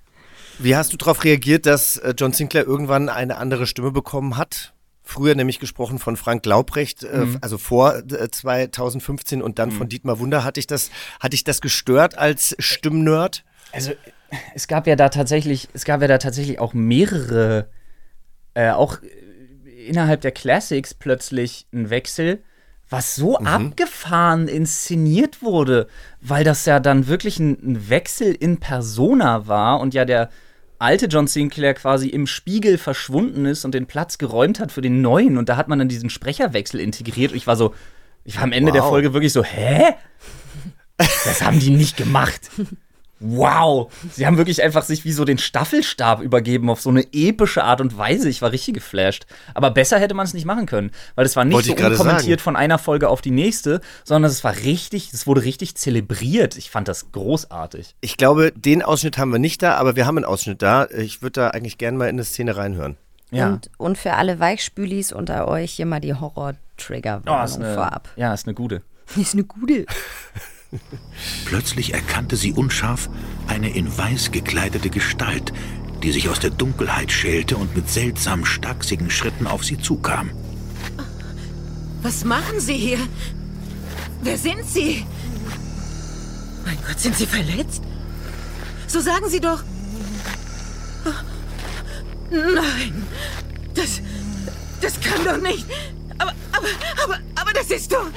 wie 0.59 0.75
hast 0.75 0.91
du 0.91 0.97
darauf 0.97 1.23
reagiert, 1.23 1.65
dass 1.65 1.97
äh, 1.97 2.13
John 2.17 2.33
Sinclair 2.33 2.65
irgendwann 2.65 3.07
eine 3.07 3.37
andere 3.37 3.65
Stimme 3.65 3.91
bekommen 3.91 4.35
hat? 4.35 4.73
Früher 5.07 5.35
nämlich 5.35 5.59
gesprochen 5.59 5.99
von 5.99 6.17
Frank 6.17 6.45
Laubrecht, 6.45 7.03
äh, 7.03 7.25
Mhm. 7.25 7.37
also 7.41 7.57
vor 7.57 7.95
äh, 7.95 8.29
2015 8.29 9.41
und 9.41 9.59
dann 9.59 9.71
von 9.71 9.87
Dietmar 9.87 10.19
Wunder. 10.19 10.43
Hatte 10.43 10.59
ich 10.59 10.67
das, 10.67 10.89
hatte 11.19 11.35
ich 11.35 11.43
das 11.43 11.61
gestört 11.61 12.17
als 12.17 12.55
Stimmnerd? 12.59 13.43
Also 13.71 13.91
es 14.55 14.67
gab 14.67 14.87
ja 14.87 14.95
da 14.95 15.09
tatsächlich, 15.09 15.69
es 15.73 15.85
gab 15.85 16.01
ja 16.01 16.07
da 16.07 16.17
tatsächlich 16.17 16.59
auch 16.59 16.73
mehrere, 16.73 17.69
äh, 18.55 18.71
auch 18.71 19.01
äh, 19.03 19.87
innerhalb 19.87 20.21
der 20.21 20.31
Classics 20.31 20.93
plötzlich 20.95 21.67
ein 21.71 21.89
Wechsel, 21.91 22.41
was 22.89 23.15
so 23.15 23.37
abgefahren 23.39 24.47
inszeniert 24.47 25.41
wurde, 25.41 25.87
weil 26.21 26.43
das 26.43 26.65
ja 26.65 26.79
dann 26.79 27.07
wirklich 27.07 27.39
ein, 27.39 27.57
ein 27.61 27.89
Wechsel 27.89 28.33
in 28.33 28.59
Persona 28.59 29.47
war 29.47 29.79
und 29.79 29.93
ja 29.93 30.05
der 30.05 30.29
alte 30.85 31.07
John 31.07 31.27
Sinclair 31.27 31.73
quasi 31.73 32.07
im 32.09 32.27
Spiegel 32.27 32.77
verschwunden 32.77 33.45
ist 33.45 33.65
und 33.65 33.73
den 33.73 33.87
Platz 33.87 34.17
geräumt 34.17 34.59
hat 34.59 34.71
für 34.71 34.81
den 34.81 35.01
neuen 35.01 35.37
und 35.37 35.49
da 35.49 35.57
hat 35.57 35.67
man 35.67 35.79
dann 35.79 35.89
diesen 35.89 36.09
Sprecherwechsel 36.09 36.79
integriert 36.79 37.31
und 37.31 37.37
ich 37.37 37.47
war 37.47 37.55
so, 37.55 37.73
Ich 38.23 38.37
war 38.37 38.43
am 38.43 38.51
Ende 38.51 38.71
der 38.71 38.83
Wow. 38.83 38.89
Folge 38.89 39.13
wirklich 39.13 39.33
so, 39.33 39.43
hä? 39.43 39.95
Das 40.97 41.41
haben 41.41 41.59
die 41.59 41.71
nicht 41.71 41.97
gemacht. 41.97 42.49
Wow. 43.19 43.91
Sie 44.11 44.27
haben 44.27 44.37
wirklich 44.37 44.61
einfach 44.61 44.83
sich 44.83 45.05
wie 45.05 45.11
so 45.13 45.23
den 45.25 45.37
Staffelstab 45.37 46.21
übergeben 46.21 46.69
auf 46.69 46.81
so 46.81 46.89
eine 46.89 47.05
epische 47.13 47.63
Art 47.63 47.79
und 47.81 47.97
Weise. 47.97 48.27
Ich 48.29 48.41
war 48.41 48.51
richtig 48.51 48.73
geflasht. 48.75 49.25
Aber 49.53 49.71
besser 49.71 49.99
hätte 49.99 50.13
man 50.13 50.25
es 50.25 50.33
nicht 50.33 50.45
machen 50.45 50.65
können, 50.65 50.91
weil 51.15 51.25
es 51.25 51.35
war 51.35 51.45
nicht 51.45 51.53
Wollte 51.55 51.69
so 51.69 51.73
unkommentiert 51.91 52.39
sagen. 52.39 52.43
von 52.43 52.55
einer 52.55 52.77
Folge 52.77 53.07
auf 53.09 53.21
die 53.21 53.31
nächste, 53.31 53.79
sondern 54.03 54.29
es 54.31 54.43
war 54.43 54.55
richtig, 54.57 55.13
es 55.13 55.25
wurde 55.27 55.43
richtig 55.43 55.75
zelebriert. 55.75 56.57
Ich 56.57 56.69
fand 56.69 56.87
das 56.87 57.11
großartig. 57.13 57.95
Ich 58.01 58.17
glaube, 58.17 58.51
den 58.55 58.81
Ausschnitt 58.83 59.17
haben 59.17 59.31
wir 59.31 59.39
nicht 59.39 59.63
da, 59.63 59.75
aber 59.75 59.95
wir 59.95 60.05
haben 60.05 60.17
einen 60.17 60.25
Ausschnitt 60.25 60.61
da. 60.61 60.87
Ich 60.89 61.21
würde 61.21 61.39
da 61.41 61.47
eigentlich 61.49 61.77
gerne 61.77 61.97
mal 61.97 62.05
in 62.09 62.15
eine 62.15 62.25
Szene 62.25 62.57
reinhören. 62.57 62.97
Ja. 63.31 63.47
Und, 63.47 63.71
und 63.77 63.97
für 63.97 64.13
alle 64.13 64.39
Weichspülis 64.39 65.11
unter 65.11 65.47
euch 65.47 65.71
hier 65.71 65.85
mal 65.85 65.99
die 66.01 66.13
Horror-Trigger-Warnung 66.13 67.61
Oh, 67.61 67.73
vorab. 67.73 68.09
ja, 68.17 68.33
ist 68.33 68.45
eine 68.45 68.53
gute. 68.55 68.81
Ist 69.15 69.33
eine 69.33 69.43
gute. 69.43 69.85
Plötzlich 71.45 71.93
erkannte 71.93 72.35
sie 72.35 72.53
unscharf 72.53 73.09
eine 73.47 73.69
in 73.69 73.95
weiß 73.95 74.31
gekleidete 74.31 74.89
Gestalt, 74.89 75.53
die 76.03 76.11
sich 76.11 76.29
aus 76.29 76.39
der 76.39 76.51
Dunkelheit 76.51 77.11
schälte 77.11 77.57
und 77.57 77.75
mit 77.75 77.89
seltsam 77.89 78.45
stachsigen 78.45 79.09
Schritten 79.09 79.47
auf 79.47 79.63
sie 79.63 79.79
zukam. 79.79 80.31
Was 82.01 82.23
machen 82.23 82.59
Sie 82.59 82.75
hier? 82.75 82.99
Wer 84.21 84.37
sind 84.37 84.63
Sie? 84.65 85.05
Mein 86.63 86.77
Gott, 86.87 86.99
sind 86.99 87.15
Sie 87.15 87.25
verletzt? 87.25 87.81
So 88.85 88.99
sagen 88.99 89.27
Sie 89.29 89.39
doch. 89.39 89.63
Nein, 92.29 93.07
das, 93.73 94.01
das 94.81 94.99
kann 94.99 95.23
doch 95.23 95.41
nicht. 95.41 95.65
Aber, 96.17 96.33
aber, 96.51 96.67
aber, 97.03 97.19
aber 97.35 97.53
das 97.53 97.69
ist 97.71 97.91
doch. 97.91 98.07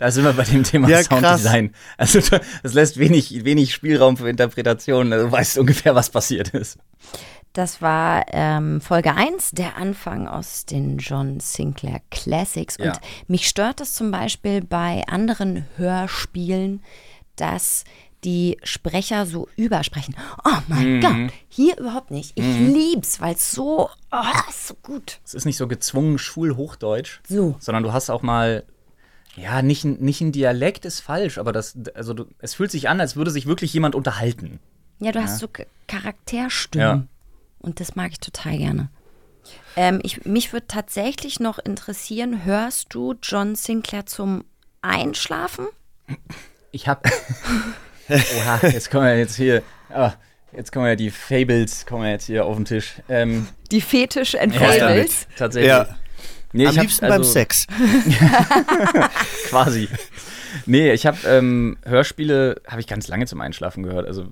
Da 0.00 0.12
sind 0.12 0.22
wir 0.22 0.32
bei 0.32 0.44
dem 0.44 0.62
Thema 0.62 0.88
Ja, 0.88 0.98
krass. 1.02 1.06
Sounddesign. 1.08 1.74
Also 1.96 2.20
das 2.20 2.72
lässt 2.72 2.98
wenig, 3.00 3.44
wenig 3.44 3.74
Spielraum 3.74 4.16
für 4.16 4.30
Interpretation. 4.30 5.12
Also, 5.12 5.26
Du 5.26 5.32
weißt 5.32 5.58
ungefähr, 5.58 5.96
was 5.96 6.10
passiert 6.10 6.50
ist. 6.50 6.78
Das 7.52 7.82
war 7.82 8.24
ähm, 8.30 8.80
Folge 8.80 9.14
1, 9.16 9.50
der 9.52 9.76
Anfang 9.76 10.28
aus 10.28 10.66
den 10.66 10.98
John 10.98 11.40
Sinclair 11.40 12.00
Classics. 12.12 12.76
Und 12.76 12.84
Ja. 12.84 12.92
mich 13.26 13.48
stört 13.48 13.80
es 13.80 13.94
zum 13.94 14.12
Beispiel 14.12 14.62
bei 14.62 15.02
anderen 15.08 15.66
Hörspielen, 15.76 16.84
dass 17.34 17.82
die 18.24 18.58
Sprecher 18.64 19.26
so 19.26 19.48
übersprechen. 19.56 20.14
Oh 20.44 20.56
mein 20.68 20.96
Mhm. 20.96 21.00
Gott, 21.00 21.32
hier 21.48 21.78
überhaupt 21.78 22.10
nicht. 22.10 22.32
Ich 22.34 22.44
lieb's, 22.44 23.20
weil 23.20 23.34
es 23.34 23.52
so, 23.52 23.88
oh, 24.10 24.48
ist 24.48 24.68
so 24.68 24.74
gut. 24.82 25.20
Es 25.24 25.34
ist 25.34 25.44
nicht 25.44 25.56
so 25.56 25.68
gezwungen 25.68 26.18
Schulhochdeutsch, 26.18 27.20
So. 27.28 27.56
sondern 27.60 27.84
du 27.84 27.92
hast 27.92 28.10
auch 28.10 28.22
mal, 28.22 28.64
ja, 29.36 29.62
nicht, 29.62 29.84
ein- 29.84 29.98
nicht 30.00 30.20
ein 30.20 30.32
Dialekt 30.32 30.84
ist 30.84 31.00
falsch, 31.00 31.38
aber 31.38 31.52
das, 31.52 31.76
also 31.94 32.12
du, 32.14 32.24
es 32.40 32.54
fühlt 32.54 32.70
sich 32.72 32.88
an, 32.88 33.00
als 33.00 33.14
würde 33.14 33.30
sich 33.30 33.46
wirklich 33.46 33.72
jemand 33.72 33.94
unterhalten. 33.94 34.58
Ja, 34.98 35.12
du 35.12 35.22
hast 35.22 35.38
so 35.38 35.46
Charakterstimmen. 35.86 36.86
Ja. 36.86 37.06
Und 37.60 37.78
das 37.80 37.94
mag 37.94 38.10
ich 38.10 38.18
total 38.20 38.58
gerne. 38.58 38.90
Ähm, 39.76 40.00
ich, 40.02 40.24
mich 40.24 40.52
würde 40.52 40.66
tatsächlich 40.66 41.38
noch 41.38 41.58
interessieren, 41.60 42.44
hörst 42.44 42.92
du 42.94 43.14
John 43.22 43.54
Sinclair 43.54 44.06
zum 44.06 44.44
Einschlafen? 44.82 45.66
Ich 46.72 46.88
hab. 46.88 47.08
Oha, 48.08 48.60
jetzt 48.68 48.90
kommen 48.90 49.04
wir 49.06 49.18
jetzt 49.18 49.36
hier. 49.36 49.62
Ah, 49.90 50.12
jetzt 50.52 50.72
kommen 50.72 50.86
ja 50.86 50.96
die 50.96 51.10
Fables, 51.10 51.86
kommen 51.86 52.04
ja 52.04 52.10
jetzt 52.12 52.26
hier 52.26 52.44
auf 52.44 52.56
den 52.56 52.64
Tisch. 52.64 52.94
Ähm, 53.08 53.48
Die 53.70 53.80
Fetisch 53.80 54.34
and 54.34 54.54
ja, 54.54 54.60
Fables. 54.60 55.26
tatsächlich. 55.36 55.68
Ja. 55.70 55.86
Nee, 56.52 56.64
Am 56.66 56.72
ich 56.72 56.78
hab, 56.78 56.82
liebsten 56.84 57.04
also, 57.04 57.16
beim 57.16 57.24
Sex. 57.24 57.66
Quasi. 59.48 59.88
Nee, 60.64 60.92
ich 60.92 61.06
habe 61.06 61.18
ähm, 61.26 61.76
Hörspiele, 61.84 62.62
habe 62.66 62.80
ich 62.80 62.86
ganz 62.86 63.06
lange 63.08 63.26
zum 63.26 63.40
Einschlafen 63.42 63.82
gehört, 63.82 64.06
also 64.06 64.26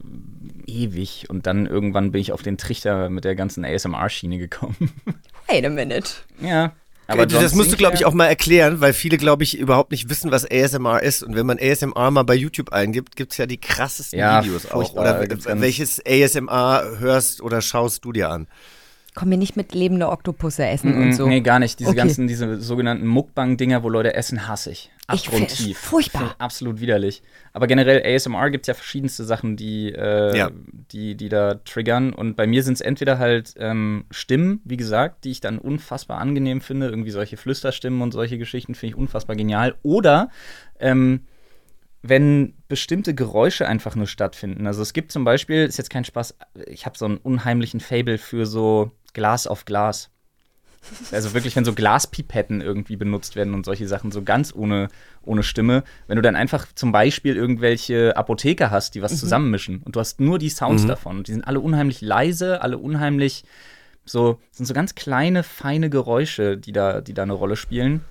ewig. 0.67 1.27
Und 1.29 1.47
dann 1.47 1.67
irgendwann 1.67 2.12
bin 2.12 2.21
ich 2.23 2.33
auf 2.33 2.43
den 2.43 2.57
Trichter 2.57 3.11
mit 3.11 3.25
der 3.25 3.35
ganzen 3.35 3.65
ASMR-Schiene 3.65 4.39
gekommen. 4.39 4.93
Wait 5.49 5.65
a 5.65 5.69
minute. 5.69 6.11
ja. 6.41 6.73
Aber 7.07 7.27
das 7.27 7.55
musst 7.55 7.73
du, 7.73 7.77
glaube 7.77 7.97
ich, 7.97 8.05
auch 8.05 8.14
mal 8.14 8.27
erklären, 8.27 8.81
weil 8.81 8.92
viele, 8.92 9.16
glaube 9.16 9.45
ich, 9.45 9.59
überhaupt 9.59 9.92
nicht 9.92 10.09
wissen, 10.09 10.31
was 10.31 10.45
ASMR 10.51 11.03
ist. 11.03 11.23
Und 11.23 11.37
wenn 11.37 11.47
man 11.47 11.59
ASMR 11.59 12.11
mal 12.11 12.25
bei 12.25 12.35
YouTube 12.35 12.73
eingibt, 12.73 13.16
gibt 13.16 13.33
es 13.33 13.38
ja 13.38 13.47
die 13.47 13.59
krassesten 13.59 14.19
Ja, 14.19 14.42
Videos 14.42 14.71
auch. 14.71 14.95
Oder 14.95 15.27
gibt's 15.27 15.47
welches 15.47 16.03
ASMR 16.05 16.99
hörst 16.99 17.40
oder 17.40 17.61
schaust 17.61 18.05
du 18.05 18.12
dir 18.12 18.31
an? 18.31 18.49
Komm 19.16 19.31
mir 19.31 19.38
nicht 19.38 19.57
mit 19.57 19.74
lebende 19.74 20.11
Oktopusse 20.11 20.64
essen 20.66 20.94
und 20.94 21.12
so. 21.14 21.26
Nee, 21.26 21.40
gar 21.40 21.59
nicht. 21.59 21.81
Diese 21.81 21.88
Okay. 21.90 21.96
ganzen, 21.96 22.29
diese 22.29 22.61
sogenannten 22.61 23.07
Mukbang-Dinger, 23.07 23.83
wo 23.83 23.88
Leute 23.88 24.14
essen, 24.14 24.46
hasse 24.46 24.70
ich. 24.70 24.90
Ich 25.12 25.22
es 25.22 25.26
Abgrundtief. 25.29 25.79
furchtbar. 25.79 26.20
Find 26.20 26.35
Absolut 26.40 26.81
widerlich. 26.81 27.22
Aber 27.52 27.66
generell 27.66 28.02
ASMR 28.05 28.50
gibt 28.50 28.66
ja 28.66 28.74
verschiedenste 28.74 29.24
Sachen, 29.24 29.57
die, 29.57 29.90
äh, 29.92 30.37
Ja. 30.37 30.50
die, 30.92 31.14
die 31.14 31.29
da 31.31 31.55
triggern. 31.64 32.12
Und 32.12 32.37
bei 32.37 32.46
mir 32.46 32.62
sind 32.62 32.74
es 32.74 32.81
entweder 32.83 33.18
halt 33.18 33.55
ähm, 33.59 34.05
Stimmen, 34.11 34.61
wie 34.64 34.76
gesagt, 34.76 35.24
die 35.24 35.31
ich 35.31 35.40
dann 35.40 35.59
unfassbar 35.59 36.18
angenehm 36.18 36.61
finde. 36.61 36.88
Irgendwie 36.88 37.11
solche 37.11 37.37
Flüsterstimmen 37.38 38.02
und 38.02 38.12
solche 38.12 38.37
Geschichten 38.37 38.74
finde 38.74 38.94
ich 38.94 38.98
unfassbar 39.00 39.35
genial. 39.35 39.76
Oder 39.83 40.29
ähm, 40.79 41.20
wenn 42.09 42.55
bestimmte 42.69 43.14
Geräusche 43.14 43.66
einfach 43.66 43.97
nur 43.97 44.07
stattfinden. 44.07 44.66
Also 44.66 44.83
es 44.83 44.92
gibt 44.92 45.12
zum 45.12 45.25
Beispiel, 45.25 45.64
ist 45.64 45.79
jetzt 45.79 45.90
kein 45.90 46.05
Spaß, 46.05 46.37
ich 46.66 46.87
habe 46.87 46.99
so 46.99 47.05
einen 47.05 47.19
unheimlichen 47.19 47.81
Fable 47.81 48.19
für 48.19 48.47
so 48.47 48.92
Glas 49.12 49.47
auf 49.47 49.64
Glas. 49.64 50.11
Also 51.11 51.35
wirklich, 51.35 51.57
wenn 51.57 51.64
so 51.64 51.73
Glaspipetten 51.73 52.61
irgendwie 52.61 52.97
benutzt 52.97 53.35
werden 53.35 53.55
und 53.55 53.64
solche 53.64 53.88
Sachen, 53.88 54.12
so 54.12 54.23
ganz 54.23 54.55
ohne, 54.55 54.88
ohne 55.23 55.42
Stimme. 55.42 55.83
Wenn 56.07 56.16
du 56.16 56.23
dann 56.23 56.37
einfach 56.37 56.66
zum 56.75 56.92
Beispiel 56.92 57.37
irgendwelche 57.37 58.16
Apotheker 58.16 58.71
hast, 58.71 58.95
die 58.95 59.03
was 59.03 59.19
zusammenmischen 59.19 59.83
und 59.83 59.97
du 59.97 60.01
hast 60.01 60.21
nur 60.21 60.38
die 60.38 60.51
Sounds 60.51 60.87
davon 60.87 61.19
und 61.19 61.29
die 61.29 61.33
sind 61.33 61.47
alle 61.47 61.61
unheimlich 61.61 62.03
leise, 62.03 62.62
alle 62.62 62.79
unheimlich 62.79 63.45
so, 64.05 64.38
sind 64.53 64.66
so 64.66 64.75
ganz 64.75 64.95
kleine, 64.95 65.42
feine 65.42 65.90
Geräusche, 65.90 66.57
die 66.57 66.73
da, 66.73 67.01
die 67.01 67.14
da 67.14 67.25
eine 67.25 67.33
Rolle 67.33 67.57
spielen, 67.57 68.03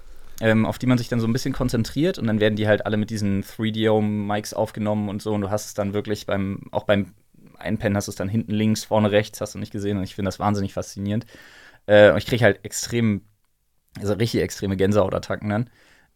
ähm, 0.41 0.65
auf 0.65 0.77
die 0.77 0.85
man 0.85 0.97
sich 0.97 1.07
dann 1.07 1.19
so 1.19 1.27
ein 1.27 1.33
bisschen 1.33 1.53
konzentriert 1.53 2.19
und 2.19 2.27
dann 2.27 2.39
werden 2.39 2.55
die 2.55 2.67
halt 2.67 2.85
alle 2.85 2.97
mit 2.97 3.09
diesen 3.09 3.43
3DO-Mics 3.43 4.53
aufgenommen 4.53 5.09
und 5.09 5.21
so 5.21 5.33
und 5.33 5.41
du 5.41 5.49
hast 5.49 5.65
es 5.65 5.73
dann 5.73 5.93
wirklich 5.93 6.25
beim, 6.25 6.63
auch 6.71 6.83
beim 6.83 7.13
Einpennen 7.57 7.95
hast 7.95 8.07
du 8.07 8.11
es 8.11 8.17
dann 8.17 8.29
hinten 8.29 8.51
links, 8.51 8.83
vorne 8.83 9.11
rechts, 9.11 9.41
hast 9.41 9.55
du 9.55 9.59
nicht 9.59 9.71
gesehen 9.71 9.97
und 9.97 10.03
ich 10.03 10.15
finde 10.15 10.27
das 10.27 10.39
wahnsinnig 10.39 10.73
faszinierend. 10.73 11.25
Äh, 11.85 12.11
und 12.11 12.17
ich 12.17 12.25
kriege 12.25 12.43
halt 12.43 12.63
extrem, 12.63 13.21
also 13.99 14.13
richtig 14.13 14.41
extreme 14.41 14.77
Gänsehautattacken 14.77 15.49
dann. 15.49 15.69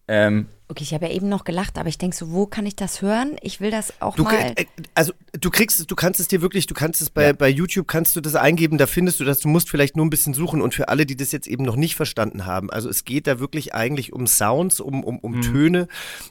Ähm, 0.08 0.48
Okay, 0.72 0.84
ich 0.84 0.94
habe 0.94 1.08
ja 1.08 1.14
eben 1.14 1.30
noch 1.30 1.46
gelacht, 1.46 1.80
aber 1.80 1.90
ich 1.90 1.98
denke 1.98 2.16
so, 2.16 2.32
wo 2.32 2.46
kann 2.46 2.64
ich 2.68 2.76
das 2.76 3.02
hören? 3.02 3.38
Ich 3.42 3.60
will 3.60 3.72
das 3.72 3.92
auch 4.04 4.16
Du, 4.16 4.22
mal. 4.24 4.54
äh, 4.56 4.66
also 4.94 5.14
du 5.40 5.50
kriegst 5.50 5.90
du 5.90 5.96
kannst 5.96 6.20
es 6.20 6.28
dir 6.28 6.44
wirklich, 6.44 6.68
du 6.68 6.76
kannst 6.76 7.02
es 7.02 7.10
bei, 7.10 7.24
Ja. 7.26 7.34
bei 7.34 7.50
YouTube, 7.50 7.88
kannst 7.88 8.16
du 8.16 8.22
das 8.22 8.36
eingeben, 8.36 8.78
da 8.78 8.86
findest 8.86 9.20
du 9.20 9.24
das, 9.26 9.40
du 9.40 9.48
musst 9.48 9.68
vielleicht 9.68 9.98
nur 9.98 10.06
ein 10.06 10.12
bisschen 10.12 10.36
suchen 10.36 10.62
und 10.62 10.76
für 10.76 10.88
alle, 10.90 11.08
die 11.08 11.16
das 11.16 11.32
jetzt 11.32 11.48
eben 11.48 11.64
noch 11.64 11.76
nicht 11.76 11.96
verstanden 11.96 12.46
haben, 12.46 12.70
also 12.70 12.88
es 12.88 13.04
geht 13.04 13.26
da 13.26 13.40
wirklich 13.40 13.74
eigentlich 13.74 14.14
um 14.14 14.28
Sounds, 14.28 14.80
um, 14.80 15.04
um, 15.04 15.16
Mhm. 15.16 15.20
um 15.24 15.42
Töne. 15.42 15.88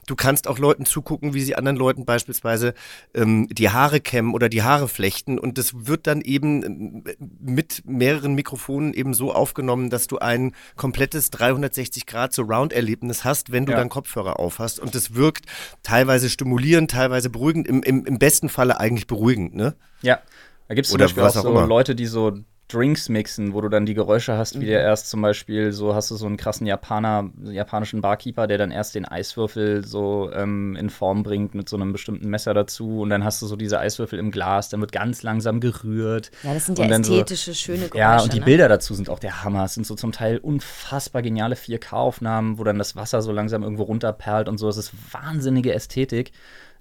Du 0.07 0.15
kannst 0.15 0.47
auch 0.47 0.57
Leuten 0.57 0.85
zugucken, 0.85 1.33
wie 1.33 1.41
sie 1.41 1.55
anderen 1.57 1.75
Leuten 1.77 2.05
beispielsweise 2.05 2.75
ähm, 3.13 3.49
die 3.51 3.69
Haare 3.71 3.99
kämmen 3.99 4.33
oder 4.33 4.47
die 4.47 4.63
Haare 4.63 4.87
flechten 4.87 5.37
und 5.37 5.57
das 5.57 5.85
wird 5.85 6.07
dann 6.07 6.21
eben 6.21 6.63
ähm, 6.63 7.03
mit 7.41 7.81
mehreren 7.85 8.35
Mikrofonen 8.35 8.93
eben 8.93 9.13
so 9.13 9.33
aufgenommen, 9.33 9.89
dass 9.89 10.07
du 10.07 10.17
ein 10.19 10.53
komplettes 10.77 11.29
360 11.31 12.05
Grad 12.05 12.31
Surround-Erlebnis 12.33 13.25
hast, 13.25 13.51
wenn 13.51 13.65
du 13.65 13.73
Ja. 13.73 13.79
dann 13.79 13.89
Kopfhörer 13.89 14.28
auf 14.33 14.59
hast 14.59 14.79
und 14.79 14.95
das 14.95 15.15
wirkt 15.15 15.45
teilweise 15.83 16.29
stimulierend, 16.29 16.91
teilweise 16.91 17.29
beruhigend, 17.29 17.67
im, 17.67 17.83
im, 17.83 18.05
im 18.05 18.19
besten 18.19 18.49
Falle 18.49 18.79
eigentlich 18.79 19.07
beruhigend, 19.07 19.55
ne? 19.55 19.75
Ja, 20.01 20.19
da 20.67 20.75
gibt 20.75 20.85
es 20.85 20.91
zum 20.91 20.95
Oder 20.95 21.05
Beispiel 21.05 21.23
auch 21.23 21.27
auch 21.27 21.43
so 21.43 21.49
immer. 21.49 21.65
Leute, 21.65 21.95
die 21.95 22.05
so 22.05 22.37
Drinks 22.71 23.09
mixen, 23.09 23.53
wo 23.53 23.61
du 23.61 23.67
dann 23.69 23.85
die 23.85 23.95
Geräusche 23.95 24.37
hast, 24.37 24.55
wie 24.59 24.65
Mhm. 24.65 24.69
der 24.69 24.81
erst 24.81 25.09
zum 25.09 25.21
Beispiel, 25.21 25.71
so 25.71 25.95
hast 25.95 26.11
du 26.11 26.15
so 26.15 26.25
einen 26.27 26.37
krassen 26.37 26.67
Japaner, 26.67 27.29
japanischen 27.43 28.01
Barkeeper, 28.01 28.45
der 28.47 28.57
dann 28.57 28.69
erst 28.71 28.93
den 28.95 29.05
Eiswürfel 29.05 29.83
so 29.85 30.31
ähm, 30.33 30.75
in 30.75 30.89
Form 30.89 31.23
bringt 31.23 31.55
mit 31.55 31.67
so 31.67 31.75
einem 31.75 31.91
bestimmten 31.91 32.29
Messer 32.29 32.53
dazu 32.53 33.01
und 33.01 33.09
dann 33.09 33.23
hast 33.23 33.41
du 33.41 33.47
so 33.47 33.55
diese 33.55 33.79
Eiswürfel 33.79 34.19
im 34.19 34.29
Glas, 34.31 34.69
dann 34.69 34.81
wird 34.81 34.91
ganz 34.91 35.23
langsam 35.23 35.59
gerührt. 35.59 36.31
ja, 36.43 36.53
das 36.53 36.67
sind 36.67 36.77
ja 36.79 36.87
dann 36.87 37.03
so- 37.03 37.13
ästhetische, 37.13 37.55
schöne 37.55 37.85
Geräusche. 37.89 37.97
Ja, 37.97 38.21
und 38.21 38.33
die 38.33 38.39
ne? 38.39 38.45
Bilder 38.45 38.69
dazu 38.69 38.93
sind 38.93 39.09
auch 39.09 39.19
der 39.19 39.43
Hammer. 39.43 39.65
Es 39.65 39.73
sind 39.73 39.87
so 39.87 39.95
zum 39.95 40.11
Teil 40.11 40.37
unfassbar 40.37 41.21
geniale 41.21 41.55
4K-Aufnahmen, 41.55 42.59
wo 42.59 42.63
dann 42.63 42.77
das 42.77 42.95
Wasser 42.95 43.21
so 43.21 43.31
langsam 43.31 43.63
irgendwo 43.63 43.83
runterperlt 43.83 44.47
und 44.47 44.57
so. 44.59 44.69
Es 44.69 44.77
ist 44.77 44.93
wahnsinnige 45.11 45.73
Ästhetik. 45.73 46.31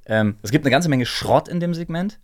Ähm, 0.06 0.36
es 0.42 0.50
gibt 0.50 0.64
eine 0.64 0.70
ganze 0.70 0.88
Menge 0.88 1.06
Schrott 1.06 1.48
in 1.48 1.60
dem 1.60 1.72
Segment. 1.74 2.18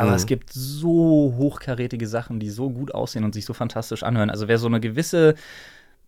Aber 0.00 0.12
Mhm. 0.12 0.16
es 0.16 0.24
gibt 0.24 0.50
so 0.50 1.34
hochkarätige 1.36 2.06
Sachen, 2.06 2.40
die 2.40 2.48
so 2.48 2.70
gut 2.70 2.94
aussehen 2.94 3.22
und 3.22 3.34
sich 3.34 3.44
so 3.44 3.52
fantastisch 3.52 4.02
anhören. 4.02 4.30
Also 4.30 4.48
wer 4.48 4.56
so 4.56 4.66
eine 4.66 4.80
gewisse, 4.80 5.34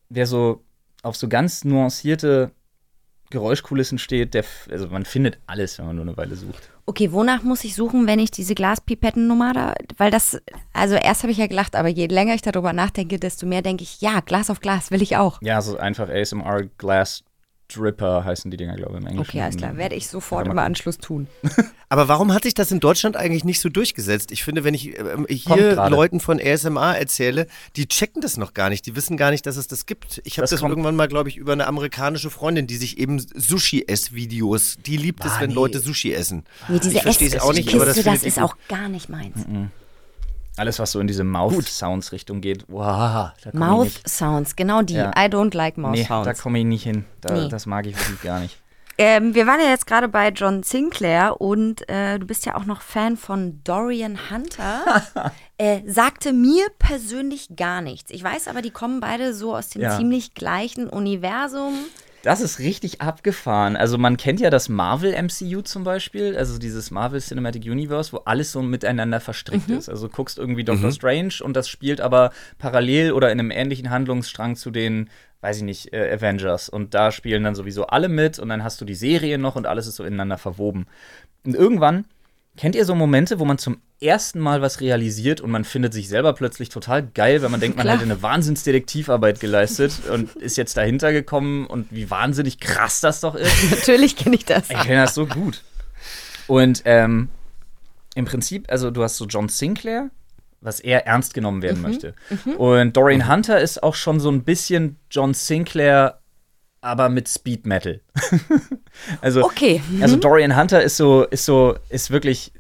wer 0.08 0.26
so 0.26 0.64
auf 1.02 1.14
so 1.14 1.28
ganz 1.28 1.62
nuancierte 1.64 2.52
Geräuschkulissen 3.28 3.98
steht, 3.98 4.32
der, 4.32 4.46
also 4.70 4.88
man 4.88 5.04
findet 5.04 5.38
alles, 5.46 5.78
wenn 5.78 5.84
man 5.84 5.96
nur 5.96 6.06
eine 6.06 6.16
Weile 6.16 6.36
sucht. 6.36 6.70
Okay, 6.86 7.12
wonach 7.12 7.42
muss 7.42 7.64
ich 7.64 7.74
suchen, 7.74 8.06
wenn 8.06 8.18
ich 8.18 8.30
diese 8.30 8.54
Glaspipettennummer 8.54 9.52
da, 9.52 9.74
weil 9.98 10.10
das, 10.10 10.40
also 10.72 10.94
erst 10.94 11.22
habe 11.22 11.32
ich 11.32 11.38
ja 11.38 11.46
gelacht, 11.46 11.76
aber 11.76 11.88
je 11.88 12.06
länger 12.06 12.34
ich 12.34 12.42
darüber 12.42 12.72
nachdenke, 12.72 13.18
desto 13.18 13.44
mehr 13.44 13.60
denke 13.60 13.82
ich, 13.82 14.00
ja, 14.00 14.20
Glas 14.20 14.48
auf 14.48 14.60
Glas 14.60 14.90
will 14.90 15.02
ich 15.02 15.18
auch. 15.18 15.38
Ja, 15.42 15.60
so 15.60 15.76
einfach 15.76 16.08
ASMR 16.08 16.62
Glass 16.78 17.24
Dripper 17.74 18.24
heißen 18.24 18.50
die 18.50 18.56
Dinger, 18.56 18.76
glaube 18.76 18.92
ich, 18.94 19.00
im 19.00 19.06
Englischen. 19.06 19.28
Okay, 19.30 19.40
alles 19.42 19.56
klar, 19.56 19.76
werde 19.76 19.94
ich 19.94 20.08
sofort 20.08 20.46
im 20.46 20.58
Anschluss 20.58 20.98
tun. 20.98 21.26
Aber 21.88 22.08
warum 22.08 22.32
hat 22.32 22.44
sich 22.44 22.54
das 22.54 22.72
in 22.72 22.80
Deutschland 22.80 23.16
eigentlich 23.16 23.44
nicht 23.44 23.60
so 23.60 23.68
durchgesetzt? 23.68 24.32
Ich 24.32 24.44
finde, 24.44 24.64
wenn 24.64 24.72
ich 24.74 24.98
ähm, 24.98 25.26
hier. 25.28 25.76
Leuten 25.90 26.20
von 26.20 26.40
ASMR 26.40 26.96
erzähle, 26.98 27.46
die 27.76 27.86
checken 27.86 28.22
das 28.22 28.36
noch 28.38 28.54
gar 28.54 28.70
nicht. 28.70 28.86
Die 28.86 28.96
wissen 28.96 29.16
gar 29.18 29.30
nicht, 29.30 29.44
dass 29.44 29.56
es 29.56 29.66
das 29.68 29.84
gibt. 29.84 30.22
Ich 30.24 30.38
habe 30.38 30.42
Das 30.42 30.50
das, 30.50 30.62
irgendwann 30.62 30.96
mal, 30.96 31.08
glaube 31.08 31.28
ich, 31.28 31.36
über 31.36 31.52
eine 31.52 31.66
amerikanische 31.66 32.30
Freundin, 32.30 32.66
die 32.66 32.76
sich 32.76 32.98
eben 32.98 33.18
Sushi-Ess-Videos, 33.18 34.76
die 34.86 34.96
liebt 34.96 35.24
es, 35.24 35.32
Ah, 35.32 35.40
wenn 35.40 35.50
nee. 35.50 35.54
Leute 35.54 35.80
Sushi 35.80 36.12
essen. 36.14 36.44
Nee, 36.68 36.78
diese 36.78 36.96
ich 36.96 37.02
verstehe 37.02 37.28
es 37.28 37.40
auch 37.40 37.52
nicht, 37.52 37.74
aber 37.74 37.86
das, 37.86 38.02
das 38.02 38.22
ist 38.22 38.38
auch 38.40 38.56
gar 38.68 38.88
nicht 38.88 39.08
meins. 39.08 39.36
Alles, 40.56 40.78
was 40.78 40.92
so 40.92 41.00
in 41.00 41.06
diese 41.06 41.24
Mouth-Sounds-Richtung 41.24 42.40
geht. 42.40 42.64
Wow, 42.68 43.30
da 43.42 43.50
komm 43.50 43.52
ich 43.52 43.58
Mouth 43.58 43.84
nicht. 43.84 44.08
Sounds, 44.08 44.56
genau 44.56 44.82
die. 44.82 44.94
Ja. 44.94 45.10
I 45.16 45.26
don't 45.28 45.56
like 45.56 45.78
Mouth 45.78 45.92
Nee, 45.92 46.06
da 46.08 46.34
komme 46.34 46.58
ich 46.58 46.64
nicht 46.66 46.82
hin. 46.84 47.04
Da, 47.20 47.32
Nee. 47.34 47.48
Das 47.48 47.66
mag 47.66 47.86
ich 47.86 47.96
wirklich 47.98 48.20
gar 48.22 48.40
nicht. 48.40 48.58
Ähm, 48.98 49.34
wir 49.34 49.46
waren 49.46 49.58
ja 49.58 49.70
jetzt 49.70 49.86
gerade 49.86 50.06
bei 50.06 50.28
John 50.28 50.62
Sinclair 50.62 51.40
und 51.40 51.88
äh, 51.88 52.18
du 52.18 52.26
bist 52.26 52.44
ja 52.44 52.54
auch 52.56 52.66
noch 52.66 52.82
Fan 52.82 53.16
von 53.16 53.60
Dorian 53.64 54.18
Hunter. 54.30 55.02
äh, 55.56 55.80
sagte 55.90 56.34
mir 56.34 56.66
persönlich 56.78 57.56
gar 57.56 57.80
nichts. 57.80 58.10
Ich 58.10 58.22
weiß 58.22 58.48
aber, 58.48 58.60
die 58.60 58.70
kommen 58.70 59.00
beide 59.00 59.32
so 59.32 59.56
aus 59.56 59.70
dem 59.70 59.80
Ja. 59.80 59.96
ziemlich 59.96 60.34
gleichen 60.34 60.88
Universum. 60.88 61.72
Das 62.22 62.40
ist 62.40 62.60
richtig 62.60 63.00
abgefahren. 63.00 63.76
Also 63.76 63.98
man 63.98 64.16
kennt 64.16 64.40
ja 64.40 64.48
das 64.48 64.68
Marvel 64.68 65.12
MCU 65.20 65.62
zum 65.62 65.82
Beispiel, 65.82 66.36
also 66.36 66.58
dieses 66.58 66.90
Marvel 66.90 67.20
Cinematic 67.20 67.64
Universe, 67.64 68.12
wo 68.12 68.18
alles 68.18 68.52
so 68.52 68.62
miteinander 68.62 69.20
verstrickt 69.20 69.68
ist. 69.70 69.88
Also 69.88 70.06
du 70.06 70.14
guckst 70.14 70.38
irgendwie 70.38 70.64
Doctor 70.64 70.92
Strange 70.92 71.34
und 71.42 71.56
das 71.56 71.68
spielt 71.68 72.00
aber 72.00 72.30
parallel 72.58 73.12
oder 73.12 73.32
in 73.32 73.40
einem 73.40 73.50
ähnlichen 73.50 73.90
Handlungsstrang 73.90 74.54
zu 74.54 74.70
den, 74.70 75.10
weiß 75.40 75.58
ich 75.58 75.62
nicht, 75.64 75.92
äh, 75.92 76.12
Avengers. 76.12 76.68
Und 76.68 76.94
da 76.94 77.10
spielen 77.10 77.42
dann 77.42 77.56
sowieso 77.56 77.86
alle 77.88 78.08
mit 78.08 78.38
und 78.38 78.50
dann 78.50 78.62
hast 78.62 78.80
du 78.80 78.84
die 78.84 78.94
Serie 78.94 79.38
noch 79.38 79.56
und 79.56 79.66
alles 79.66 79.88
ist 79.88 79.96
so 79.96 80.04
ineinander 80.04 80.38
verwoben. 80.38 80.86
Und 81.44 81.56
irgendwann 81.56 82.04
Kennt 82.56 82.74
ihr 82.74 82.84
so 82.84 82.94
Momente, 82.94 83.38
wo 83.38 83.44
man 83.44 83.58
zum 83.58 83.78
ersten 84.02 84.40
Mal 84.40 84.60
was 84.62 84.80
realisiert 84.80 85.40
und 85.40 85.50
man 85.50 85.64
findet 85.64 85.92
sich 85.92 86.08
selber 86.08 86.32
plötzlich 86.32 86.68
total 86.68 87.06
geil, 87.06 87.42
weil 87.42 87.48
man 87.48 87.60
denkt, 87.60 87.76
man 87.76 87.84
Klar. 87.84 87.96
hätte 87.96 88.04
eine 88.04 88.22
Wahnsinnsdetektivarbeit 88.22 89.40
geleistet 89.40 89.92
und 90.10 90.34
ist 90.36 90.56
jetzt 90.56 90.76
dahinter 90.76 91.12
gekommen 91.12 91.66
und 91.66 91.86
wie 91.90 92.10
wahnsinnig 92.10 92.60
krass 92.60 93.00
das 93.00 93.20
doch 93.20 93.34
ist? 93.34 93.52
Natürlich 93.70 94.16
kenne 94.16 94.36
ich 94.36 94.44
das. 94.44 94.70
Ich 94.70 94.80
kenne 94.80 95.02
das 95.02 95.14
so 95.14 95.26
gut. 95.26 95.62
Und 96.46 96.82
ähm, 96.84 97.28
im 98.14 98.24
Prinzip, 98.24 98.70
also 98.70 98.90
du 98.90 99.02
hast 99.02 99.16
so 99.16 99.26
John 99.26 99.48
Sinclair, 99.48 100.10
was 100.60 100.80
er 100.80 101.06
ernst 101.06 101.34
genommen 101.34 101.62
werden 101.62 101.82
möchte. 101.82 102.14
Und 102.56 102.96
Dorian 102.96 103.28
Hunter 103.28 103.60
ist 103.60 103.82
auch 103.82 103.94
schon 103.94 104.20
so 104.20 104.30
ein 104.30 104.44
bisschen 104.44 104.96
John 105.10 105.34
Sinclair, 105.34 106.20
aber 106.80 107.08
mit 107.08 107.28
Speed 107.28 107.66
Metal. 107.66 108.00
also, 109.20 109.42
Okay. 109.44 109.82
also 110.00 110.16
Dorian 110.16 110.56
Hunter 110.56 110.82
ist 110.82 110.96
so, 110.96 111.24
ist 111.24 111.44
so, 111.44 111.76
ist 111.88 112.10
wirklich. 112.10 112.52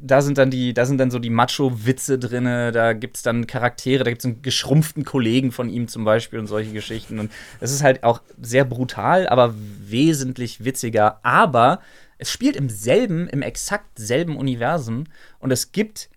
Da 0.00 0.22
sind 0.22 0.38
dann 0.38 0.50
die, 0.50 0.74
da 0.74 0.86
sind 0.86 0.98
dann 0.98 1.10
so 1.10 1.18
die 1.18 1.30
Macho-Witze 1.30 2.18
drinne, 2.18 2.70
da 2.72 2.92
gibt 2.92 3.16
es 3.16 3.22
dann 3.22 3.46
Charaktere, 3.48 4.04
da 4.04 4.10
gibt 4.10 4.22
es 4.22 4.26
einen 4.26 4.42
geschrumpften 4.42 5.04
Kollegen 5.04 5.50
von 5.50 5.68
ihm 5.68 5.88
zum 5.88 6.04
Beispiel 6.04 6.38
und 6.38 6.46
solche 6.46 6.72
Geschichten. 6.72 7.18
Und 7.18 7.32
es 7.60 7.72
ist 7.72 7.82
halt 7.82 8.04
auch 8.04 8.20
sehr 8.40 8.64
brutal, 8.64 9.28
aber 9.28 9.54
wesentlich 9.56 10.64
witziger. 10.64 11.18
Aber 11.24 11.80
es 12.16 12.30
spielt 12.30 12.54
im 12.56 12.68
selben, 12.68 13.28
im 13.28 13.42
exakt 13.42 13.98
selben 13.98 14.36
Universum 14.36 15.04
und 15.40 15.50
es 15.50 15.72
gibt 15.72 16.10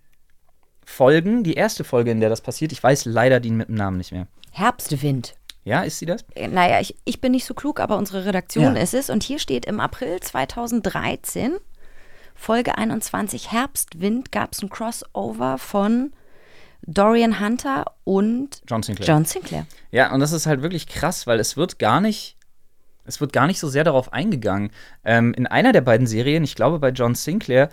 Folgen, 0.86 1.44
die 1.44 1.54
erste 1.54 1.84
Folge, 1.84 2.12
in 2.12 2.20
der 2.20 2.30
das 2.30 2.42
passiert, 2.42 2.72
ich 2.72 2.84
weiß 2.84 3.06
leider 3.06 3.40
die 3.40 3.52
mit 3.52 3.68
dem 3.70 3.76
Namen 3.76 3.98
nicht 3.98 4.12
mehr. 4.12 4.28
Herbstwind. 4.52 5.36
Ja, 5.64 5.82
ist 5.84 6.00
sie 6.00 6.06
das? 6.08 6.26
Äh, 6.36 6.48
Naja, 6.48 6.82
ich, 6.82 6.96
ich 7.06 7.22
bin 7.22 7.32
nicht 7.32 7.46
so 7.46 7.54
klug, 7.54 7.80
aber 7.80 7.98
unsere 7.98 8.26
Redaktion 8.26 8.76
Ja. 8.76 8.82
ist 8.82 8.94
es. 8.94 9.10
Und 9.10 9.24
hier 9.24 9.38
steht 9.40 9.66
im 9.66 9.80
April 9.80 10.20
2013, 10.20 11.54
Folge 12.42 12.76
21, 12.76 13.52
Herbstwind, 13.52 14.32
gab 14.32 14.54
es 14.54 14.64
ein 14.64 14.70
Crossover 14.70 15.60
von 15.60 16.12
Dorian 16.82 17.40
Hunter 17.40 17.86
und 18.04 18.64
John 18.68 18.82
Sinclair. 18.82 19.08
John 19.08 19.26
Sinclair. 19.26 19.68
Ja, 19.92 20.12
und 20.12 20.22
das 20.22 20.32
ist 20.32 20.48
halt 20.48 20.64
wirklich 20.64 20.88
krass, 20.88 21.28
weil 21.28 21.40
es 21.40 21.56
wird 21.56 21.78
gar 21.78 22.02
nicht, 22.02 22.38
es 23.06 23.22
wird 23.22 23.32
gar 23.32 23.46
nicht 23.46 23.60
so 23.60 23.70
sehr 23.70 23.84
darauf 23.84 24.12
eingegangen. 24.12 24.72
Ähm, 25.06 25.36
in 25.36 25.46
einer 25.46 25.72
der 25.72 25.82
beiden 25.82 26.08
Serien, 26.08 26.44
ich 26.44 26.56
glaube 26.56 26.80
bei 26.80 26.90
John 26.90 27.14
Sinclair, 27.14 27.70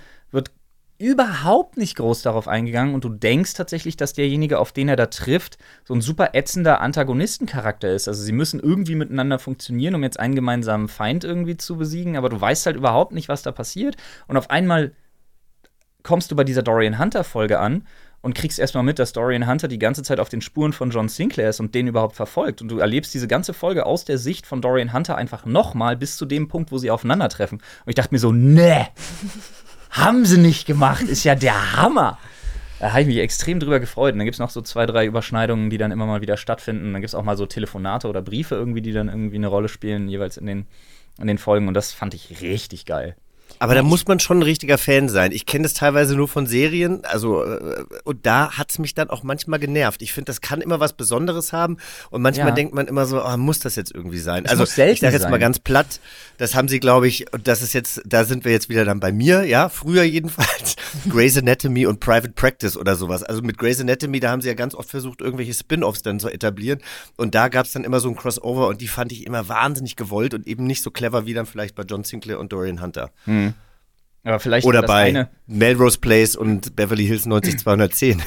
überhaupt 0.98 1.76
nicht 1.76 1.96
groß 1.96 2.22
darauf 2.22 2.48
eingegangen 2.48 2.94
und 2.94 3.04
du 3.04 3.08
denkst 3.08 3.54
tatsächlich, 3.54 3.96
dass 3.96 4.14
derjenige, 4.14 4.58
auf 4.58 4.72
den 4.72 4.88
er 4.88 4.96
da 4.96 5.06
trifft, 5.06 5.56
so 5.84 5.94
ein 5.94 6.00
super 6.00 6.30
ätzender 6.34 6.80
Antagonistencharakter 6.80 7.88
ist. 7.92 8.08
Also 8.08 8.22
sie 8.22 8.32
müssen 8.32 8.58
irgendwie 8.58 8.96
miteinander 8.96 9.38
funktionieren, 9.38 9.94
um 9.94 10.02
jetzt 10.02 10.18
einen 10.18 10.34
gemeinsamen 10.34 10.88
Feind 10.88 11.22
irgendwie 11.22 11.56
zu 11.56 11.76
besiegen, 11.76 12.16
aber 12.16 12.28
du 12.28 12.40
weißt 12.40 12.66
halt 12.66 12.76
überhaupt 12.76 13.12
nicht, 13.12 13.28
was 13.28 13.42
da 13.42 13.52
passiert. 13.52 13.96
Und 14.26 14.36
auf 14.36 14.50
einmal 14.50 14.92
kommst 16.02 16.30
du 16.32 16.36
bei 16.36 16.44
dieser 16.44 16.62
Dorian 16.62 16.98
Hunter-Folge 16.98 17.60
an 17.60 17.84
und 18.20 18.34
kriegst 18.34 18.58
erstmal 18.58 18.82
mit, 18.82 18.98
dass 18.98 19.12
Dorian 19.12 19.46
Hunter 19.46 19.68
die 19.68 19.78
ganze 19.78 20.02
Zeit 20.02 20.18
auf 20.18 20.28
den 20.28 20.40
Spuren 20.40 20.72
von 20.72 20.90
John 20.90 21.08
Sinclair 21.08 21.50
ist 21.50 21.60
und 21.60 21.74
den 21.76 21.86
überhaupt 21.86 22.16
verfolgt. 22.16 22.60
Und 22.60 22.68
du 22.68 22.78
erlebst 22.78 23.14
diese 23.14 23.28
ganze 23.28 23.52
Folge 23.52 23.86
aus 23.86 24.04
der 24.04 24.18
Sicht 24.18 24.46
von 24.46 24.60
Dorian 24.60 24.92
Hunter 24.92 25.16
einfach 25.16 25.46
nochmal 25.46 25.96
bis 25.96 26.16
zu 26.16 26.26
dem 26.26 26.48
Punkt, 26.48 26.72
wo 26.72 26.78
sie 26.78 26.90
aufeinandertreffen. 26.90 27.58
Und 27.58 27.88
ich 27.88 27.94
dachte 27.94 28.12
mir 28.12 28.18
so, 28.18 28.32
nee, 28.32 28.86
haben 29.90 30.24
sie 30.24 30.38
nicht 30.38 30.66
gemacht, 30.66 31.02
ist 31.02 31.24
ja 31.24 31.34
der 31.34 31.76
Hammer. 31.76 32.18
Da 32.80 32.90
habe 32.90 33.02
ich 33.02 33.06
mich 33.08 33.18
extrem 33.18 33.58
drüber 33.58 33.80
gefreut. 33.80 34.12
Und 34.12 34.18
dann 34.18 34.26
gibt 34.26 34.36
es 34.36 34.40
noch 34.40 34.50
so 34.50 34.62
zwei, 34.62 34.86
drei 34.86 35.04
Überschneidungen, 35.06 35.70
die 35.70 35.78
dann 35.78 35.90
immer 35.90 36.06
mal 36.06 36.20
wieder 36.20 36.36
stattfinden. 36.36 36.92
Dann 36.92 37.02
gibt 37.02 37.08
es 37.08 37.14
auch 37.14 37.24
mal 37.24 37.36
so 37.36 37.46
Telefonate 37.46 38.08
oder 38.08 38.22
Briefe 38.22 38.54
irgendwie, 38.54 38.82
die 38.82 38.92
dann 38.92 39.08
irgendwie 39.08 39.36
eine 39.36 39.48
Rolle 39.48 39.68
spielen, 39.68 40.08
jeweils 40.08 40.36
in 40.36 40.46
den, 40.46 40.66
in 41.18 41.26
den 41.26 41.38
Folgen. 41.38 41.66
Und 41.66 41.74
das 41.74 41.92
fand 41.92 42.14
ich 42.14 42.40
richtig 42.40 42.86
geil. 42.86 43.16
Aber 43.58 43.74
da 43.74 43.82
muss 43.82 44.06
man 44.06 44.20
schon 44.20 44.38
ein 44.38 44.42
richtiger 44.42 44.78
Fan 44.78 45.08
sein. 45.08 45.32
Ich 45.32 45.46
kenne 45.46 45.62
das 45.64 45.74
teilweise 45.74 46.14
nur 46.16 46.28
von 46.28 46.46
Serien, 46.46 47.04
also 47.04 47.42
äh, 47.44 47.84
und 48.04 48.24
da 48.26 48.52
hat's 48.56 48.78
mich 48.78 48.94
dann 48.94 49.10
auch 49.10 49.22
manchmal 49.22 49.58
genervt. 49.58 50.02
Ich 50.02 50.12
finde, 50.12 50.26
das 50.26 50.40
kann 50.40 50.60
immer 50.60 50.80
was 50.80 50.92
Besonderes 50.92 51.52
haben 51.52 51.78
und 52.10 52.22
manchmal 52.22 52.48
Ja. 52.48 52.54
denkt 52.54 52.74
man 52.74 52.86
immer 52.86 53.06
so, 53.06 53.20
ah, 53.20 53.36
muss 53.36 53.58
das 53.60 53.76
jetzt 53.76 53.94
irgendwie 53.94 54.18
sein? 54.18 54.44
Es 54.44 54.50
also 54.52 54.64
ich 54.64 54.70
sage 54.70 54.92
jetzt 54.92 55.22
mal 55.24 55.30
sein. 55.32 55.40
ganz 55.40 55.58
platt, 55.58 56.00
das 56.38 56.54
haben 56.54 56.68
sie, 56.68 56.80
glaube 56.80 57.08
ich, 57.08 57.32
und 57.32 57.48
das 57.48 57.62
ist 57.62 57.72
jetzt, 57.72 58.00
da 58.06 58.24
sind 58.24 58.44
wir 58.44 58.52
jetzt 58.52 58.68
wieder 58.68 58.84
dann 58.84 59.00
bei 59.00 59.12
mir, 59.12 59.44
ja, 59.44 59.68
früher 59.68 60.02
jedenfalls, 60.04 60.76
Grey's 61.08 61.36
Anatomy 61.36 61.86
und 61.86 62.00
Private 62.00 62.30
Practice 62.32 62.76
oder 62.76 62.94
sowas. 62.96 63.22
Also 63.22 63.42
mit 63.42 63.58
Grey's 63.58 63.80
Anatomy, 63.80 64.20
da 64.20 64.30
haben 64.30 64.40
sie 64.40 64.48
ja 64.48 64.54
ganz 64.54 64.74
oft 64.74 64.88
versucht, 64.90 65.20
irgendwelche 65.20 65.54
Spin-offs 65.54 66.02
dann 66.02 66.20
zu 66.20 66.28
etablieren 66.28 66.80
und 67.16 67.34
da 67.34 67.48
gab's 67.48 67.72
dann 67.72 67.84
immer 67.84 68.00
so 68.00 68.08
ein 68.08 68.16
Crossover 68.16 68.68
und 68.68 68.80
die 68.80 68.88
fand 68.88 69.12
ich 69.12 69.26
immer 69.26 69.48
wahnsinnig 69.48 69.96
gewollt 69.96 70.34
und 70.34 70.46
eben 70.46 70.64
nicht 70.64 70.82
so 70.82 70.90
clever 70.90 71.26
wie 71.26 71.34
dann 71.34 71.46
vielleicht 71.46 71.74
bei 71.74 71.82
John 71.82 72.04
Sinclair 72.04 72.38
und 72.38 72.52
Dorian 72.52 72.80
Hunter. 72.80 73.10
Aber 74.24 74.40
vielleicht 74.40 74.66
Oder 74.66 74.82
das 74.82 74.88
bei 74.88 75.04
eine. 75.04 75.28
Melrose 75.46 75.98
Place 75.98 76.36
und 76.36 76.76
Beverly 76.76 77.06
Hills 77.06 77.24
90210. 77.26 78.22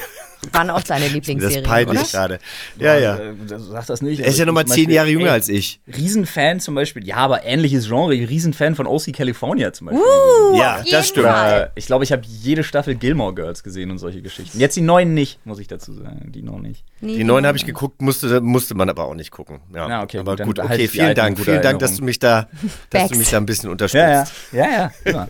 Waren 0.50 0.70
auch 0.70 0.80
seine 0.84 1.00
das 1.04 1.08
ist 1.08 1.14
Lieblingsserien, 1.14 1.62
peinlich 1.62 2.10
gerade. 2.10 2.40
Ja, 2.76 2.96
ja. 2.98 3.16
Äh, 3.16 3.34
Sag 3.58 3.86
das 3.86 4.02
nicht. 4.02 4.18
Er 4.18 4.26
ist 4.26 4.38
ja 4.38 4.42
Also 4.42 4.46
nochmal 4.46 4.66
zehn 4.66 4.90
Jahre 4.90 5.08
jünger 5.08 5.26
ey, 5.26 5.30
als 5.30 5.48
ich. 5.48 5.80
Riesenfan 5.86 6.58
zum 6.58 6.74
Beispiel, 6.74 7.06
ja, 7.06 7.16
aber 7.18 7.44
ähnliches 7.44 7.86
Genre, 7.86 8.10
Riesenfan 8.14 8.74
von 8.74 8.88
OC 8.88 9.12
California 9.12 9.72
zum 9.72 9.86
Beispiel. 9.88 10.02
Uh, 10.02 10.56
Ja, 10.58 10.72
auf 10.72 10.78
das 10.80 10.90
jeden 10.90 11.04
stimmt. 11.04 11.26
Fall. 11.28 11.62
Äh, 11.62 11.78
ich 11.78 11.86
glaube, 11.86 12.02
ich 12.02 12.10
habe 12.10 12.22
jede 12.26 12.64
Staffel 12.64 12.96
Gilmore 12.96 13.34
Girls 13.34 13.62
gesehen 13.62 13.92
und 13.92 13.98
solche 13.98 14.20
Geschichten. 14.20 14.58
Jetzt 14.58 14.74
die 14.74 14.80
neuen 14.80 15.14
nicht, 15.14 15.38
muss 15.46 15.60
ich 15.60 15.68
dazu 15.68 15.92
sagen. 15.92 16.32
Die 16.32 16.42
noch 16.42 16.58
nicht. 16.58 16.84
Nee, 17.00 17.18
Die 17.18 17.24
neuen 17.24 17.46
habe 17.46 17.56
ich 17.56 17.64
geguckt, 17.64 18.02
musste, 18.02 18.40
musste 18.40 18.74
man 18.74 18.88
aber 18.90 19.04
auch 19.04 19.14
nicht 19.14 19.30
gucken. 19.30 19.60
Ja, 19.72 19.88
Ja, 19.88 20.02
okay, 20.02 20.18
aber 20.18 20.34
gut, 20.36 20.46
gut, 20.46 20.58
okay, 20.58 20.88
vielen 20.88 21.14
Dank. 21.14 21.38
Vielen 21.38 21.62
Dank, 21.62 21.78
dass 21.78 21.96
du 21.96 22.04
mich 22.04 22.18
da, 22.18 22.48
dass 22.90 23.10
du 23.10 23.16
mich 23.16 23.30
da 23.30 23.36
ein 23.36 23.46
bisschen 23.46 23.70
unterstützt. 23.70 24.32
Ja, 24.52 24.66
ja, 24.66 24.68
ja, 24.72 24.90
ja. 25.12 25.28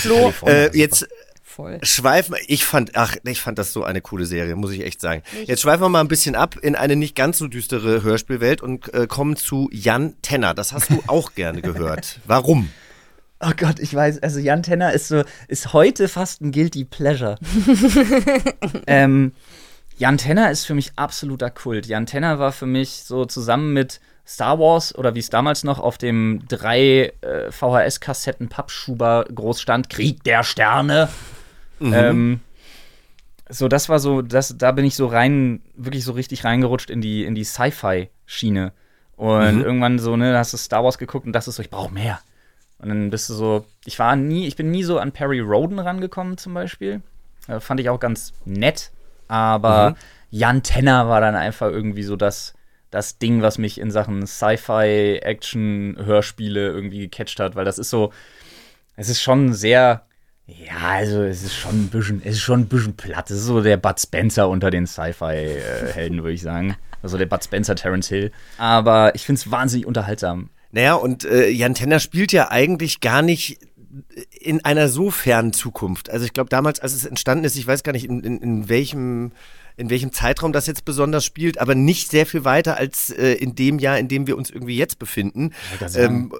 Flo, 0.00 0.32
Äh, 0.46 0.76
jetzt 0.76 1.06
voll. 1.42 1.78
schweifen, 1.82 2.34
ich 2.46 2.64
fand, 2.64 2.96
ach, 2.96 3.16
ich 3.24 3.40
fand 3.40 3.58
das 3.58 3.72
so 3.72 3.84
eine 3.84 4.00
coole 4.00 4.24
Serie, 4.26 4.56
muss 4.56 4.70
ich 4.72 4.82
echt 4.84 5.00
sagen. 5.00 5.22
Jetzt 5.44 5.62
schweifen 5.62 5.82
wir 5.82 5.88
mal 5.88 6.00
ein 6.00 6.08
bisschen 6.08 6.34
ab 6.34 6.56
in 6.62 6.74
eine 6.76 6.96
nicht 6.96 7.14
ganz 7.14 7.38
so 7.38 7.48
düstere 7.48 8.02
Hörspielwelt 8.02 8.62
und 8.62 8.92
äh, 8.94 9.06
kommen 9.06 9.36
zu 9.36 9.68
Jan 9.72 10.14
Tenner. 10.22 10.54
Das 10.54 10.72
hast 10.72 10.90
du 10.90 11.02
auch 11.06 11.34
gerne 11.34 11.62
gehört. 11.62 12.20
Warum? 12.26 12.70
Oh 13.44 13.50
Gott, 13.56 13.80
ich 13.80 13.92
weiß, 13.92 14.22
also 14.22 14.38
Jan 14.38 14.62
Tenner 14.62 14.92
ist 14.92 15.08
so, 15.08 15.24
ist 15.48 15.72
heute 15.72 16.06
fast 16.08 16.40
ein 16.42 16.52
Guilty 16.52 16.84
Pleasure. 16.84 17.38
ähm, 18.86 19.32
Jan 19.98 20.16
Tenner 20.18 20.50
ist 20.50 20.64
für 20.64 20.74
mich 20.74 20.92
absoluter 20.96 21.50
Kult. 21.50 21.86
Jan 21.86 22.06
Tenner 22.06 22.38
war 22.38 22.52
für 22.52 22.66
mich 22.66 23.02
so 23.04 23.24
zusammen 23.24 23.72
mit 23.72 24.00
Star 24.26 24.58
Wars 24.58 24.94
oder 24.94 25.14
wie 25.14 25.18
es 25.18 25.30
damals 25.30 25.64
noch 25.64 25.78
auf 25.78 25.98
dem 25.98 26.42
drei 26.48 27.12
äh, 27.22 27.50
VHS-Kassetten 27.50 28.48
Pappschuber 28.48 29.24
groß 29.34 29.60
stand, 29.60 29.90
Krieg 29.90 30.22
der 30.24 30.42
Sterne. 30.44 31.08
Ähm, 31.80 32.40
so, 33.48 33.68
das 33.68 33.88
war 33.88 33.98
so, 33.98 34.22
das, 34.22 34.56
da 34.56 34.72
bin 34.72 34.84
ich 34.84 34.94
so 34.94 35.06
rein, 35.06 35.60
wirklich 35.76 36.04
so 36.04 36.12
richtig 36.12 36.44
reingerutscht 36.44 36.90
in 36.90 37.00
die, 37.00 37.24
in 37.24 37.34
die 37.34 37.44
Sci-Fi-Schiene. 37.44 38.72
Und 39.16 39.56
Mhm. 39.56 39.60
irgendwann 39.62 39.98
so, 39.98 40.16
ne, 40.16 40.36
hast 40.38 40.52
du 40.52 40.56
Star 40.56 40.84
Wars 40.84 40.98
geguckt 40.98 41.26
und 41.26 41.32
dachtest 41.32 41.56
so, 41.56 41.62
ich 41.62 41.70
brauche 41.70 41.92
mehr. 41.92 42.20
Und 42.78 42.88
dann 42.88 43.10
bist 43.10 43.28
du 43.28 43.34
so, 43.34 43.66
ich 43.84 43.98
war 43.98 44.16
nie, 44.16 44.46
ich 44.46 44.56
bin 44.56 44.70
nie 44.70 44.82
so 44.84 44.98
an 44.98 45.12
Perry 45.12 45.40
Roden 45.40 45.78
rangekommen 45.78 46.38
zum 46.38 46.54
Beispiel. 46.54 47.02
Äh, 47.48 47.60
fand 47.60 47.80
ich 47.80 47.88
auch 47.90 48.00
ganz 48.00 48.32
nett. 48.44 48.90
Aber 49.28 49.90
Mhm. 49.90 49.96
Jan 50.30 50.62
Tenner 50.62 51.08
war 51.08 51.20
dann 51.20 51.34
einfach 51.34 51.68
irgendwie 51.68 52.02
so 52.04 52.16
das, 52.16 52.54
das 52.92 53.18
Ding, 53.18 53.42
was 53.42 53.58
mich 53.58 53.80
in 53.80 53.90
Sachen 53.90 54.26
Sci-Fi, 54.26 55.20
Action, 55.22 55.96
Hörspiele 55.98 56.68
irgendwie 56.68 57.00
gecatcht 57.00 57.40
hat, 57.40 57.56
weil 57.56 57.64
das 57.64 57.78
ist 57.78 57.90
so, 57.90 58.12
es 58.96 59.08
ist 59.08 59.22
schon 59.22 59.54
sehr, 59.54 60.06
ja, 60.46 60.90
also 60.90 61.22
es 61.22 61.42
ist 61.42 61.56
schon 61.56 61.84
ein 61.84 61.88
bisschen, 61.88 62.20
es 62.22 62.34
ist 62.34 62.42
schon 62.42 62.60
ein 62.60 62.68
bisschen 62.68 62.94
platt. 62.94 63.30
Es 63.30 63.38
ist 63.38 63.46
so 63.46 63.62
der 63.62 63.78
Bud 63.78 63.98
Spencer 63.98 64.48
unter 64.48 64.70
den 64.70 64.86
Sci-Fi-Helden, 64.86 66.22
würde 66.22 66.34
ich 66.34 66.42
sagen. 66.42 66.76
Also 67.02 67.16
der 67.16 67.26
Bud 67.26 67.42
Spencer, 67.42 67.74
Terence 67.74 68.08
Hill. 68.08 68.30
Aber 68.58 69.14
ich 69.14 69.24
finde 69.24 69.40
es 69.40 69.50
wahnsinnig 69.50 69.86
unterhaltsam. 69.86 70.50
Naja, 70.70 70.94
und 70.94 71.24
äh, 71.24 71.48
Jan 71.48 71.74
Tenner 71.74 71.98
spielt 71.98 72.32
ja 72.32 72.50
eigentlich 72.50 73.00
gar 73.00 73.22
nicht 73.22 73.58
in 74.30 74.64
einer 74.64 74.88
so 74.88 75.10
fernen 75.10 75.52
Zukunft. 75.52 76.10
Also 76.10 76.24
ich 76.26 76.32
glaube 76.32 76.50
damals, 76.50 76.80
als 76.80 76.94
es 76.94 77.04
entstanden 77.06 77.44
ist, 77.44 77.56
ich 77.56 77.66
weiß 77.66 77.82
gar 77.82 77.92
nicht, 77.92 78.04
in, 78.04 78.20
in, 78.20 78.38
in 78.40 78.68
welchem 78.68 79.32
in 79.76 79.90
welchem 79.90 80.12
Zeitraum 80.12 80.52
das 80.52 80.66
jetzt 80.66 80.84
besonders 80.84 81.24
spielt, 81.24 81.58
aber 81.58 81.74
nicht 81.74 82.10
sehr 82.10 82.26
viel 82.26 82.44
weiter 82.44 82.76
als 82.76 83.10
äh, 83.10 83.32
in 83.34 83.54
dem 83.54 83.78
Jahr, 83.78 83.98
in 83.98 84.08
dem 84.08 84.26
wir 84.26 84.36
uns 84.36 84.50
irgendwie 84.50 84.76
jetzt 84.76 84.98
befinden. 84.98 85.52
Ähm, 85.94 86.32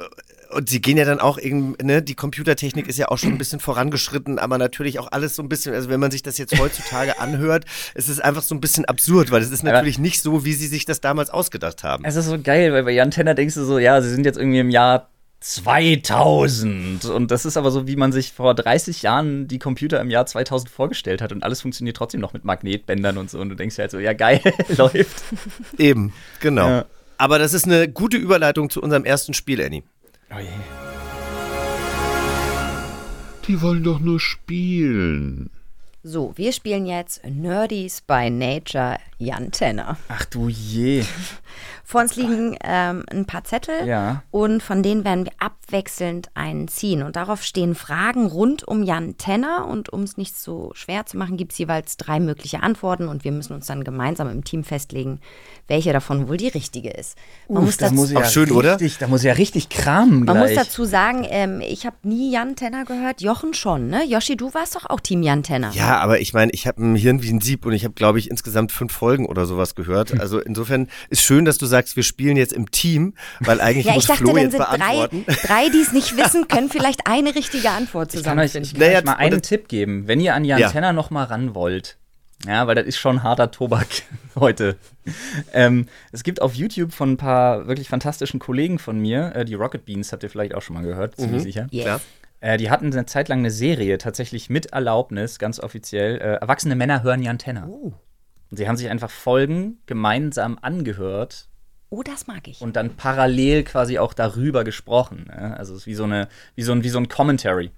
und 0.50 0.68
sie 0.68 0.82
gehen 0.82 0.98
ja 0.98 1.06
dann 1.06 1.18
auch 1.18 1.38
irgendwie, 1.38 1.82
ne, 1.82 2.02
die 2.02 2.14
Computertechnik 2.14 2.86
ist 2.86 2.98
ja 2.98 3.08
auch 3.08 3.16
schon 3.16 3.30
ein 3.30 3.38
bisschen 3.38 3.58
vorangeschritten, 3.58 4.38
aber 4.38 4.58
natürlich 4.58 4.98
auch 4.98 5.10
alles 5.10 5.34
so 5.34 5.42
ein 5.42 5.48
bisschen, 5.48 5.74
also 5.74 5.88
wenn 5.88 5.98
man 5.98 6.10
sich 6.10 6.22
das 6.22 6.36
jetzt 6.36 6.58
heutzutage 6.58 7.18
anhört, 7.20 7.64
es 7.94 8.10
ist 8.10 8.22
einfach 8.22 8.42
so 8.42 8.54
ein 8.54 8.60
bisschen 8.60 8.84
absurd, 8.84 9.30
weil 9.30 9.40
es 9.40 9.50
ist 9.50 9.62
Aber- 9.62 9.72
natürlich 9.72 9.98
nicht 9.98 10.20
so, 10.20 10.44
wie 10.44 10.52
sie 10.52 10.66
sich 10.66 10.84
das 10.84 11.00
damals 11.00 11.30
ausgedacht 11.30 11.84
haben. 11.84 12.04
Es 12.04 12.16
ist 12.16 12.26
so 12.26 12.38
geil, 12.38 12.72
weil 12.74 12.82
bei 12.84 12.90
Jan 12.92 13.10
Tenner 13.10 13.34
denkst 13.34 13.54
du 13.54 13.64
so, 13.64 13.78
ja, 13.78 14.02
sie 14.02 14.10
sind 14.10 14.26
jetzt 14.26 14.36
irgendwie 14.38 14.58
im 14.58 14.68
Jahr 14.70 15.08
2000. 15.42 17.04
Und 17.06 17.30
das 17.30 17.44
ist 17.44 17.56
aber 17.56 17.70
so, 17.70 17.86
wie 17.86 17.96
man 17.96 18.12
sich 18.12 18.32
vor 18.32 18.54
30 18.54 19.02
Jahren 19.02 19.48
die 19.48 19.58
Computer 19.58 20.00
im 20.00 20.10
Jahr 20.10 20.24
2000 20.24 20.70
vorgestellt 20.70 21.20
hat. 21.20 21.32
Und 21.32 21.42
alles 21.42 21.60
funktioniert 21.60 21.96
trotzdem 21.96 22.20
noch 22.20 22.32
mit 22.32 22.44
Magnetbändern 22.44 23.18
und 23.18 23.28
so. 23.28 23.40
Und 23.40 23.48
du 23.48 23.56
denkst 23.56 23.76
dir 23.76 23.82
halt 23.82 23.90
so, 23.90 23.98
ja, 23.98 24.12
geil, 24.12 24.40
läuft. 24.76 25.24
Eben, 25.78 26.12
genau. 26.40 26.68
Ja. 26.68 26.84
Aber 27.18 27.38
das 27.38 27.54
ist 27.54 27.64
eine 27.64 27.88
gute 27.88 28.16
Überleitung 28.16 28.70
zu 28.70 28.80
unserem 28.80 29.04
ersten 29.04 29.34
Spiel, 29.34 29.60
Annie. 29.62 29.82
Oh 30.34 30.38
je. 30.38 30.46
Die 33.48 33.60
wollen 33.60 33.82
doch 33.82 33.98
nur 33.98 34.20
spielen. 34.20 35.50
So, 36.04 36.32
wir 36.36 36.52
spielen 36.52 36.86
jetzt 36.86 37.24
Nerdies 37.24 38.00
by 38.00 38.30
Nature 38.30 38.98
Jan 39.22 39.50
Tenner. 39.52 39.96
Ach 40.08 40.24
du 40.26 40.48
je. 40.48 41.04
Vor 41.84 42.00
uns 42.00 42.16
liegen 42.16 42.56
ähm, 42.64 43.04
ein 43.10 43.26
paar 43.26 43.44
Zettel 43.44 43.86
Ja. 43.86 44.22
und 44.30 44.62
von 44.62 44.82
denen 44.82 45.04
werden 45.04 45.26
wir 45.26 45.32
abwechselnd 45.38 46.30
einen 46.34 46.66
ziehen. 46.68 47.02
Und 47.02 47.16
darauf 47.16 47.42
stehen 47.42 47.74
Fragen 47.74 48.26
rund 48.26 48.66
um 48.66 48.82
Jan 48.82 49.18
Tenner. 49.18 49.66
Und 49.68 49.90
um 49.92 50.02
es 50.02 50.16
nicht 50.16 50.34
so 50.38 50.70
schwer 50.74 51.04
zu 51.04 51.18
machen, 51.18 51.36
gibt 51.36 51.52
es 51.52 51.58
jeweils 51.58 51.98
drei 51.98 52.18
mögliche 52.18 52.62
Antworten 52.62 53.08
und 53.08 53.24
wir 53.24 53.32
müssen 53.32 53.52
uns 53.52 53.66
dann 53.66 53.84
gemeinsam 53.84 54.30
im 54.30 54.42
Team 54.42 54.64
festlegen, 54.64 55.20
welche 55.68 55.92
davon 55.92 56.28
wohl 56.28 56.38
die 56.38 56.48
richtige 56.48 56.88
ist. 56.90 57.18
Man, 57.48 57.64
muss, 57.64 57.76
das 57.76 57.90
dazu, 57.90 57.94
muss 58.00 58.10
ja 58.12 58.20
Auch 58.20 58.24
schön, 58.24 58.50
oder? 58.52 58.74
richtig, 58.80 58.96
Da 58.96 59.08
muss 59.08 59.22
ja 59.22 59.34
richtig 59.34 59.68
kramen 59.68 60.24
man 60.24 60.38
muss 60.38 60.52
gleich. 60.52 60.66
dazu 60.68 60.84
sagen, 60.86 61.26
ähm, 61.28 61.60
ich 61.60 61.84
habe 61.84 61.96
nie 62.04 62.32
Jan 62.32 62.56
Tenner 62.56 62.86
gehört, 62.86 63.20
Jochen 63.20 63.52
schon, 63.52 63.88
ne? 63.88 64.02
Yoshi, 64.06 64.36
du 64.38 64.54
warst 64.54 64.76
doch 64.76 64.88
auch 64.88 65.00
Team 65.00 65.22
Jan 65.22 65.42
Tenner. 65.42 65.72
Ja, 65.74 65.98
aber 65.98 66.20
ich 66.20 66.32
meine, 66.32 66.52
ich 66.52 66.66
habe 66.66 66.82
ein 66.82 66.96
Hirn 66.96 67.22
wie 67.22 67.30
ein 67.30 67.42
Sieb 67.42 67.66
und 67.66 67.74
ich 67.74 67.84
habe, 67.84 67.92
glaube 67.92 68.18
ich, 68.18 68.30
insgesamt 68.30 68.72
fünf 68.72 68.92
Folgen 68.92 69.11
oder 69.20 69.46
sowas 69.46 69.74
gehört. 69.74 70.18
Also 70.20 70.40
insofern 70.40 70.88
ist 71.10 71.22
schön, 71.22 71.44
dass 71.44 71.58
du 71.58 71.66
sagst, 71.66 71.96
wir 71.96 72.02
spielen 72.02 72.36
jetzt 72.36 72.52
im 72.52 72.70
Team, 72.70 73.14
weil 73.40 73.60
eigentlich 73.60 73.86
Ja, 73.86 73.94
muss 73.94 74.04
ich 74.04 74.08
dachte, 74.08 74.22
Flo 74.24 74.32
dann 74.34 74.42
jetzt 74.42 74.52
sind 74.52 74.60
drei, 74.62 74.76
beantworten. 75.08 75.24
drei 75.46 75.68
die 75.68 75.80
es 75.80 75.92
nicht 75.92 76.16
wissen, 76.16 76.48
können 76.48 76.68
vielleicht 76.70 77.06
eine 77.06 77.34
richtige 77.34 77.70
Antwort 77.70 78.14
Ich 78.14 78.22
kann 78.22 78.38
euch, 78.38 78.52
zusammenfinden. 78.52 78.62
ich 78.64 78.72
kann 78.74 78.80
Naja, 78.88 78.98
euch 78.98 79.04
mal 79.04 79.14
einen 79.16 79.42
Tipp 79.42 79.68
geben. 79.68 80.08
Wenn 80.08 80.20
ihr 80.20 80.34
an 80.34 80.44
Jan 80.44 80.58
Ja. 80.60 80.70
Tenner 80.70 80.92
noch 80.92 81.10
mal 81.10 81.24
ran 81.24 81.54
wollt, 81.54 81.98
ja, 82.46 82.66
weil 82.66 82.74
das 82.74 82.86
ist 82.86 82.96
schon 82.98 83.22
harter 83.22 83.50
Tobak 83.52 83.86
heute. 84.34 84.76
Ähm, 85.52 85.86
es 86.10 86.22
gibt 86.24 86.42
auf 86.42 86.54
YouTube 86.54 86.92
von 86.92 87.12
ein 87.12 87.16
paar 87.16 87.66
wirklich 87.68 87.88
fantastischen 87.88 88.40
Kollegen 88.40 88.78
von 88.78 88.98
mir, 88.98 89.32
äh, 89.36 89.44
die 89.44 89.54
Rocket 89.54 89.84
Beans, 89.84 90.12
habt 90.12 90.22
ihr 90.24 90.30
vielleicht 90.30 90.54
auch 90.54 90.62
schon 90.62 90.74
mal 90.74 90.82
gehört, 90.82 91.16
Mhm. 91.18 91.22
ziemlich 91.22 91.42
sicher. 91.42 91.66
Yes. 91.70 91.84
Klar. 91.84 92.00
Äh, 92.40 92.56
die 92.56 92.70
hatten 92.70 92.92
eine 92.92 93.06
Zeit 93.06 93.28
lang 93.28 93.38
eine 93.38 93.52
Serie, 93.52 93.98
tatsächlich 93.98 94.50
mit 94.50 94.72
Erlaubnis, 94.72 95.38
ganz 95.38 95.60
offiziell. 95.60 96.16
Äh, 96.16 96.40
erwachsene 96.40 96.74
Männer 96.74 97.04
hören 97.04 97.22
Jan 97.22 97.38
Tenner. 97.38 97.68
Oh. 97.68 97.92
Und 98.52 98.58
sie 98.58 98.68
haben 98.68 98.76
sich 98.76 98.90
einfach 98.90 99.10
Folgen 99.10 99.78
gemeinsam 99.86 100.58
angehört 100.60 101.48
Oh, 101.88 102.02
das 102.02 102.26
mag 102.26 102.46
ich. 102.48 102.60
und 102.60 102.76
dann 102.76 102.96
parallel 102.96 103.64
quasi 103.64 103.98
auch 103.98 104.12
darüber 104.12 104.62
gesprochen. 104.62 105.24
Ja? 105.34 105.54
Also 105.54 105.72
es 105.72 105.80
ist 105.80 105.86
wie 105.86 105.94
so, 105.94 106.04
eine, 106.04 106.28
wie 106.54 106.62
so 106.62 106.72
ein, 106.72 106.84
wie 106.84 106.90
so 106.90 106.98
ein 106.98 107.08
Commentary. 107.08 107.70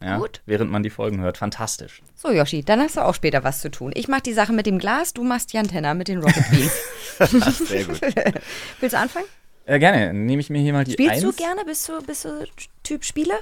Ja? 0.00 0.18
Gut. 0.18 0.40
Während 0.46 0.70
man 0.70 0.84
die 0.84 0.90
Folgen 0.90 1.20
hört. 1.20 1.36
Fantastisch. 1.36 2.00
So, 2.14 2.30
Yoshi, 2.30 2.62
dann 2.64 2.78
hast 2.78 2.96
du 2.96 3.04
auch 3.04 3.14
später 3.14 3.42
was 3.42 3.60
zu 3.60 3.72
tun. 3.72 3.90
Ich 3.96 4.06
mach 4.06 4.20
die 4.20 4.32
Sache 4.32 4.52
mit 4.52 4.66
dem 4.66 4.78
Glas, 4.78 5.14
du 5.14 5.24
machst 5.24 5.52
Jan 5.52 5.66
Tenner 5.66 5.94
mit 5.94 6.06
den 6.06 6.20
Rocket 6.20 6.48
Beans. 6.48 7.58
Sehr 7.68 7.84
gut. 7.86 8.00
Willst 8.80 8.94
du 8.94 8.98
anfangen? 8.98 9.26
Äh, 9.66 9.80
gerne. 9.80 10.14
Nehme 10.14 10.40
ich 10.40 10.48
mir 10.48 10.60
hier 10.60 10.72
mal 10.72 10.84
die 10.84 10.92
Spielst 10.92 11.12
Eins. 11.12 11.22
du 11.22 11.32
gerne? 11.32 11.64
Bist 11.64 11.88
du, 11.88 12.00
bist 12.02 12.24
du 12.24 12.44
Typ 12.84 13.04
Spieler? 13.04 13.38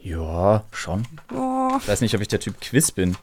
Ja, 0.00 0.64
schon. 0.72 1.06
Oh. 1.32 1.70
Ich 1.78 1.86
weiß 1.86 2.00
nicht, 2.00 2.16
ob 2.16 2.20
ich 2.20 2.26
der 2.26 2.40
Typ 2.40 2.60
Quiz 2.60 2.90
bin. 2.90 3.16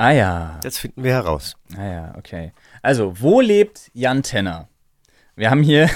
Ah 0.00 0.12
ja. 0.12 0.58
Das 0.62 0.78
finden 0.78 1.04
wir 1.04 1.12
heraus. 1.12 1.56
Ah 1.76 1.84
ja, 1.84 2.14
okay. 2.16 2.52
Also, 2.80 3.20
wo 3.20 3.42
lebt 3.42 3.90
Jan 3.92 4.22
Tenner? 4.22 4.66
Wir 5.36 5.50
haben 5.50 5.62
hier, 5.62 5.90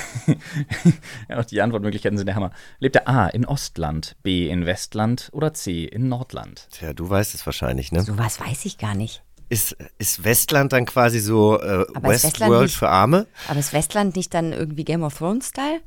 ja, 1.30 1.38
auch 1.38 1.46
die 1.46 1.62
Antwortmöglichkeiten 1.62 2.18
sind 2.18 2.26
der 2.26 2.34
Hammer. 2.34 2.50
Lebt 2.80 2.96
er 2.96 3.08
A 3.08 3.28
in 3.28 3.46
Ostland, 3.46 4.16
B 4.22 4.50
in 4.50 4.66
Westland 4.66 5.30
oder 5.32 5.54
C 5.54 5.84
in 5.84 6.10
Nordland? 6.10 6.68
Tja, 6.70 6.92
du 6.92 7.08
weißt 7.08 7.34
es 7.34 7.46
wahrscheinlich, 7.46 7.92
ne? 7.92 8.02
So 8.02 8.18
was 8.18 8.40
weiß 8.40 8.66
ich 8.66 8.76
gar 8.76 8.94
nicht. 8.94 9.22
Ist, 9.48 9.74
ist 9.96 10.22
Westland 10.22 10.74
dann 10.74 10.84
quasi 10.84 11.18
so 11.18 11.58
äh, 11.58 11.86
Westworld 12.02 12.72
für 12.72 12.90
Arme? 12.90 13.26
Aber 13.48 13.58
ist 13.58 13.72
Westland 13.72 14.16
nicht 14.16 14.34
dann 14.34 14.52
irgendwie 14.52 14.84
Game 14.84 15.02
of 15.02 15.16
Thrones-Style? 15.16 15.80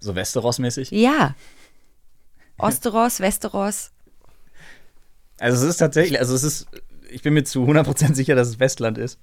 So 0.00 0.14
Westeros-mäßig? 0.14 0.90
Ja. 0.90 1.34
Osteros, 2.58 3.20
Westeros. 3.20 3.90
Also 5.38 5.64
es 5.64 5.70
ist 5.70 5.76
tatsächlich, 5.78 6.20
also 6.20 6.34
es 6.34 6.42
ist, 6.42 6.66
ich 7.12 7.22
bin 7.22 7.34
mir 7.34 7.44
zu 7.44 7.64
100% 7.64 8.14
sicher, 8.14 8.34
dass 8.34 8.48
es 8.48 8.58
Westland 8.60 8.98
ist. 8.98 9.18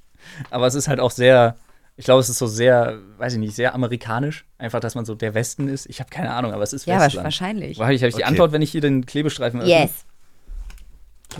Aber 0.49 0.67
es 0.67 0.75
ist 0.75 0.88
halt 0.88 0.99
auch 0.99 1.12
sehr, 1.12 1.56
ich 1.97 2.06
glaube, 2.06 2.21
es 2.21 2.30
ist 2.30 2.38
so 2.38 2.47
sehr, 2.47 2.97
weiß 3.17 3.34
ich 3.34 3.39
nicht, 3.39 3.56
sehr 3.56 3.73
amerikanisch. 3.73 4.45
Einfach, 4.58 4.80
dass 4.80 4.95
man 4.95 5.06
so 5.06 5.15
der 5.15 5.34
Westen 5.34 5.67
ist. 5.67 5.86
Ich 5.88 5.99
habe 5.99 6.10
keine 6.10 6.32
Ahnung, 6.32 6.54
aber 6.54 6.63
es 6.63 6.73
ist 6.73 6.86
Ja, 6.86 6.99
Westland. 7.02 7.23
wahrscheinlich. 7.25 7.78
Wo 7.80 7.84
habe 7.84 7.93
ich, 7.93 8.02
hab 8.02 8.10
ich 8.10 8.15
die 8.15 8.21
Okay. 8.23 8.30
Antwort, 8.30 8.52
wenn 8.52 8.62
ich 8.62 8.71
hier 8.71 8.82
den 8.82 9.06
Klebestreifen 9.06 9.62
öffne? 9.62 9.71
Yes. 9.82 10.06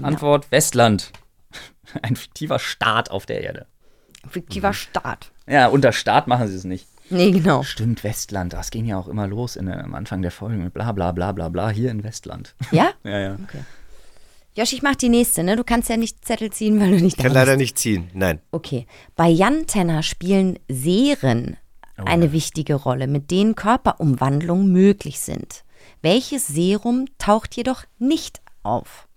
Antwort 0.02 0.52
Westland. 0.52 1.12
Ein 2.02 2.16
fiktiver 2.16 2.60
Staat 2.60 3.10
auf 3.12 3.26
der 3.26 3.42
Erde. 3.42 3.66
Fiktiver 4.30 4.74
Staat. 4.74 5.32
Ja, 5.48 5.68
unter 5.68 5.92
Staat 5.92 6.28
machen 6.28 6.48
sie 6.48 6.56
es 6.56 6.64
nicht. 6.64 6.88
Nee, 7.10 7.32
genau. 7.32 7.64
Stimmt, 7.64 8.04
Westland. 8.04 8.54
Das 8.54 8.70
ging 8.70 8.86
ja 8.86 8.98
auch 9.00 9.08
immer 9.08 9.26
los 9.28 9.56
in, 9.56 9.66
der- 9.66 9.84
am 9.84 9.96
Anfang 9.96 10.22
der 10.22 10.30
Folge 10.30 10.58
mit 10.58 10.74
bla 10.76 10.92
bla 10.92 11.12
bla 11.12 11.32
bla 11.32 11.50
bla 11.50 11.70
hier 11.70 11.90
in 11.90 12.04
Westland. 12.04 12.54
Ja? 12.72 12.92
Ja, 13.04 13.18
ja. 13.20 13.38
Josh, 14.60 14.74
ich 14.74 14.82
mach 14.82 14.96
die 14.98 15.08
nächste, 15.08 15.42
ne? 15.42 15.56
Du 15.56 15.64
kannst 15.64 15.88
ja 15.88 15.96
nicht 15.96 16.26
Zettel 16.26 16.52
ziehen, 16.52 16.82
weil 16.82 16.90
du 16.90 16.96
nicht 16.96 17.06
Ich 17.06 17.16
da 17.16 17.24
kann 17.24 17.32
bist. 17.32 17.36
leider 17.36 17.56
nicht 17.56 17.80
ziehen. 17.80 18.10
Nein. 18.14 18.42
Okay. 18.52 18.88
Bei 19.16 19.30
Jan 19.30 19.68
Tenner 19.68 20.04
spielen 20.04 20.60
Seren 20.68 21.56
eine 21.96 22.34
wichtige 22.34 22.76
Rolle, 22.76 23.08
mit 23.08 23.32
denen 23.32 23.56
Körperumwandlungen 23.56 24.70
möglich 24.70 25.22
sind. 25.22 25.64
Welches 26.02 26.48
Serum 26.48 27.06
taucht 27.20 27.56
jedoch 27.56 27.86
nicht 28.00 28.42
auf? 28.64 29.08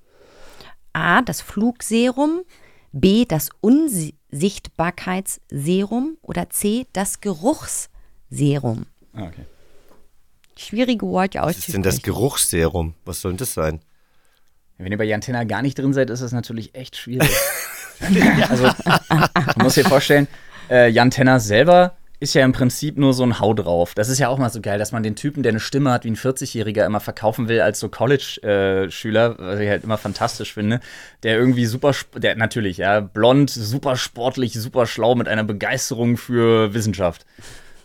A. 0.92 1.22
Das 1.22 1.40
Flugserum, 1.40 2.42
B. 2.92 3.24
Das 3.24 3.48
Unsichtbarkeitsserum 3.60 6.18
oder 6.22 6.50
C. 6.50 6.86
Das 6.92 7.20
Geruchsserum. 7.20 8.86
Ah, 9.12 9.24
okay. 9.24 9.44
Schwierige 10.56 11.04
Worte 11.08 11.40
Was 11.40 11.58
ist 11.58 11.74
denn 11.74 11.82
das 11.82 11.94
auszusprechen. 11.94 12.14
Geruchsserum? 12.14 12.94
Was 13.04 13.20
soll 13.20 13.32
denn 13.32 13.38
das 13.38 13.54
sein? 13.54 13.80
Wenn 14.82 14.92
ihr 14.92 14.98
bei 14.98 15.04
Jan 15.04 15.20
Tenner 15.20 15.44
gar 15.44 15.62
nicht 15.62 15.78
drin 15.78 15.92
seid, 15.92 16.10
ist 16.10 16.22
das 16.22 16.32
natürlich 16.32 16.74
echt 16.74 16.96
schwierig. 16.96 17.30
also, 18.48 18.68
man 19.08 19.62
muss 19.62 19.74
dir 19.74 19.84
vorstellen, 19.84 20.28
äh, 20.70 20.88
Jan 20.88 21.10
Tenner 21.10 21.40
selber 21.40 21.94
ist 22.22 22.34
ja 22.34 22.44
im 22.44 22.52
Prinzip 22.52 22.98
nur 22.98 23.14
so 23.14 23.24
ein 23.24 23.40
Hau 23.40 23.52
drauf. 23.52 23.94
Das 23.94 24.08
ist 24.08 24.20
ja 24.20 24.28
auch 24.28 24.38
mal 24.38 24.48
so 24.48 24.60
geil, 24.60 24.78
dass 24.78 24.92
man 24.92 25.02
den 25.02 25.16
Typen, 25.16 25.42
der 25.42 25.50
eine 25.50 25.58
Stimme 25.58 25.90
hat 25.90 26.04
wie 26.04 26.10
ein 26.10 26.16
40-Jähriger, 26.16 26.86
immer 26.86 27.00
verkaufen 27.00 27.48
will 27.48 27.60
als 27.60 27.80
so 27.80 27.88
College-Schüler, 27.88 29.34
was 29.38 29.58
ich 29.58 29.68
halt 29.68 29.82
immer 29.82 29.98
fantastisch 29.98 30.54
finde. 30.54 30.78
Der 31.24 31.36
irgendwie 31.36 31.66
super, 31.66 31.92
der 32.16 32.36
natürlich, 32.36 32.76
ja, 32.76 33.00
blond, 33.00 33.50
super 33.50 33.96
sportlich, 33.96 34.52
super 34.52 34.86
schlau 34.86 35.16
mit 35.16 35.26
einer 35.26 35.42
Begeisterung 35.42 36.16
für 36.16 36.72
Wissenschaft. 36.74 37.26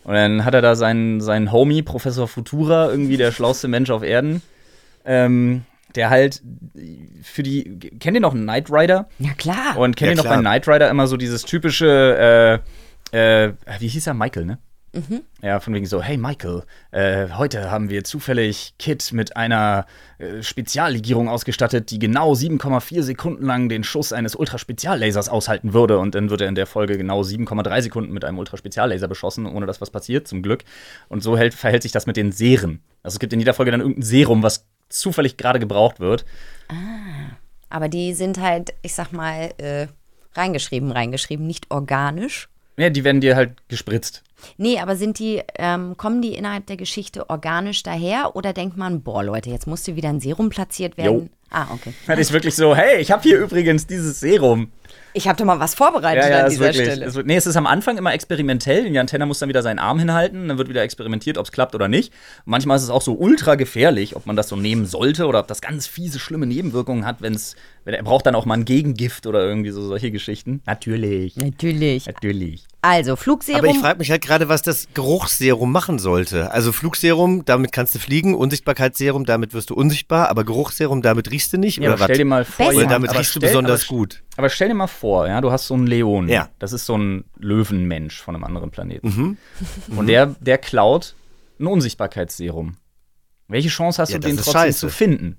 Und 0.04 0.14
dann 0.14 0.44
hat 0.44 0.54
er 0.54 0.62
da 0.62 0.76
seinen, 0.76 1.20
seinen 1.20 1.50
Homie, 1.50 1.82
Professor 1.82 2.28
Futura, 2.28 2.90
irgendwie 2.90 3.16
der 3.16 3.32
schlauste 3.32 3.66
Mensch 3.66 3.90
auf 3.90 4.04
Erden. 4.04 4.40
Ähm, 5.04 5.64
der 5.98 6.10
halt 6.10 6.42
für 7.22 7.42
die. 7.42 7.78
Kennt 7.98 8.14
ihr 8.16 8.20
noch 8.20 8.32
Knight 8.32 8.70
Rider? 8.70 9.08
Ja, 9.18 9.32
klar. 9.32 9.76
Und 9.76 9.96
kennt 9.96 10.08
Ja, 10.08 10.12
ihr 10.12 10.16
noch 10.16 10.30
bei 10.30 10.38
Knight 10.38 10.66
Rider 10.68 10.88
immer 10.88 11.08
so 11.08 11.16
dieses 11.16 11.42
typische, 11.42 12.62
äh, 13.12 13.46
äh, 13.46 13.52
wie 13.80 13.88
hieß 13.88 14.06
er? 14.06 14.14
Michael, 14.14 14.46
ne? 14.46 14.58
Ja, 15.42 15.60
von 15.60 15.74
wegen 15.74 15.86
so, 15.86 16.02
hey 16.02 16.16
Michael, 16.16 16.62
äh, 16.92 17.28
heute 17.36 17.70
haben 17.70 17.90
wir 17.90 18.04
zufällig 18.04 18.74
Kit 18.78 19.12
mit 19.12 19.36
einer 19.36 19.86
äh, 20.18 20.42
Speziallegierung 20.42 21.28
ausgestattet, 21.28 21.90
die 21.90 21.98
genau 21.98 22.32
7,4 22.32 23.02
Sekunden 23.02 23.44
lang 23.44 23.68
den 23.68 23.84
Schuss 23.84 24.12
eines 24.12 24.34
Ultraspeziallasers 24.34 25.28
aushalten 25.28 25.72
würde. 25.72 25.98
Und 25.98 26.14
dann 26.14 26.30
wird 26.30 26.40
er 26.40 26.48
in 26.48 26.54
der 26.54 26.66
Folge 26.66 26.96
genau 26.96 27.20
7,3 27.20 27.82
Sekunden 27.82 28.12
mit 28.12 28.24
einem 28.24 28.38
Ultraspeziallaser 28.38 29.08
beschossen, 29.08 29.46
ohne 29.46 29.66
dass 29.66 29.80
was 29.80 29.90
passiert, 29.90 30.26
zum 30.26 30.42
Glück. 30.42 30.64
Und 31.08 31.22
so 31.22 31.36
hält, 31.36 31.54
verhält 31.54 31.82
sich 31.82 31.92
das 31.92 32.06
mit 32.06 32.16
den 32.16 32.32
Seren. 32.32 32.80
Also 33.02 33.16
es 33.16 33.20
gibt 33.20 33.32
in 33.32 33.40
jeder 33.40 33.54
Folge 33.54 33.70
dann 33.70 33.80
irgendein 33.80 34.02
Serum, 34.02 34.42
was 34.42 34.66
zufällig 34.88 35.36
gerade 35.36 35.58
gebraucht 35.58 36.00
wird. 36.00 36.24
Aber 37.70 37.88
die 37.88 38.14
sind 38.14 38.40
halt, 38.40 38.74
ich 38.82 38.94
sag 38.94 39.12
mal, 39.12 39.50
äh, 39.58 39.86
reingeschrieben, 40.34 40.92
reingeschrieben, 40.92 41.46
nicht 41.46 41.70
organisch. 41.70 42.48
Ja, 42.76 42.90
die 42.90 43.04
werden 43.04 43.20
dir 43.20 43.34
halt 43.34 43.56
gespritzt. 43.68 44.22
Nee, 44.56 44.78
aber 44.78 44.94
sind 44.94 45.18
die, 45.18 45.42
ähm, 45.56 45.96
kommen 45.96 46.22
die 46.22 46.34
innerhalb 46.34 46.66
der 46.66 46.76
Geschichte 46.76 47.28
organisch 47.28 47.82
daher 47.82 48.36
oder 48.36 48.52
denkt 48.52 48.76
man, 48.76 49.02
boah 49.02 49.24
Leute, 49.24 49.50
jetzt 49.50 49.66
musste 49.66 49.96
wieder 49.96 50.10
ein 50.10 50.20
Serum 50.20 50.48
platziert 50.48 50.96
werden? 50.96 51.22
Jo. 51.22 51.28
Ah, 51.50 51.66
okay. 51.72 51.92
Das 52.06 52.18
ist 52.18 52.32
wirklich 52.32 52.54
so, 52.54 52.76
hey, 52.76 53.00
ich 53.00 53.10
habe 53.10 53.22
hier 53.22 53.38
übrigens 53.40 53.86
dieses 53.86 54.20
Serum. 54.20 54.70
Ich 55.18 55.26
habe 55.26 55.36
doch 55.36 55.44
mal 55.44 55.58
was 55.58 55.74
vorbereitet 55.74 56.32
an 56.32 56.46
ist 56.46 56.52
dieser 56.52 56.66
wirklich. 56.66 56.86
Stelle. 56.86 57.06
Es 57.06 57.14
wird, 57.16 57.26
nee, 57.26 57.34
es 57.34 57.44
ist 57.44 57.56
am 57.56 57.66
Anfang 57.66 57.98
immer 57.98 58.14
experimentell. 58.14 58.86
Jan 58.86 59.08
Tenner 59.08 59.26
muss 59.26 59.40
dann 59.40 59.48
wieder 59.48 59.62
seinen 59.62 59.80
Arm 59.80 59.98
hinhalten, 59.98 60.46
dann 60.46 60.58
wird 60.58 60.68
wieder 60.68 60.82
experimentiert, 60.82 61.38
ob 61.38 61.46
es 61.46 61.50
klappt 61.50 61.74
oder 61.74 61.88
nicht. 61.88 62.12
Manchmal 62.44 62.76
ist 62.76 62.84
es 62.84 62.90
auch 62.90 63.02
so 63.02 63.14
ultra 63.14 63.56
gefährlich, 63.56 64.14
ob 64.14 64.26
man 64.26 64.36
das 64.36 64.48
so 64.48 64.54
nehmen 64.54 64.86
sollte 64.86 65.26
oder 65.26 65.40
ob 65.40 65.48
das 65.48 65.60
ganz 65.60 65.88
fiese, 65.88 66.20
schlimme 66.20 66.46
Nebenwirkungen 66.46 67.04
hat, 67.04 67.20
wenn's, 67.20 67.56
wenn 67.84 67.94
er 67.94 68.02
braucht 68.04 68.26
dann 68.26 68.36
auch 68.36 68.46
mal 68.46 68.54
ein 68.54 68.64
Gegengift 68.64 69.26
oder 69.26 69.44
irgendwie 69.44 69.70
so 69.70 69.82
solche 69.82 70.12
Geschichten. 70.12 70.62
Natürlich. 70.66 71.36
Natürlich. 71.36 72.06
Natürlich. 72.06 72.64
Also, 72.80 73.16
Flugserum. 73.16 73.58
Aber 73.58 73.68
ich 73.68 73.78
frage 73.78 73.98
mich 73.98 74.12
halt 74.12 74.22
gerade, 74.22 74.48
was 74.48 74.62
das 74.62 74.86
Geruchsserum 74.94 75.72
machen 75.72 75.98
sollte. 75.98 76.52
Also 76.52 76.70
Flugserum, 76.70 77.44
damit 77.44 77.72
kannst 77.72 77.92
du 77.96 77.98
fliegen, 77.98 78.36
Unsichtbarkeitsserum, 78.36 79.24
damit 79.24 79.52
wirst 79.52 79.70
du 79.70 79.74
unsichtbar, 79.74 80.28
aber 80.28 80.44
Geruchsserum, 80.44 81.02
damit 81.02 81.32
riechst 81.32 81.52
du 81.52 81.58
nicht, 81.58 81.78
Ja, 81.78 81.88
oder 81.88 81.94
aber 81.94 82.04
stell 82.04 82.18
dir 82.18 82.24
was? 82.24 82.28
mal 82.28 82.44
vor, 82.44 82.66
Besser. 82.66 82.76
Oder 82.76 82.84
ja, 82.84 82.90
damit 82.92 83.10
aber 83.10 83.18
riechst 83.18 83.34
du 83.34 83.40
besonders 83.40 83.86
gut. 83.88 84.22
Aber 84.38 84.48
stell 84.48 84.68
dir 84.68 84.74
mal 84.74 84.86
vor, 84.86 85.26
ja, 85.26 85.40
du 85.40 85.50
hast 85.50 85.66
so 85.66 85.74
einen 85.74 85.88
Leon. 85.88 86.28
Ja. 86.28 86.48
Das 86.60 86.72
ist 86.72 86.86
so 86.86 86.96
ein 86.96 87.24
Löwenmensch 87.38 88.20
von 88.22 88.34
einem 88.36 88.44
anderen 88.44 88.70
Planeten. 88.70 89.08
Mhm. 89.08 89.36
Und 89.98 90.06
der, 90.06 90.26
der 90.40 90.58
klaut 90.58 91.14
ein 91.58 91.66
Unsichtbarkeitsserum. 91.66 92.76
Welche 93.48 93.68
Chance 93.68 94.00
hast 94.00 94.10
Ja, 94.12 94.18
du, 94.18 94.28
den 94.28 94.36
trotzdem 94.36 94.52
scheiße. 94.52 94.78
zu 94.78 94.88
finden? 94.90 95.38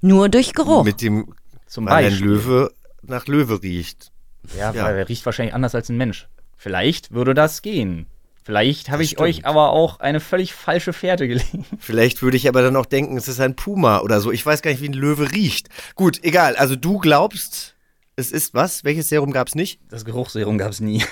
Nur 0.00 0.28
durch 0.30 0.54
Geruch. 0.54 0.84
Mit 0.84 1.02
dem, 1.02 1.34
Zum 1.66 1.84
weil 1.86 2.04
ein 2.06 2.10
Beispiel. 2.10 2.26
Löwe 2.26 2.72
nach 3.02 3.26
Löwe 3.26 3.62
riecht. 3.62 4.12
Ja, 4.56 4.72
Ja. 4.72 4.84
weil 4.84 4.96
er 4.96 5.08
riecht 5.08 5.26
wahrscheinlich 5.26 5.54
anders 5.54 5.74
als 5.74 5.88
ein 5.90 5.96
Mensch. 5.98 6.26
Vielleicht 6.56 7.10
würde 7.12 7.34
das 7.34 7.60
gehen. 7.62 8.06
Vielleicht 8.42 8.88
habe 8.90 9.02
ich 9.02 9.10
stimmt. 9.10 9.20
euch 9.22 9.44
aber 9.44 9.70
auch 9.72 10.00
eine 10.00 10.20
völlig 10.20 10.54
falsche 10.54 10.92
Fährte 10.94 11.28
gelegt. 11.28 11.50
Vielleicht 11.80 12.22
würde 12.22 12.38
ich 12.38 12.48
aber 12.48 12.62
dann 12.62 12.76
auch 12.76 12.86
denken, 12.86 13.16
es 13.18 13.28
ist 13.28 13.40
ein 13.40 13.56
Puma 13.56 13.98
oder 14.00 14.20
so. 14.20 14.30
Ich 14.32 14.46
weiß 14.46 14.62
gar 14.62 14.70
nicht, 14.70 14.80
wie 14.80 14.88
ein 14.88 14.92
Löwe 14.94 15.32
riecht. 15.32 15.68
Gut, 15.96 16.22
egal. 16.24 16.56
Also 16.56 16.76
du 16.76 16.98
glaubst, 16.98 17.74
es 18.16 18.32
ist 18.32 18.54
was? 18.54 18.82
Welches 18.82 19.08
Serum 19.08 19.30
gab 19.30 19.48
es 19.48 19.54
nicht? 19.54 19.80
Das 19.90 20.04
Geruchsserum 20.04 20.58
gab 20.58 20.72
es 20.72 20.80
nie. 20.80 21.04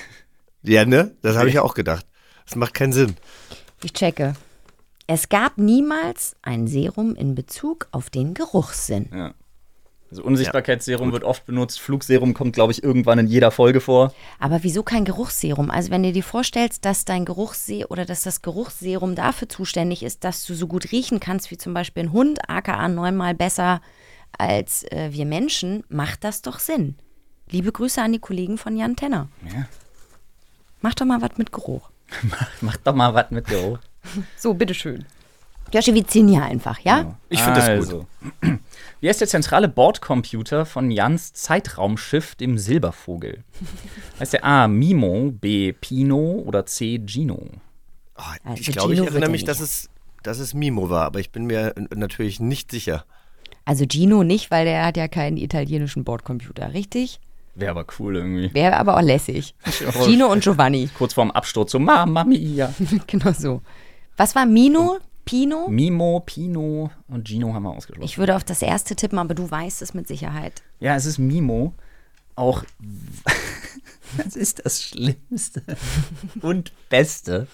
Ja, 0.63 0.83
ne? 0.83 1.15
Das 1.21 1.37
habe 1.37 1.47
ich 1.47 1.53
ja 1.55 1.61
auch 1.61 1.75
gedacht. 1.75 2.07
Das 2.45 2.55
macht 2.55 2.73
keinen 2.73 2.91
Sinn. 2.91 3.15
Ich 3.83 3.93
checke. 3.93 4.33
Es 5.05 5.29
gab 5.29 5.59
niemals 5.59 6.35
ein 6.41 6.65
Serum 6.65 7.15
in 7.15 7.35
Bezug 7.35 7.87
auf 7.91 8.09
den 8.09 8.33
Geruchssinn. 8.33 9.09
Ja. 9.13 9.35
Also 10.09 10.23
Unsichtbarkeitsserum 10.23 11.11
wird 11.11 11.23
oft 11.23 11.45
benutzt. 11.45 11.79
Flugserum 11.79 12.33
kommt, 12.33 12.53
glaube 12.53 12.71
ich, 12.71 12.83
irgendwann 12.83 13.19
in 13.19 13.27
jeder 13.27 13.51
Folge 13.51 13.81
vor. 13.81 14.13
Aber 14.39 14.63
wieso 14.63 14.81
kein 14.81 15.05
Geruchsserum? 15.05 15.69
Also 15.69 15.91
wenn 15.91 16.01
du 16.01 16.11
dir 16.11 16.23
vorstellst, 16.23 16.85
dass 16.85 17.05
dein 17.05 17.25
Geruchsse 17.25 17.87
oder 17.89 18.05
dass 18.05 18.21
das 18.23 18.41
Geruchsserum 18.41 19.13
dafür 19.13 19.49
zuständig 19.49 20.01
ist, 20.03 20.23
dass 20.23 20.45
du 20.45 20.55
so 20.55 20.67
gut 20.67 20.91
riechen 20.91 21.19
kannst 21.19 21.51
wie 21.51 21.57
zum 21.57 21.73
Beispiel 21.73 22.03
ein 22.03 22.11
Hund, 22.11 22.49
aka 22.49 22.87
neunmal 22.87 23.35
besser 23.35 23.81
als 24.37 24.83
äh, 24.91 25.09
wir 25.11 25.25
Menschen, 25.25 25.83
macht 25.89 26.23
das 26.23 26.41
doch 26.41 26.59
Sinn. 26.59 26.95
Liebe 27.49 27.71
Grüße 27.71 28.01
an 28.01 28.13
die 28.13 28.19
Kollegen 28.19 28.57
von 28.57 28.75
Jan 28.75 28.95
Tenner. 28.95 29.29
Ja. 29.45 29.67
Mach 30.81 30.93
doch 30.93 31.05
mal 31.05 31.21
was 31.21 31.37
mit 31.37 31.51
Geruch. 31.51 31.89
Mach 32.61 32.77
doch 32.77 32.95
mal 32.95 33.13
was 33.13 33.31
mit 33.31 33.47
Geruch. 33.47 33.79
So, 34.37 34.53
bitteschön. 34.53 35.05
Joshi, 35.73 35.93
wir 35.93 36.07
ziehen 36.07 36.27
hier 36.27 36.43
einfach, 36.43 36.79
ja? 36.79 37.17
Ich 37.29 37.41
finde 37.41 37.59
das 37.59 37.69
also. 37.69 38.05
Wie 39.01 39.09
heißt 39.09 39.21
der 39.21 39.27
zentrale 39.27 39.67
Bordcomputer 39.67 40.65
von 40.65 40.91
Jans 40.91 41.33
Zeitraumschiff, 41.33 42.35
dem 42.35 42.57
Silbervogel? 42.57 43.43
Heißt 44.19 44.33
der 44.33 44.45
A. 44.45 44.67
Mimo, 44.67 45.31
B. 45.31 45.73
Pino 45.73 46.43
oder 46.45 46.65
C. 46.65 47.01
Gino? 47.05 47.49
Oh, 48.17 48.21
Also 48.43 48.61
ich 48.61 48.71
glaube, 48.71 48.93
ich 48.93 48.99
erinnere 48.99 49.23
er 49.23 49.29
mich, 49.29 49.43
dass 49.43 49.59
es, 49.59 49.89
dass 50.23 50.39
es 50.39 50.53
Mimo 50.53 50.89
war, 50.89 51.05
aber 51.05 51.19
ich 51.19 51.31
bin 51.31 51.45
mir 51.45 51.73
natürlich 51.93 52.39
nicht 52.39 52.71
sicher. 52.71 53.05
Also 53.65 53.85
Gino 53.89 54.23
nicht, 54.23 54.51
weil 54.51 54.65
der 54.65 54.85
hat 54.85 54.95
ja 54.95 55.07
keinen 55.07 55.37
italienischen 55.37 56.03
Bordcomputer, 56.03 56.73
richtig? 56.73 57.19
Wäre 57.55 57.71
aber 57.71 57.85
cool 57.99 58.17
irgendwie. 58.17 58.53
Wäre 58.53 58.77
aber 58.77 58.97
auch 58.97 59.01
lässig. 59.01 59.55
Gino 60.03 60.31
und 60.31 60.43
Giovanni. 60.43 60.89
Kurz 60.97 61.13
vorm 61.13 61.31
Absturz 61.31 61.71
so, 61.71 61.79
Mamma 61.79 62.23
mia. 62.23 62.73
genau 63.07 63.31
so. 63.31 63.61
Was 64.17 64.35
war 64.35 64.45
Mino? 64.45 64.99
Pino? 65.25 65.67
Mimo, 65.67 66.21
Pino 66.23 66.91
und 67.07 67.27
Gino 67.27 67.53
haben 67.53 67.63
wir 67.63 67.71
ausgeschlossen. 67.71 68.05
Ich 68.05 68.19
würde 68.19 68.35
auf 68.35 68.43
das 68.43 68.61
erste 68.61 68.95
tippen, 68.95 69.17
aber 69.17 69.33
du 69.33 69.49
weißt 69.49 69.81
es 69.81 69.95
mit 69.95 70.07
Sicherheit. 70.07 70.61
Ja, 70.79 70.95
es 70.95 71.05
ist 71.05 71.17
Mimo. 71.17 71.73
Auch. 72.35 72.63
Das 74.23 74.35
ist 74.35 74.65
das 74.65 74.81
Schlimmste 74.81 75.61
und 76.41 76.71
Beste 76.89 77.47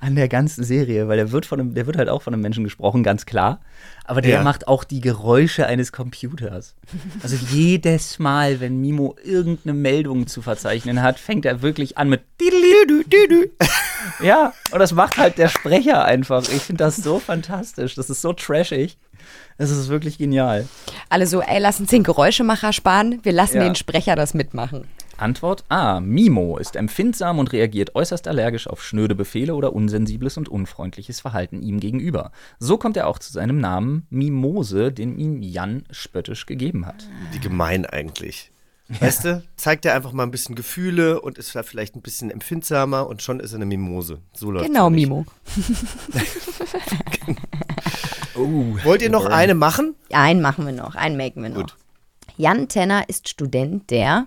an 0.00 0.14
der 0.16 0.28
ganzen 0.28 0.64
Serie, 0.64 1.08
weil 1.08 1.16
der 1.16 1.32
wird, 1.32 1.44
von 1.46 1.60
einem, 1.60 1.74
der 1.74 1.86
wird 1.86 1.96
halt 1.96 2.08
auch 2.08 2.22
von 2.22 2.32
einem 2.32 2.42
Menschen 2.42 2.64
gesprochen, 2.64 3.02
ganz 3.02 3.26
klar. 3.26 3.60
Aber 4.04 4.20
der 4.20 4.32
Ja. 4.38 4.42
macht 4.42 4.66
auch 4.68 4.84
die 4.84 5.00
Geräusche 5.00 5.66
eines 5.66 5.92
Computers. 5.92 6.74
Also 7.22 7.36
jedes 7.50 8.18
Mal, 8.18 8.60
wenn 8.60 8.80
Mimo 8.80 9.16
irgendeine 9.22 9.74
Meldung 9.74 10.26
zu 10.26 10.42
verzeichnen 10.42 11.02
hat, 11.02 11.18
fängt 11.20 11.44
er 11.44 11.62
wirklich 11.62 11.98
an 11.98 12.08
mit 12.08 12.22
Ja, 14.22 14.52
und 14.72 14.78
das 14.78 14.92
macht 14.92 15.16
halt 15.18 15.38
der 15.38 15.48
Sprecher 15.48 16.04
einfach. 16.04 16.42
Ich 16.48 16.62
finde 16.62 16.84
das 16.84 16.96
so 16.96 17.18
fantastisch. 17.18 17.94
Das 17.94 18.10
ist 18.10 18.20
so 18.22 18.32
trashig. 18.32 18.98
Das 19.58 19.70
ist 19.70 19.88
wirklich 19.88 20.18
genial. 20.18 20.66
Alle 21.08 21.26
so, 21.26 21.40
ey, 21.40 21.60
lass 21.60 21.78
uns 21.78 21.90
den 21.90 22.02
Geräuschemacher 22.02 22.72
sparen. 22.72 23.20
Wir 23.22 23.32
lassen 23.32 23.58
Ja. 23.58 23.64
den 23.64 23.76
Sprecher 23.76 24.16
das 24.16 24.34
mitmachen. 24.34 24.86
Antwort 25.22 25.64
A. 25.68 26.00
Mimo 26.00 26.58
ist 26.58 26.74
empfindsam 26.74 27.38
und 27.38 27.52
reagiert 27.52 27.94
äußerst 27.94 28.26
allergisch 28.26 28.66
auf 28.66 28.82
schnöde 28.82 29.14
Befehle 29.14 29.54
oder 29.54 29.72
unsensibles 29.72 30.36
und 30.36 30.48
unfreundliches 30.48 31.20
Verhalten 31.20 31.62
ihm 31.62 31.78
gegenüber. 31.78 32.32
So 32.58 32.76
kommt 32.76 32.96
er 32.96 33.06
auch 33.06 33.20
zu 33.20 33.32
seinem 33.32 33.58
Namen 33.58 34.04
Mimose, 34.10 34.90
den 34.90 35.16
ihm 35.16 35.40
Jan 35.40 35.84
spöttisch 35.92 36.44
gegeben 36.46 36.86
hat. 36.86 37.08
Wie 37.30 37.38
gemein 37.38 37.86
eigentlich. 37.86 38.50
Weißt 38.88 39.24
du, 39.24 39.44
zeigt 39.56 39.86
er 39.86 39.94
einfach 39.94 40.12
mal 40.12 40.24
ein 40.24 40.32
bisschen 40.32 40.56
Gefühle 40.56 41.20
und 41.20 41.38
ist 41.38 41.54
da 41.54 41.62
vielleicht 41.62 41.94
ein 41.94 42.02
bisschen 42.02 42.30
empfindsamer 42.30 43.06
und 43.06 43.22
schon 43.22 43.38
ist 43.38 43.52
er 43.52 43.56
eine 43.56 43.66
Mimose. 43.66 44.18
So 44.34 44.50
läuft's 44.50 44.66
Genau. 44.68 44.90
Mimo. 44.90 45.24
Wollt 48.34 49.02
ihr 49.02 49.10
noch 49.10 49.26
eine 49.26 49.54
machen? 49.54 49.94
Einen 50.10 50.40
machen 50.42 50.66
wir 50.66 50.72
noch, 50.72 50.96
einen 50.96 51.16
machen 51.16 51.44
wir 51.44 51.50
noch. 51.50 51.56
Gut. 51.58 51.76
Jan 52.36 52.66
Tenner 52.68 53.08
ist 53.08 53.28
Student 53.28 53.90
der 53.90 54.26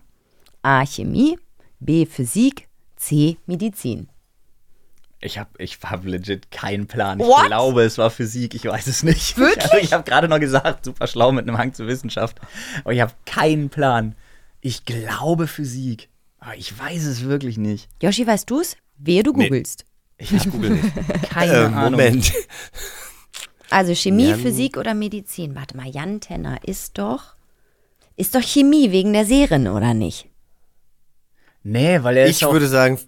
A. 0.65 0.85
Chemie, 0.85 1.37
B. 1.79 2.05
Physik, 2.05 2.67
C. 2.95 3.37
Medizin. 3.45 4.09
Ich 5.21 5.37
habe 5.37 5.49
ich 5.57 5.79
hab 5.83 6.03
legit 6.05 6.51
keinen 6.51 6.87
Plan. 6.87 7.19
Ich 7.19 7.25
What? 7.25 7.47
glaube, 7.47 7.83
es 7.83 7.97
war 7.97 8.09
Physik, 8.11 8.53
ich 8.53 8.65
weiß 8.65 8.87
es 8.87 9.03
nicht. 9.03 9.37
Wirklich? 9.37 9.63
Also 9.63 9.77
ich 9.77 9.93
habe 9.93 10.03
gerade 10.03 10.27
noch 10.27 10.39
gesagt, 10.39 10.85
super 10.85 11.07
schlau 11.07 11.31
mit 11.31 11.47
einem 11.47 11.57
Hang 11.57 11.73
zur 11.73 11.87
Wissenschaft. 11.87 12.37
Aber 12.83 12.93
ich 12.93 13.01
habe 13.01 13.13
keinen 13.25 13.69
Plan. 13.69 14.15
Ich 14.61 14.85
glaube 14.85 15.47
Physik. 15.47 16.09
Aber 16.39 16.55
ich 16.55 16.77
weiß 16.77 17.05
es 17.05 17.23
wirklich 17.25 17.57
nicht. 17.57 17.87
Yoshi, 18.01 18.25
weißt 18.27 18.49
du's? 18.49 18.75
Wehe, 18.97 19.23
du 19.23 19.31
Nee. 19.33 19.45
googelst. 19.49 19.85
Ich 20.17 20.49
google 20.49 20.71
nicht. 20.71 20.93
Keine 21.29 21.53
Äh, 21.53 21.65
Ahnung. 21.65 21.91
Moment. 21.91 22.31
Also 23.69 23.93
Chemie, 23.95 24.29
Jan- 24.29 24.39
Physik 24.39 24.77
oder 24.77 24.93
Medizin? 24.93 25.55
Warte 25.55 25.75
mal, 25.75 25.87
Jan 25.87 26.19
Tenner 26.21 26.59
ist 26.63 26.97
doch. 26.97 27.35
Ist 28.15 28.35
doch 28.35 28.41
Chemie 28.43 28.91
wegen 28.91 29.13
der 29.13 29.25
Serien, 29.25 29.67
oder 29.67 29.93
nicht? 29.93 30.27
Nee, 31.65 32.03
weil 32.03 32.15
er 32.15 32.25
Ich 32.25 32.41
ist 32.41 32.43
auch, 32.43 32.53
würde 32.53 32.67
sagen 32.67 32.99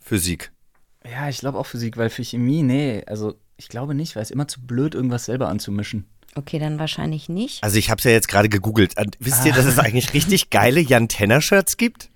Physik. 0.00 0.50
Ja, 1.04 1.28
ich 1.28 1.38
glaube 1.38 1.58
auch 1.58 1.66
Physik, 1.66 1.98
weil 1.98 2.08
für 2.08 2.24
Chemie, 2.24 2.62
nee, 2.62 3.04
also 3.06 3.34
ich 3.58 3.68
glaube 3.68 3.94
nicht, 3.94 4.16
weil 4.16 4.22
es 4.22 4.30
immer 4.30 4.48
zu 4.48 4.62
blöd, 4.62 4.94
irgendwas 4.94 5.26
selber 5.26 5.48
anzumischen. 5.48 6.06
Okay, 6.34 6.58
dann 6.58 6.78
wahrscheinlich 6.78 7.28
nicht. 7.28 7.62
Also 7.62 7.78
ich 7.78 7.90
habe 7.90 7.98
es 7.98 8.04
ja 8.04 8.10
jetzt 8.10 8.28
gerade 8.28 8.48
gegoogelt. 8.48 8.98
Und 8.98 9.16
wisst 9.20 9.44
ihr, 9.44 9.52
dass 9.52 9.66
es 9.66 9.78
eigentlich 9.78 10.14
richtig 10.14 10.48
geile 10.48 10.80
Jan 10.80 11.08
Tenner 11.08 11.42
Shirts 11.42 11.76
gibt? 11.76 12.10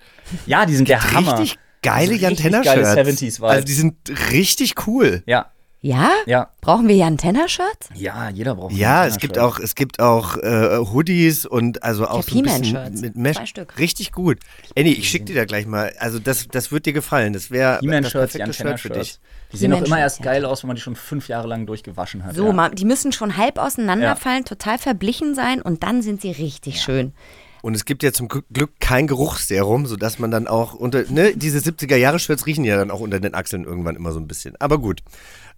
Ja, 0.46 0.64
die 0.64 0.74
sind 0.74 0.88
der 0.88 1.12
Hammer. 1.12 1.38
Richtig 1.38 1.58
geile 1.82 2.12
Also 2.12 2.22
Jan 2.22 2.30
richtig 2.30 2.46
Tenner 2.46 2.62
geile 2.62 2.84
Shirts. 2.84 3.22
70s 3.22 3.38
Vibes. 3.38 3.42
Also 3.42 3.64
die 3.66 3.72
sind 3.72 3.96
richtig 4.32 4.86
cool. 4.86 5.22
Ja, 5.26 5.50
Ja? 5.82 6.10
Ja. 6.26 6.50
Brauchen 6.60 6.88
wir 6.88 6.96
Jan 6.96 7.16
Tenner-Shirts? 7.16 7.88
Ja, 7.94 8.28
jeder 8.28 8.54
braucht 8.54 8.72
Ja, 8.74 9.02
ein 9.02 9.08
es 9.08 9.18
gibt 9.18 9.34
Tenner-Shirt. 9.34 9.58
auch, 9.60 9.64
es 9.64 9.74
gibt 9.74 10.00
auch 10.00 10.36
äh, 10.36 10.76
Hoodies 10.78 11.46
und 11.46 11.82
also 11.82 12.06
auch 12.06 12.22
so 12.22 12.36
ein 12.38 12.42
bisschen 12.44 13.00
mit 13.00 13.16
Mesh. 13.16 13.36
Zwei 13.36 13.46
Stück. 13.46 13.78
Richtig 13.78 14.12
gut. 14.12 14.38
Annie, 14.76 14.92
ich 14.92 15.08
schick 15.08 15.24
dir 15.24 15.34
da 15.34 15.46
gleich 15.46 15.66
mal. 15.66 15.92
Also 15.98 16.18
das, 16.18 16.48
das 16.48 16.70
wird 16.70 16.84
dir 16.84 16.92
gefallen. 16.92 17.32
Das 17.32 17.50
wäre 17.50 17.80
das 17.82 18.12
perfekte 18.12 18.38
Jan 18.38 18.52
Shirt 18.52 18.80
für 18.80 18.90
dich. 18.90 19.18
Die 19.52 19.56
sehen 19.56 19.72
auch 19.72 19.82
immer 19.82 19.98
erst 19.98 20.18
ja. 20.18 20.26
geil 20.26 20.44
aus, 20.44 20.62
wenn 20.62 20.68
man 20.68 20.76
die 20.76 20.82
schon 20.82 20.96
fünf 20.96 21.28
Jahre 21.28 21.48
lang 21.48 21.66
durchgewaschen 21.66 22.24
hat. 22.24 22.36
So, 22.36 22.52
ja. 22.52 22.68
die 22.68 22.84
müssen 22.84 23.12
schon 23.12 23.36
halb 23.36 23.58
auseinanderfallen, 23.58 24.44
total 24.44 24.78
verblichen 24.78 25.34
sein 25.34 25.62
und 25.62 25.82
dann 25.82 26.02
sind 26.02 26.20
sie 26.20 26.30
richtig 26.30 26.82
schön. 26.82 27.14
Und 27.62 27.74
es 27.74 27.84
gibt 27.84 28.02
ja 28.02 28.12
zum 28.12 28.28
Glück- 28.28 28.46
Glück 28.50 28.70
kein 28.80 29.06
Geruchsserum, 29.06 29.86
sodass 29.86 30.18
man 30.18 30.30
dann 30.30 30.46
auch 30.46 30.72
unter, 30.72 31.04
ne, 31.10 31.34
diese 31.36 31.58
70er-Jahre-Shirts 31.58 32.46
riechen 32.46 32.64
ja 32.64 32.76
dann 32.76 32.90
auch 32.90 33.00
unter 33.00 33.20
den 33.20 33.34
Achseln 33.34 33.64
irgendwann 33.64 33.96
immer 33.96 34.12
so 34.12 34.20
ein 34.20 34.26
bisschen. 34.26 34.54
Aber 34.58 34.78
gut. 34.78 35.02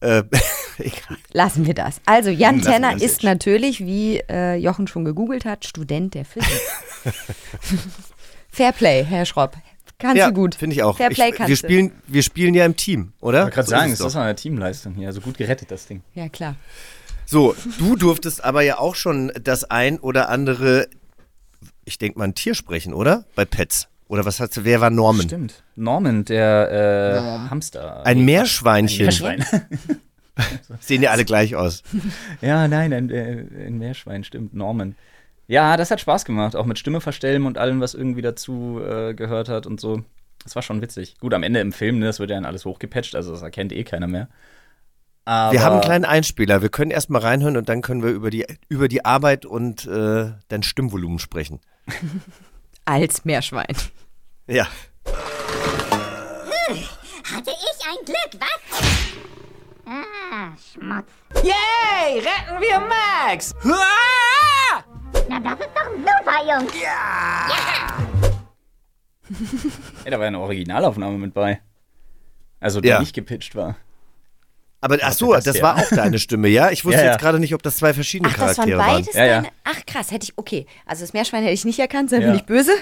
Äh. 0.03 0.25
Lassen 1.33 1.67
wir 1.67 1.75
das. 1.75 2.01
Also 2.05 2.31
Jan 2.31 2.57
Lassen 2.57 2.71
Tenner 2.71 2.93
das 2.93 3.03
ist 3.03 3.13
jetzt. 3.13 3.25
natürlich, 3.25 3.81
wie 3.81 4.19
äh, 4.29 4.57
Jochen 4.57 4.87
schon 4.89 5.05
gegoogelt 5.05 5.45
hat, 5.45 5.65
Student 5.65 6.15
der 6.15 6.25
Physik. 6.25 6.51
Fairplay, 8.51 9.05
Herr 9.05 9.25
Schropp. 9.25 9.57
Kannst 9.99 10.17
ja, 10.17 10.29
du 10.29 10.35
gut. 10.35 10.57
Finde 10.57 10.75
ich 10.75 10.83
auch. 10.83 10.97
Fairplay 10.97 11.31
ich, 11.31 11.37
kannst 11.37 11.49
wir, 11.49 11.57
du. 11.57 11.63
spielen, 11.63 11.93
wir 12.09 12.23
spielen 12.23 12.55
ja 12.55 12.67
im 12.67 12.77
Team, 12.77 13.13
oder? 13.21 13.39
Ich 13.39 13.45
wollte 13.45 13.55
gerade 13.55 13.69
So 13.69 13.71
sagen, 13.71 13.93
ist 13.93 14.01
es 14.01 14.07
es 14.07 14.13
ist 14.13 14.17
eine 14.17 14.35
Teamleistung 14.35 14.95
hier. 14.95 15.07
Also 15.07 15.21
gut 15.21 15.39
gerettet, 15.39 15.71
das 15.71 15.87
Ding. 15.87 16.03
Ja, 16.15 16.29
klar. 16.29 16.57
So, 17.25 17.55
du 17.79 17.95
durftest 17.95 18.43
aber 18.43 18.63
ja 18.63 18.79
auch 18.79 18.97
schon 18.97 19.33
das 19.41 19.65
ein 19.65 20.01
oder 20.01 20.29
andere, 20.29 20.89
ich 21.85 21.99
denke 21.99 22.19
mal, 22.19 22.25
ein 22.25 22.35
Tier 22.35 22.55
sprechen, 22.55 22.93
oder? 22.93 23.25
Bei 23.37 23.45
Pets. 23.45 23.89
Oder 24.13 24.27
was 24.27 24.41
hast 24.41 24.59
du, 24.59 24.65
wer 24.65 24.83
war 24.83 24.91
Norman? 24.91 25.23
Stimmt. 25.23 25.63
Norman, 25.75 26.27
der 26.27 27.47
äh, 27.47 27.49
Hamster. 27.49 28.05
Ein 28.05 28.27
Meerschweinchen. 28.27 29.07
Meerschwein. 29.07 29.43
Sehen 30.81 31.01
ja 31.01 31.13
alle 31.13 31.25
gleich 31.25 31.57
aus. 31.57 31.83
ja, 32.43 32.69
nein, 32.69 32.93
ein, 32.93 33.09
äh, 33.09 33.47
ein 33.69 33.79
Meerschwein, 33.79 34.23
stimmt. 34.23 34.53
Norman. 34.53 34.97
Ja, 35.47 35.79
das 35.79 35.91
hat 35.91 36.03
Spaß 36.03 36.27
gemacht, 36.27 36.57
auch 36.57 36.67
mit 36.67 36.79
Stimme 36.79 37.01
verstellen 37.01 37.47
und 37.47 37.57
allem, 37.57 37.81
was 37.81 37.95
irgendwie 37.95 38.21
dazu 38.21 38.83
äh, 38.87 39.15
gehört 39.15 39.49
hat 39.49 39.67
und 39.67 39.81
so. 39.81 40.03
Das 40.45 40.55
war 40.57 40.63
schon 40.63 40.83
witzig. 40.83 41.17
Gut, 41.19 41.33
am 41.33 41.43
Ende 41.43 41.61
im 41.61 41.73
Film, 41.73 41.99
ne, 41.99 42.05
das 42.05 42.19
wird 42.19 42.29
ja 42.29 42.37
dann 42.37 42.45
alles 42.45 42.67
hochgepatcht, 42.67 43.17
also 43.17 43.33
das 43.33 43.41
erkennt 43.41 43.73
eh 43.73 43.83
keiner 43.83 44.09
mehr. 44.09 44.29
Aber 45.25 45.55
Wir 45.55 45.63
haben 45.63 45.73
einen 45.73 45.85
kleinen 45.85 46.05
Einspieler. 46.05 46.61
Wir 46.61 46.69
können 46.69 46.91
erst 46.91 47.09
mal 47.09 47.23
reinhören 47.23 47.57
und 47.57 47.71
dann 47.71 47.81
können 47.81 48.03
wir 48.03 48.11
über 48.11 48.29
die, 48.29 48.45
über 48.69 48.89
die 48.89 49.07
Arbeit 49.07 49.47
und 49.47 49.87
äh, 49.87 50.33
dein 50.49 50.63
Stimmvolumen 50.63 51.19
sprechen. 51.19 51.61
Als 52.85 53.25
Meerschwein. 53.25 53.75
Ja. 54.47 54.67
Hatte 57.33 57.51
ich 57.51 57.87
ein 57.89 58.05
Glück, 58.05 58.41
was? 58.41 58.61
Ah, 59.87 60.53
Schmutz. 60.57 61.07
Yay! 61.45 62.19
Retten 62.19 62.61
wir 62.61 62.81
Max! 62.81 63.55
Na, 63.65 65.41
das 65.41 65.61
ist 65.61 65.71
doch 65.75 65.91
super, 65.97 66.39
Jungs. 66.47 66.73
Ey, 70.05 70.11
da 70.11 70.17
war 70.19 70.25
ja 70.25 70.29
eine 70.29 70.41
Originalaufnahme 70.41 71.19
mit 71.19 71.33
bei. 71.35 71.61
Also, 72.61 72.81
die 72.81 72.89
Ja. 72.89 73.01
nicht 73.01 73.15
gepitcht 73.15 73.55
war. 73.55 73.77
Aber 74.83 74.99
ach 75.01 75.13
so, 75.13 75.33
das 75.35 75.63
war 75.63 75.77
auch 75.79 75.89
deine 75.89 76.19
Stimme, 76.19 76.49
ja? 76.49 76.71
Ich 76.71 76.85
wusste 76.85 76.99
Ja, 77.01 77.07
ja. 77.07 77.13
jetzt 77.13 77.21
gerade 77.21 77.39
nicht, 77.41 77.55
ob 77.55 77.63
das 77.63 77.77
zwei 77.77 77.95
verschiedene 77.95 78.29
Ach, 78.31 78.37
das 78.37 78.59
waren 78.59 78.69
Charaktere 78.69 78.79
waren. 78.79 78.97
beides 79.05 79.15
Ja, 79.15 79.25
ja. 79.25 79.35
deine. 79.43 79.49
Ach 79.65 79.87
krass, 79.87 80.11
hätte 80.11 80.25
ich. 80.25 80.33
Okay, 80.37 80.67
also 80.85 81.03
das 81.03 81.15
Meerschwein 81.15 81.43
hätte 81.43 81.55
ich 81.55 81.65
nicht 81.65 81.79
erkannt, 81.79 82.11
sei 82.11 82.19
Ja. 82.19 82.27
mir 82.27 82.33
nicht 82.35 82.47
böse. 82.47 82.73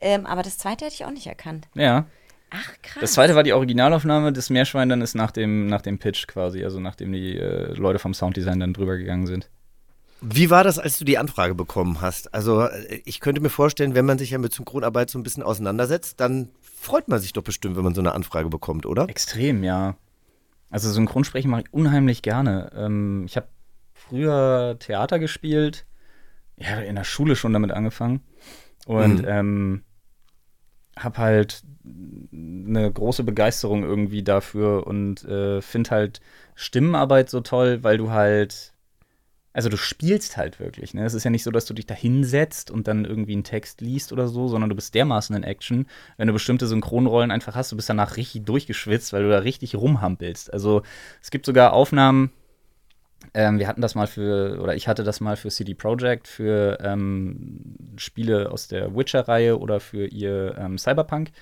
Ähm, 0.00 0.24
aber 0.24 0.42
das 0.42 0.56
zweite 0.56 0.86
hätte 0.86 0.94
ich 0.94 1.04
auch 1.04 1.10
nicht 1.10 1.26
erkannt. 1.26 1.68
Ja. 1.74 2.06
Ach 2.50 2.72
krass. 2.82 3.00
Das 3.02 3.12
zweite 3.12 3.34
war 3.34 3.42
die 3.42 3.52
Originalaufnahme, 3.52 4.32
das 4.32 4.48
Meerschwein 4.50 4.88
dann 4.88 5.02
ist 5.02 5.14
nach 5.14 5.30
dem, 5.30 5.66
nach 5.66 5.82
dem 5.82 5.98
Pitch 5.98 6.26
quasi, 6.26 6.64
also 6.64 6.80
nachdem 6.80 7.12
die 7.12 7.36
äh, 7.36 7.72
Leute 7.74 7.98
vom 7.98 8.14
Sounddesign 8.14 8.58
dann 8.60 8.72
drüber 8.72 8.96
gegangen 8.96 9.26
sind. 9.26 9.50
Wie 10.22 10.50
war 10.50 10.64
das, 10.64 10.78
als 10.78 10.98
du 10.98 11.04
die 11.04 11.16
Anfrage 11.16 11.54
bekommen 11.54 12.00
hast? 12.00 12.34
Also, 12.34 12.62
äh, 12.62 13.00
ich 13.04 13.20
könnte 13.20 13.40
mir 13.40 13.50
vorstellen, 13.50 13.94
wenn 13.94 14.04
man 14.04 14.18
sich 14.18 14.30
ja 14.30 14.38
mit 14.38 14.52
Synchronarbeit 14.52 15.10
so 15.10 15.18
ein 15.18 15.22
bisschen 15.22 15.42
auseinandersetzt, 15.42 16.20
dann 16.20 16.50
freut 16.60 17.08
man 17.08 17.20
sich 17.20 17.32
doch 17.32 17.42
bestimmt, 17.42 17.76
wenn 17.76 17.84
man 17.84 17.94
so 17.94 18.00
eine 18.02 18.12
Anfrage 18.12 18.48
bekommt, 18.50 18.84
oder? 18.86 19.08
Extrem, 19.08 19.62
ja. 19.64 19.96
Also 20.70 20.90
Synchronsprechen 20.90 21.50
mache 21.50 21.62
ich 21.62 21.72
unheimlich 21.74 22.22
gerne. 22.22 22.70
Ähm, 22.76 23.24
ich 23.26 23.36
habe 23.36 23.48
früher 23.92 24.76
Theater 24.78 25.18
gespielt, 25.18 25.86
ja, 26.56 26.80
in 26.80 26.96
der 26.96 27.04
Schule 27.04 27.36
schon 27.36 27.52
damit 27.52 27.72
angefangen 27.72 28.22
und 28.86 29.22
Mhm. 29.22 29.28
ähm, 29.28 29.84
habe 30.98 31.18
halt 31.18 31.62
eine 32.32 32.90
große 32.92 33.24
Begeisterung 33.24 33.82
irgendwie 33.84 34.22
dafür 34.22 34.86
und 34.86 35.24
äh, 35.24 35.62
finde 35.62 35.90
halt 35.90 36.20
Stimmenarbeit 36.54 37.30
so 37.30 37.40
toll, 37.40 37.82
weil 37.82 37.96
du 37.96 38.10
halt 38.10 38.69
also 39.60 39.68
du 39.68 39.76
spielst 39.76 40.38
halt 40.38 40.58
wirklich, 40.58 40.94
ne? 40.94 41.04
Es 41.04 41.12
ist 41.12 41.24
ja 41.24 41.30
nicht 41.30 41.42
so, 41.42 41.50
dass 41.50 41.66
du 41.66 41.74
dich 41.74 41.84
da 41.84 41.92
hinsetzt 41.92 42.70
und 42.70 42.88
dann 42.88 43.04
irgendwie 43.04 43.34
einen 43.34 43.44
Text 43.44 43.82
liest 43.82 44.10
oder 44.10 44.26
so, 44.26 44.48
sondern 44.48 44.70
du 44.70 44.74
bist 44.74 44.94
dermaßen 44.94 45.36
in 45.36 45.42
Action, 45.42 45.86
wenn 46.16 46.28
du 46.28 46.32
bestimmte 46.32 46.66
Synchronrollen 46.66 47.30
einfach 47.30 47.54
hast, 47.54 47.70
du 47.70 47.76
bist 47.76 47.90
danach 47.90 48.16
richtig 48.16 48.46
durchgeschwitzt, 48.46 49.12
weil 49.12 49.22
du 49.22 49.28
da 49.28 49.40
richtig 49.40 49.76
rumhampelst. 49.76 50.50
Also 50.50 50.80
es 51.20 51.30
gibt 51.30 51.44
sogar 51.44 51.74
Aufnahmen, 51.74 52.30
ähm, 53.34 53.58
wir 53.58 53.68
hatten 53.68 53.82
das 53.82 53.94
mal 53.94 54.06
für, 54.06 54.58
oder 54.62 54.74
ich 54.76 54.88
hatte 54.88 55.04
das 55.04 55.20
mal 55.20 55.36
für 55.36 55.50
CD 55.50 55.74
Projekt, 55.74 56.26
für 56.26 56.78
ähm, 56.80 57.76
Spiele 57.96 58.50
aus 58.50 58.66
der 58.66 58.96
Witcher-Reihe 58.96 59.58
oder 59.58 59.78
für 59.78 60.06
ihr 60.06 60.56
ähm, 60.56 60.78
Cyberpunk, 60.78 61.32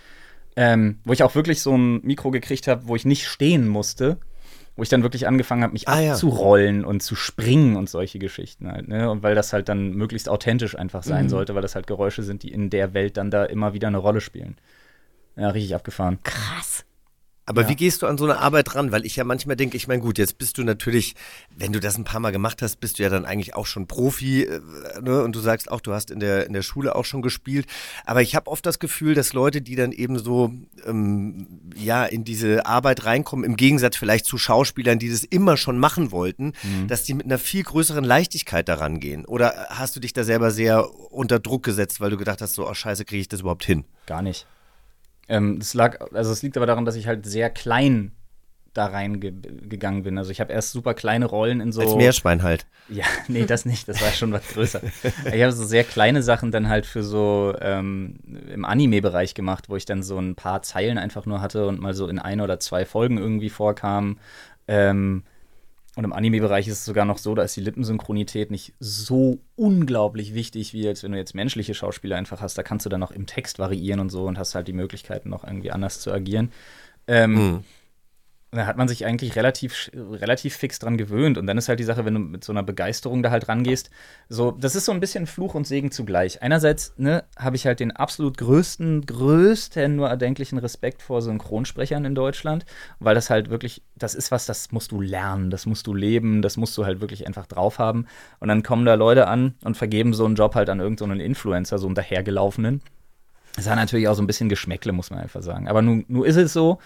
ähm, 0.57 0.99
wo 1.05 1.13
ich 1.13 1.23
auch 1.23 1.37
wirklich 1.37 1.63
so 1.63 1.73
ein 1.77 2.01
Mikro 2.03 2.33
gekriegt 2.33 2.67
habe, 2.67 2.89
wo 2.89 2.97
ich 2.97 3.05
nicht 3.05 3.29
stehen 3.29 3.69
musste, 3.69 4.19
wo 4.79 4.83
ich 4.83 4.89
dann 4.89 5.03
wirklich 5.03 5.27
angefangen 5.27 5.63
habe, 5.65 5.73
mich 5.75 5.89
Ah, 5.89 6.01
ja. 6.01 6.13
abzurollen 6.13 6.85
und 6.85 7.03
zu 7.03 7.17
springen 7.17 7.77
und 7.77 7.91
solche 7.91 8.19
Geschichten 8.21 8.71
halt, 8.71 8.87
ne? 8.89 9.11
Und 9.11 9.23
weil 9.25 9.35
das 9.35 9.53
halt 9.53 9.69
dann 9.69 9.91
möglichst 9.93 10.29
authentisch 10.29 10.79
einfach 10.79 11.03
sein 11.03 11.29
sollte, 11.29 11.55
weil 11.57 11.63
das 11.63 11.75
halt 11.75 11.87
Geräusche 11.89 12.23
sind, 12.23 12.45
die 12.45 12.53
in 12.53 12.71
der 12.71 12.95
Welt 12.95 13.17
dann 13.17 13.31
da 13.31 13.45
immer 13.45 13.75
wieder 13.75 13.89
eine 13.89 13.99
Rolle 13.99 14.21
spielen. 14.21 14.57
Ja, 15.37 15.51
richtig 15.51 15.75
abgefahren. 15.75 16.19
krass. 16.23 16.85
Aber 17.49 17.63
Ja. 17.63 17.69
wie 17.71 17.77
gehst 17.77 18.03
du 18.03 18.07
an 18.07 18.19
so 18.19 18.25
eine 18.25 18.39
Arbeit 18.39 18.75
ran? 18.75 18.93
Weil 18.93 19.07
ich 19.07 19.17
ja 19.17 19.25
manchmal 19.25 19.57
denke, 19.57 19.77
ich 19.79 19.89
meine, 19.89 20.03
gut, 20.03 20.19
jetzt 20.19 20.37
bist 20.37 20.59
du 20.59 20.65
natürlich, 20.65 21.15
wenn 21.57 21.73
du 21.73 21.81
das 21.81 21.97
ein 21.97 22.05
paar 22.05 22.21
Mal 22.21 22.31
gemacht 22.31 22.61
hast, 22.61 22.79
bist 22.79 22.99
du 22.99 23.03
ja 23.03 23.09
dann 23.09 23.25
eigentlich 23.25 23.55
auch 23.57 23.65
schon 23.65 23.87
Profi, 23.87 24.43
äh, 24.43 24.61
ne? 25.01 25.23
Und 25.23 25.35
du 25.35 25.41
sagst 25.41 25.71
auch, 25.71 25.81
du 25.81 25.95
hast 25.95 26.11
in 26.11 26.21
der, 26.21 26.47
in 26.47 26.53
der 26.53 26.61
Schule 26.63 26.95
auch 26.95 27.07
schon 27.07 27.23
gespielt. 27.23 27.67
Aber 28.05 28.21
ich 28.21 28.35
habe 28.37 28.51
oft 28.51 28.67
das 28.67 28.79
Gefühl, 28.79 29.15
dass 29.15 29.33
Leute, 29.33 29.63
die 29.63 29.77
dann 29.77 29.93
eben 29.93 30.19
so, 30.19 30.53
ähm, 30.85 31.49
ja, 31.75 32.05
in 32.05 32.25
diese 32.25 32.67
Arbeit 32.67 33.07
reinkommen, 33.07 33.45
im 33.47 33.57
Gegensatz 33.57 33.97
vielleicht 33.97 34.27
zu 34.27 34.37
Schauspielern, 34.37 34.99
die 34.99 35.11
das 35.11 35.25
immer 35.25 35.57
schon 35.57 35.79
machen 35.79 36.13
wollten, 36.13 36.53
dass 36.87 37.03
die 37.05 37.15
mit 37.15 37.25
einer 37.27 37.39
viel 37.39 37.63
größeren 37.63 38.05
Leichtigkeit 38.05 38.69
daran 38.69 39.01
gehen. 39.01 39.25
Oder 39.25 39.69
hast 39.71 39.97
du 39.97 40.01
dich 40.01 40.13
da 40.13 40.23
selber 40.23 40.51
sehr 40.51 40.87
unter 41.11 41.39
Druck 41.41 41.63
gesetzt, 41.63 42.01
weil 42.01 42.11
du 42.11 42.19
gedacht 42.19 42.43
hast, 42.43 42.55
so, 42.55 42.69
oh 42.69 42.75
scheiße, 42.75 43.05
kriege 43.07 43.23
ich 43.23 43.29
das 43.29 43.41
überhaupt 43.41 43.65
hin? 43.65 43.85
Gar 44.07 44.21
nicht. 44.23 44.47
Ähm, 45.29 45.59
das 45.59 45.75
lag, 45.75 46.01
also 46.13 46.33
es 46.33 46.43
liegt 46.43 46.57
aber 46.57 46.67
daran, 46.67 46.85
dass 46.85 46.97
ich 46.97 47.07
halt 47.07 47.27
sehr 47.27 47.51
klein 47.51 48.13
da 48.75 48.87
reingegangen 48.87 50.03
bin. 50.05 50.19
Also 50.19 50.31
ich 50.31 50.41
habe 50.41 50.53
erst 50.53 50.73
super 50.73 50.95
kleine 50.95 51.27
Rollen 51.27 51.61
in 51.61 51.73
so. 51.73 51.81
Als 51.81 51.95
Meerschwein 51.97 52.43
halt. 52.43 52.67
Ja, 52.89 53.05
nee, 53.29 53.45
das 53.45 53.65
nicht. 53.65 53.89
Das 53.89 54.01
war 54.01 54.11
schon 54.13 54.33
was 54.33 54.47
größer. 54.49 54.81
ich 55.03 55.43
habe 55.43 55.53
so 55.53 55.65
sehr 55.65 55.85
kleine 55.85 56.23
Sachen 56.23 56.51
dann 56.53 56.69
halt 56.69 56.87
für 56.87 57.03
so 57.03 57.55
ähm, 57.61 58.21
im 58.53 58.65
Anime-Bereich 58.65 59.35
gemacht, 59.35 59.69
wo 59.69 59.77
ich 59.77 59.85
dann 59.85 60.03
so 60.03 60.19
ein 60.19 60.35
paar 60.35 60.63
Zeilen 60.63 60.97
einfach 60.97 61.27
nur 61.27 61.41
hatte 61.41 61.67
und 61.67 61.81
mal 61.81 61.95
so 61.95 62.09
in 62.09 62.19
ein 62.19 62.41
oder 62.41 62.61
zwei 62.61 62.85
Folgen 62.85 63.19
irgendwie 63.19 63.51
vorkam. 63.51 64.19
Ähm, 64.69 65.25
und 65.99 66.05
im 66.05 66.13
Anime-Bereich 66.13 66.69
ist 66.69 66.79
es 66.79 66.85
sogar 66.85 67.05
noch 67.05 67.19
so, 67.19 67.35
da 67.35 67.43
ist 67.43 67.57
die 67.57 67.61
Lippensynchronität 67.61 68.53
nicht 68.53 68.73
so 68.79 69.41
unglaublich 69.57 70.33
wichtig, 70.33 70.73
wie 70.73 70.87
als 70.87 71.03
wenn 71.03 71.11
du 71.11 71.19
jetzt 71.19 71.35
menschliche 71.35 71.75
Schauspieler 71.75 72.15
einfach 72.15 72.41
hast. 72.41 72.57
Da 72.57 72.63
kannst 72.63 72.87
du 72.87 72.89
dann 72.89 73.01
noch 73.01 73.11
im 73.11 73.27
Text 73.27 73.59
variieren 73.59 73.99
und 73.99 74.11
so 74.11 74.27
und 74.27 74.39
hast 74.39 74.55
halt 74.55 74.69
die 74.69 74.73
Möglichkeiten, 74.73 75.29
noch 75.29 75.43
irgendwie 75.43 75.73
anders 75.73 75.99
zu 75.99 76.13
agieren. 76.13 76.53
Ähm, 77.09 77.65
da 78.51 78.65
hat 78.65 78.79
man 78.79 78.89
sich 78.89 79.05
eigentlich 79.05 79.37
relativ, 79.37 79.91
relativ 79.95 80.57
fix 80.57 80.79
dran 80.79 80.97
gewöhnt. 80.97 81.37
Und 81.37 81.47
dann 81.47 81.59
ist 81.59 81.69
halt 81.69 81.81
die 81.81 81.85
Sache, 81.85 82.07
wenn 82.07 82.15
du 82.15 82.21
mit 82.21 82.45
so 82.45 82.53
einer 82.53 82.63
Begeisterung 82.63 83.23
da 83.23 83.31
halt 83.31 83.49
rangehst, 83.49 83.91
so, 84.31 84.53
das 84.53 84.75
ist 84.75 84.87
so 84.87 84.93
ein 84.93 85.01
bisschen 85.01 85.27
Fluch 85.27 85.55
und 85.55 85.67
Segen 85.67 85.91
zugleich. 85.91 86.41
Einerseits, 86.43 86.95
ne, 86.97 87.25
habe 87.37 87.57
ich 87.57 87.67
halt 87.67 87.81
den 87.81 87.93
absolut 87.93 88.39
größten, 88.39 89.05
größten 89.05 89.95
nur 89.97 90.09
erdenklichen 90.09 90.57
Respekt 90.59 91.03
vor 91.03 91.21
Synchronsprechern 91.21 92.07
in 92.07 92.15
Deutschland, 92.15 92.65
weil 93.01 93.15
das 93.15 93.29
halt 93.29 93.51
wirklich, 93.51 93.83
das 93.97 94.15
ist 94.15 94.31
was, 94.31 94.47
das 94.47 94.73
musst 94.73 94.93
du 94.93 95.03
lernen, 95.03 95.51
das 95.51 95.67
musst 95.67 95.87
du 95.87 95.95
leben, 95.95 96.41
das 96.41 96.57
musst 96.57 96.77
du 96.79 96.87
halt 96.87 97.03
wirklich 97.03 97.27
einfach 97.27 97.47
drauf 97.47 97.79
haben. 97.79 98.07
Und 98.41 98.49
dann 98.49 98.63
kommen 98.63 98.87
da 98.87 98.95
Leute 98.95 99.29
an 99.29 99.57
und 99.63 99.77
vergeben 99.77 100.15
so 100.15 100.25
einen 100.25 100.37
Job 100.37 100.55
halt 100.55 100.71
an 100.71 100.81
irgendeinen 100.81 101.21
Influencer, 101.21 101.79
so 101.79 101.87
einen 101.87 101.95
dahergelaufenen. 101.95 102.81
Das 103.57 103.69
hat 103.69 103.77
natürlich 103.77 104.07
auch 104.09 104.15
so 104.15 104.23
ein 104.23 104.27
bisschen 104.27 104.49
Geschmäckle, 104.49 104.93
muss 104.93 105.11
man 105.11 105.19
einfach 105.19 105.43
sagen. 105.43 105.69
Aber 105.69 105.83
nun, 105.83 106.05
nun 106.09 106.25
ist 106.25 106.37
es 106.37 106.53
so. 106.53 106.79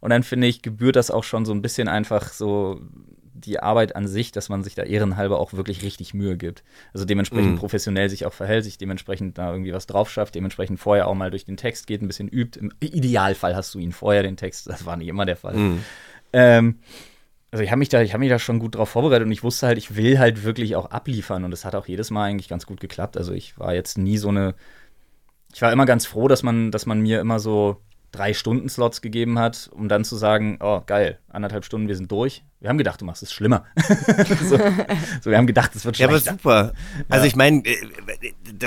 Und 0.00 0.10
dann 0.10 0.22
finde 0.22 0.46
ich, 0.46 0.62
gebührt 0.62 0.96
das 0.96 1.10
auch 1.10 1.24
schon 1.24 1.44
so 1.44 1.52
ein 1.52 1.62
bisschen 1.62 1.88
einfach 1.88 2.32
so 2.32 2.80
die 3.34 3.58
Arbeit 3.60 3.96
an 3.96 4.06
sich, 4.06 4.32
dass 4.32 4.48
man 4.50 4.62
sich 4.62 4.74
da 4.74 4.82
ehrenhalber 4.82 5.38
auch 5.38 5.54
wirklich 5.54 5.82
richtig 5.82 6.12
Mühe 6.12 6.36
gibt. 6.36 6.62
Also 6.92 7.06
dementsprechend 7.06 7.52
Mhm. 7.52 7.58
professionell 7.58 8.10
sich 8.10 8.26
auch 8.26 8.32
verhält, 8.34 8.64
sich 8.64 8.76
dementsprechend 8.76 9.38
da 9.38 9.50
irgendwie 9.52 9.72
was 9.72 9.86
drauf 9.86 10.10
schafft, 10.10 10.34
dementsprechend 10.34 10.78
vorher 10.78 11.06
auch 11.08 11.14
mal 11.14 11.30
durch 11.30 11.46
den 11.46 11.56
Text 11.56 11.86
geht, 11.86 12.02
ein 12.02 12.06
bisschen 12.06 12.28
übt. 12.28 12.60
Im 12.60 12.70
Idealfall 12.80 13.56
hast 13.56 13.74
du 13.74 13.78
ihn 13.78 13.92
vorher 13.92 14.22
den 14.22 14.36
Text, 14.36 14.68
das 14.68 14.84
war 14.84 14.96
nicht 14.96 15.08
immer 15.08 15.24
der 15.24 15.36
Fall. 15.36 15.54
Mhm. 15.56 15.84
Ähm, 16.34 16.78
also 17.50 17.64
ich 17.64 17.70
habe 17.70 17.78
mich, 17.78 17.88
da, 17.88 18.02
ich 18.02 18.16
mich 18.16 18.28
da 18.28 18.38
schon 18.38 18.58
gut 18.58 18.74
drauf 18.76 18.90
vorbereitet 18.90 19.26
und 19.26 19.32
ich 19.32 19.42
wusste 19.42 19.66
halt, 19.66 19.78
ich 19.78 19.96
will 19.96 20.18
halt 20.18 20.44
wirklich 20.44 20.76
auch 20.76 20.90
abliefern 20.90 21.44
und 21.44 21.52
es 21.52 21.64
hat 21.64 21.74
auch 21.74 21.86
jedes 21.86 22.10
Mal 22.10 22.24
eigentlich 22.28 22.48
ganz 22.48 22.66
gut 22.66 22.78
geklappt. 22.80 23.16
Also 23.16 23.32
ich 23.32 23.58
war 23.58 23.74
jetzt 23.74 23.96
nie 23.96 24.18
so 24.18 24.28
eine, 24.28 24.54
ich 25.54 25.62
war 25.62 25.72
immer 25.72 25.86
ganz 25.86 26.04
froh, 26.06 26.28
dass 26.28 26.42
man, 26.42 26.70
dass 26.70 26.84
man 26.86 27.00
mir 27.00 27.20
immer 27.20 27.40
so 27.40 27.80
drei 28.12 28.34
Stunden 28.34 28.68
Slots 28.68 29.00
gegeben 29.00 29.38
hat, 29.38 29.70
um 29.72 29.88
dann 29.88 30.04
zu 30.04 30.16
sagen, 30.16 30.58
oh 30.60 30.82
geil, 30.86 31.18
anderthalb 31.30 31.64
Stunden, 31.64 31.88
wir 31.88 31.96
sind 31.96 32.10
durch. 32.10 32.44
Wir 32.60 32.68
haben 32.68 32.78
gedacht, 32.78 33.00
du 33.00 33.04
machst 33.04 33.22
es 33.22 33.32
schlimmer. 33.32 33.64
so, 34.48 34.58
so, 35.22 35.30
wir 35.30 35.38
haben 35.38 35.46
gedacht, 35.46 35.74
es 35.74 35.84
wird 35.84 35.96
schlechter. 35.96 36.12
Ja, 36.12 36.20
aber 36.32 36.38
super. 36.38 36.72
Also 37.08 37.26
ich 37.26 37.36
meine, 37.36 37.62
äh, 37.64 37.76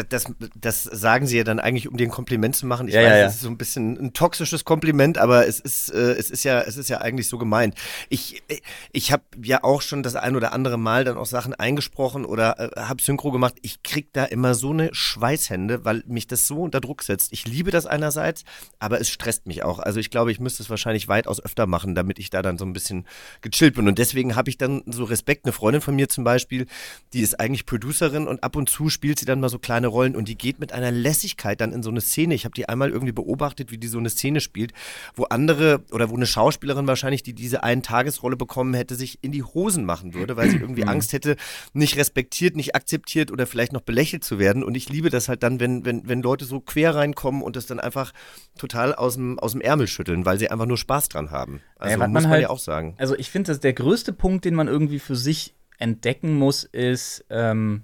das, 0.09 0.25
das 0.55 0.83
sagen 0.83 1.27
sie 1.27 1.37
ja 1.37 1.43
dann 1.43 1.59
eigentlich, 1.59 1.87
um 1.87 1.97
dir 1.97 2.07
ein 2.07 2.11
Kompliment 2.11 2.55
zu 2.55 2.65
machen. 2.65 2.87
Ich 2.87 2.93
Ja, 2.93 3.01
weiß, 3.01 3.09
ja, 3.09 3.25
es 3.25 3.35
ist 3.35 3.41
so 3.41 3.49
ein 3.49 3.57
bisschen 3.57 3.97
ein 3.97 4.13
toxisches 4.13 4.65
Kompliment, 4.65 5.17
aber 5.17 5.47
es 5.47 5.59
ist, 5.59 5.89
äh, 5.93 6.13
es 6.13 6.31
ist 6.31 6.43
ja, 6.43 6.61
es 6.61 6.77
ist 6.77 6.89
ja 6.89 7.01
eigentlich 7.01 7.27
so 7.27 7.37
gemeint. 7.37 7.75
Ich, 8.09 8.41
äh, 8.47 8.59
ich 8.91 9.11
habe 9.11 9.23
ja 9.43 9.63
auch 9.63 9.81
schon 9.81 10.01
das 10.01 10.15
ein 10.15 10.35
oder 10.35 10.53
andere 10.53 10.77
Mal 10.77 11.03
dann 11.03 11.17
auch 11.17 11.25
Sachen 11.25 11.53
eingesprochen 11.53 12.25
oder 12.25 12.59
äh, 12.59 12.81
habe 12.81 13.01
Synchro 13.01 13.31
gemacht. 13.31 13.55
Ich 13.61 13.83
krieg 13.83 14.11
da 14.13 14.25
immer 14.25 14.55
so 14.55 14.71
eine 14.71 14.89
Schweißhände, 14.93 15.85
weil 15.85 16.03
mich 16.07 16.27
das 16.27 16.47
so 16.47 16.61
unter 16.61 16.81
Druck 16.81 17.03
setzt. 17.03 17.31
Ich 17.33 17.45
liebe 17.47 17.71
das 17.71 17.85
einerseits, 17.85 18.43
aber 18.79 18.99
es 18.99 19.09
stresst 19.09 19.45
mich 19.45 19.63
auch. 19.63 19.79
Also 19.79 19.99
ich 19.99 20.09
glaube, 20.09 20.31
ich 20.31 20.39
müsste 20.39 20.63
es 20.63 20.69
wahrscheinlich 20.69 21.07
weitaus 21.07 21.43
öfter 21.43 21.67
machen, 21.67 21.95
damit 21.95 22.19
ich 22.19 22.29
da 22.29 22.41
dann 22.41 22.52
so 22.57 22.65
ein 22.65 22.73
bisschen 22.73 23.05
gechillt 23.41 23.75
bin. 23.75 23.87
Und 23.87 23.97
deswegen 23.99 24.35
habe 24.35 24.49
ich 24.49 24.57
dann 24.57 24.83
so 24.85 25.03
Respekt. 25.03 25.45
Eine 25.45 25.53
Freundin 25.53 25.81
von 25.81 25.95
mir 25.95 26.09
zum 26.09 26.23
Beispiel, 26.23 26.65
die 27.13 27.21
ist 27.21 27.39
eigentlich 27.39 27.65
Producerin 27.65 28.27
und 28.27 28.43
ab 28.43 28.55
und 28.55 28.69
zu 28.69 28.89
spielt 28.89 29.19
sie 29.19 29.25
dann 29.25 29.39
mal 29.39 29.49
so 29.49 29.59
kleine 29.59 29.87
Rollen 29.87 30.15
und 30.15 30.27
die 30.27 30.37
geht 30.37 30.59
mit 30.59 30.71
einer 30.71 30.91
Lässigkeit 30.91 31.59
dann 31.61 31.73
in 31.73 31.83
so 31.83 31.89
eine 31.89 32.01
Szene. 32.01 32.33
Ich 32.33 32.45
habe 32.45 32.53
die 32.53 32.67
einmal 32.69 32.89
irgendwie 32.89 33.11
beobachtet, 33.13 33.71
wie 33.71 33.77
die 33.77 33.87
so 33.87 33.97
eine 33.97 34.09
Szene 34.09 34.41
spielt, 34.41 34.73
wo 35.15 35.23
andere 35.25 35.81
oder 35.91 36.09
wo 36.09 36.15
eine 36.15 36.25
Schauspielerin 36.25 36.87
wahrscheinlich, 36.87 37.23
die 37.23 37.33
diese 37.33 37.63
einen 37.63 37.83
Tagesrolle 37.83 38.35
bekommen 38.35 38.73
hätte, 38.73 38.95
sich 38.95 39.19
in 39.21 39.31
die 39.31 39.43
Hosen 39.43 39.85
machen 39.85 40.13
würde, 40.13 40.35
weil 40.37 40.49
sie 40.49 40.57
irgendwie 40.61 40.83
Angst 40.85 41.13
hätte, 41.13 41.35
nicht 41.73 41.97
respektiert, 41.97 42.55
nicht 42.55 42.75
akzeptiert 42.75 43.31
oder 43.31 43.45
vielleicht 43.47 43.73
noch 43.73 43.81
belächelt 43.81 44.23
zu 44.23 44.39
werden. 44.39 44.63
Und 44.63 44.75
ich 44.75 44.89
liebe 44.89 45.09
das 45.09 45.29
halt 45.29 45.43
dann, 45.43 45.59
wenn, 45.59 45.85
wenn, 45.85 46.07
wenn 46.07 46.21
Leute 46.21 46.45
so 46.45 46.59
quer 46.59 46.95
reinkommen 46.95 47.41
und 47.41 47.55
das 47.55 47.65
dann 47.65 47.79
einfach 47.79 48.13
total 48.57 48.93
aus 48.95 49.15
dem, 49.15 49.39
aus 49.39 49.53
dem 49.53 49.61
Ärmel 49.61 49.87
schütteln, 49.87 50.25
weil 50.25 50.37
sie 50.39 50.49
einfach 50.49 50.65
nur 50.65 50.77
Spaß 50.77 51.09
dran 51.09 51.31
haben. 51.31 51.61
Also 51.77 51.93
Ja, 51.95 51.99
was 51.99 52.07
muss 52.07 52.13
man 52.13 52.23
man, 52.23 52.31
halt- 52.31 52.42
ja 52.43 52.49
auch 52.49 52.59
sagen. 52.59 52.95
Also 52.97 53.17
ich 53.17 53.29
finde, 53.29 53.51
dass 53.51 53.59
der 53.59 53.73
größte 53.73 54.13
Punkt, 54.13 54.45
den 54.45 54.55
man 54.55 54.67
irgendwie 54.67 54.99
für 54.99 55.15
sich 55.15 55.53
entdecken 55.77 56.37
muss, 56.37 56.63
ist, 56.63 57.25
ähm, 57.29 57.83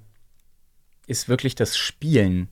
ist 1.08 1.28
wirklich 1.28 1.56
das 1.56 1.78
Spielen 1.78 2.50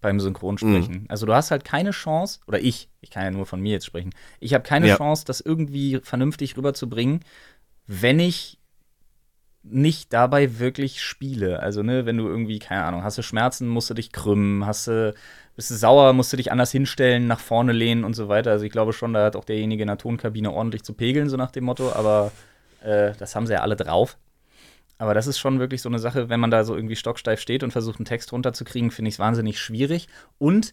beim 0.00 0.18
Synchronsprechen. 0.18 1.04
Also 1.08 1.26
du 1.26 1.34
hast 1.34 1.50
halt 1.50 1.64
keine 1.64 1.90
Chance, 1.90 2.40
oder 2.46 2.60
ich, 2.60 2.88
ich 3.00 3.10
kann 3.10 3.24
ja 3.24 3.30
nur 3.30 3.46
von 3.46 3.60
mir 3.60 3.72
jetzt 3.72 3.86
sprechen, 3.86 4.10
ich 4.40 4.54
habe 4.54 4.64
keine 4.64 4.88
Ja. 4.88 4.96
Chance, 4.96 5.24
das 5.24 5.40
irgendwie 5.40 6.00
vernünftig 6.02 6.56
rüberzubringen, 6.56 7.20
wenn 7.86 8.18
ich 8.18 8.58
nicht 9.62 10.12
dabei 10.12 10.58
wirklich 10.58 11.02
spiele. 11.02 11.60
Also, 11.60 11.82
ne, 11.82 12.06
wenn 12.06 12.16
du 12.16 12.26
irgendwie, 12.26 12.58
keine 12.58 12.84
Ahnung, 12.84 13.02
hast 13.04 13.18
du 13.18 13.22
Schmerzen, 13.22 13.68
musst 13.68 13.90
du 13.90 13.94
dich 13.94 14.10
krümmen, 14.10 14.64
hast 14.64 14.86
du, 14.86 15.14
bist 15.60 15.70
du 15.70 15.74
sauer, 15.74 16.14
musst 16.14 16.32
du 16.32 16.38
dich 16.38 16.50
anders 16.50 16.72
hinstellen, 16.72 17.26
nach 17.26 17.38
vorne 17.38 17.72
lehnen 17.72 18.02
und 18.04 18.14
so 18.14 18.28
weiter. 18.28 18.50
Also 18.50 18.64
ich 18.64 18.72
glaube 18.72 18.94
schon, 18.94 19.12
da 19.12 19.26
hat 19.26 19.36
auch 19.36 19.44
derjenige 19.44 19.82
in 19.82 19.88
der 19.88 19.98
Tonkabine 19.98 20.50
ordentlich 20.52 20.84
zu 20.84 20.94
pegeln, 20.94 21.28
so 21.28 21.36
nach 21.36 21.50
dem 21.50 21.64
Motto, 21.64 21.92
aber 21.92 22.32
äh, 22.82 23.12
das 23.18 23.36
haben 23.36 23.46
sie 23.46 23.52
ja 23.52 23.60
alle 23.60 23.76
drauf. 23.76 24.16
Aber 24.96 25.12
das 25.12 25.26
ist 25.26 25.38
schon 25.38 25.58
wirklich 25.60 25.82
so 25.82 25.90
eine 25.90 25.98
Sache, 25.98 26.30
wenn 26.30 26.40
man 26.40 26.50
da 26.50 26.64
so 26.64 26.74
irgendwie 26.74 26.96
stocksteif 26.96 27.42
steht 27.42 27.62
und 27.62 27.72
versucht, 27.72 27.98
einen 27.98 28.06
Text 28.06 28.32
runterzukriegen, 28.32 28.90
finde 28.90 29.10
ich 29.10 29.16
es 29.16 29.18
wahnsinnig 29.18 29.58
schwierig. 29.60 30.08
Und 30.38 30.72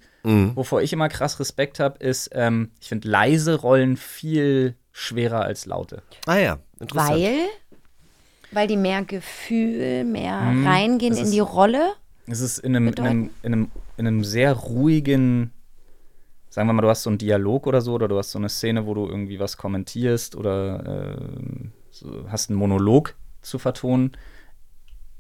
wovor 0.56 0.82
ich 0.82 0.94
immer 0.94 1.10
krass 1.10 1.38
Respekt 1.42 1.82
habe, 1.82 2.00
ist, 2.00 2.30
ähm, 2.32 2.72
ich 2.80 2.88
finde 2.88 3.10
leise 3.10 3.56
Rollen 3.56 3.98
viel 3.98 4.76
schwerer 4.94 5.42
als 5.42 5.66
laute. 5.66 6.02
Ah 6.28 6.38
ja, 6.38 6.60
interessant. 6.80 7.20
Weil? 7.20 7.36
Weil 8.52 8.68
die 8.68 8.78
mehr 8.78 9.04
Gefühl, 9.04 10.06
mehr 10.06 10.40
Mhm. 10.40 10.66
reingehen 10.66 11.14
Das 11.14 11.26
in 11.26 11.32
die 11.32 11.42
Rolle. 11.42 11.92
Es 12.28 12.42
ist 12.42 12.60
in 12.60 12.76
einem, 12.76 12.90
in, 12.90 13.00
einem, 13.00 13.30
in, 13.42 13.54
einem, 13.54 13.72
in 13.98 14.08
einem 14.08 14.24
sehr 14.24 14.54
ruhigen, 14.54 15.52
sagen 16.50 16.68
wir 16.68 16.74
mal, 16.74 16.82
du 16.82 16.90
hast 16.90 17.04
so 17.04 17.10
einen 17.10 17.18
Dialog 17.18 17.68
oder 17.68 17.82
so, 17.82 17.94
oder 17.94 18.08
du 18.08 18.18
hast 18.18 18.32
so 18.32 18.40
eine 18.40 18.50
Szene, 18.50 18.86
wo 18.86 18.94
du 18.94 19.08
irgendwie 19.08 19.40
was 19.40 19.58
kommentierst 19.58 20.36
oder 20.36 21.16
äh, 21.18 21.68
so, 21.90 22.26
hast 22.30 22.50
einen 22.50 22.60
Monolog 22.60 23.16
zu 23.42 23.60
vertonen, 23.60 24.12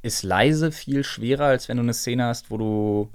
ist 0.01 0.24
leise 0.24 0.72
viel 0.72 1.03
schwerer, 1.03 1.45
als 1.45 1.70
wenn 1.70 1.78
du 1.78 1.84
eine 1.84 1.93
Szene 1.93 2.26
hast, 2.26 2.51
wo 2.51 2.58
du 2.58 3.10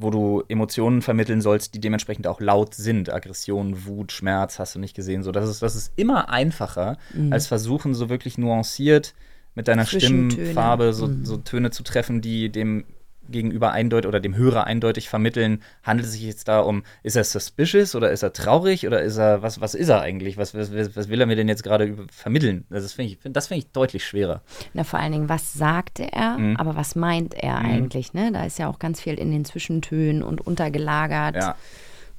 wo 0.00 0.10
du 0.10 0.44
Emotionen 0.46 1.02
vermitteln 1.02 1.40
sollst, 1.40 1.74
die 1.74 1.80
dementsprechend 1.80 2.28
auch 2.28 2.40
laut 2.40 2.72
sind. 2.72 3.10
Aggression, 3.12 3.84
Wut, 3.84 4.12
Schmerz, 4.12 4.60
hast 4.60 4.76
du 4.76 4.78
nicht 4.78 4.94
gesehen. 4.94 5.24
So, 5.24 5.32
das 5.32 5.50
ist, 5.50 5.60
das 5.60 5.74
ist 5.74 5.92
immer 5.96 6.28
einfacher, 6.28 6.98
Mhm. 7.12 7.32
als 7.32 7.48
versuchen, 7.48 7.94
so 7.94 8.08
wirklich 8.08 8.38
nuanciert 8.38 9.14
mit 9.58 9.68
deiner. 9.68 9.84
Stimmfarbe 9.84 10.92
so, 10.92 11.06
Mhm. 11.08 11.24
so 11.26 11.36
Töne 11.36 11.70
zu 11.70 11.82
treffen, 11.82 12.20
die 12.20 12.48
dem 12.50 12.84
Gegenüber 13.30 13.72
eindeutig 13.72 14.08
oder 14.08 14.20
dem 14.20 14.34
Hörer 14.36 14.64
eindeutig 14.64 15.10
vermitteln, 15.10 15.62
handelt 15.82 16.06
es 16.06 16.12
sich 16.14 16.22
jetzt 16.22 16.48
da 16.48 16.60
um, 16.60 16.82
ist 17.02 17.14
er 17.14 17.24
suspicious 17.24 17.94
oder 17.94 18.10
ist 18.10 18.22
er 18.22 18.32
traurig 18.32 18.86
oder 18.86 19.02
ist 19.02 19.18
er, 19.18 19.42
was, 19.42 19.60
was 19.60 19.74
ist 19.74 19.90
er 19.90 20.00
eigentlich? 20.00 20.38
Was, 20.38 20.54
was, 20.54 20.72
was 20.96 21.08
will 21.10 21.20
er 21.20 21.26
mir 21.26 21.36
denn 21.36 21.46
jetzt 21.46 21.62
gerade 21.62 21.84
über- 21.84 22.06
vermitteln? 22.10 22.64
Das 22.70 22.90
finde 22.94 23.12
ich, 23.12 23.18
find- 23.18 23.36
das 23.36 23.48
finde 23.48 23.58
ich 23.58 23.70
deutlich 23.72 24.06
schwerer. 24.06 24.40
Na, 24.72 24.82
vor 24.82 24.98
allen 24.98 25.12
Dingen, 25.12 25.28
was 25.28 25.52
sagte 25.52 26.10
er, 26.10 26.38
Mhm. 26.38 26.56
aber 26.56 26.74
was 26.74 26.94
meint 26.96 27.34
er 27.34 27.60
Mhm. 27.60 27.66
eigentlich? 27.66 28.14
Ne? 28.14 28.32
Da 28.32 28.44
ist 28.46 28.58
ja 28.58 28.66
auch 28.66 28.78
ganz 28.78 28.98
viel 29.02 29.14
in 29.14 29.30
den 29.30 29.44
Zwischentönen 29.44 30.22
und 30.22 30.40
untergelagert 30.46 31.36
Ja. 31.36 31.54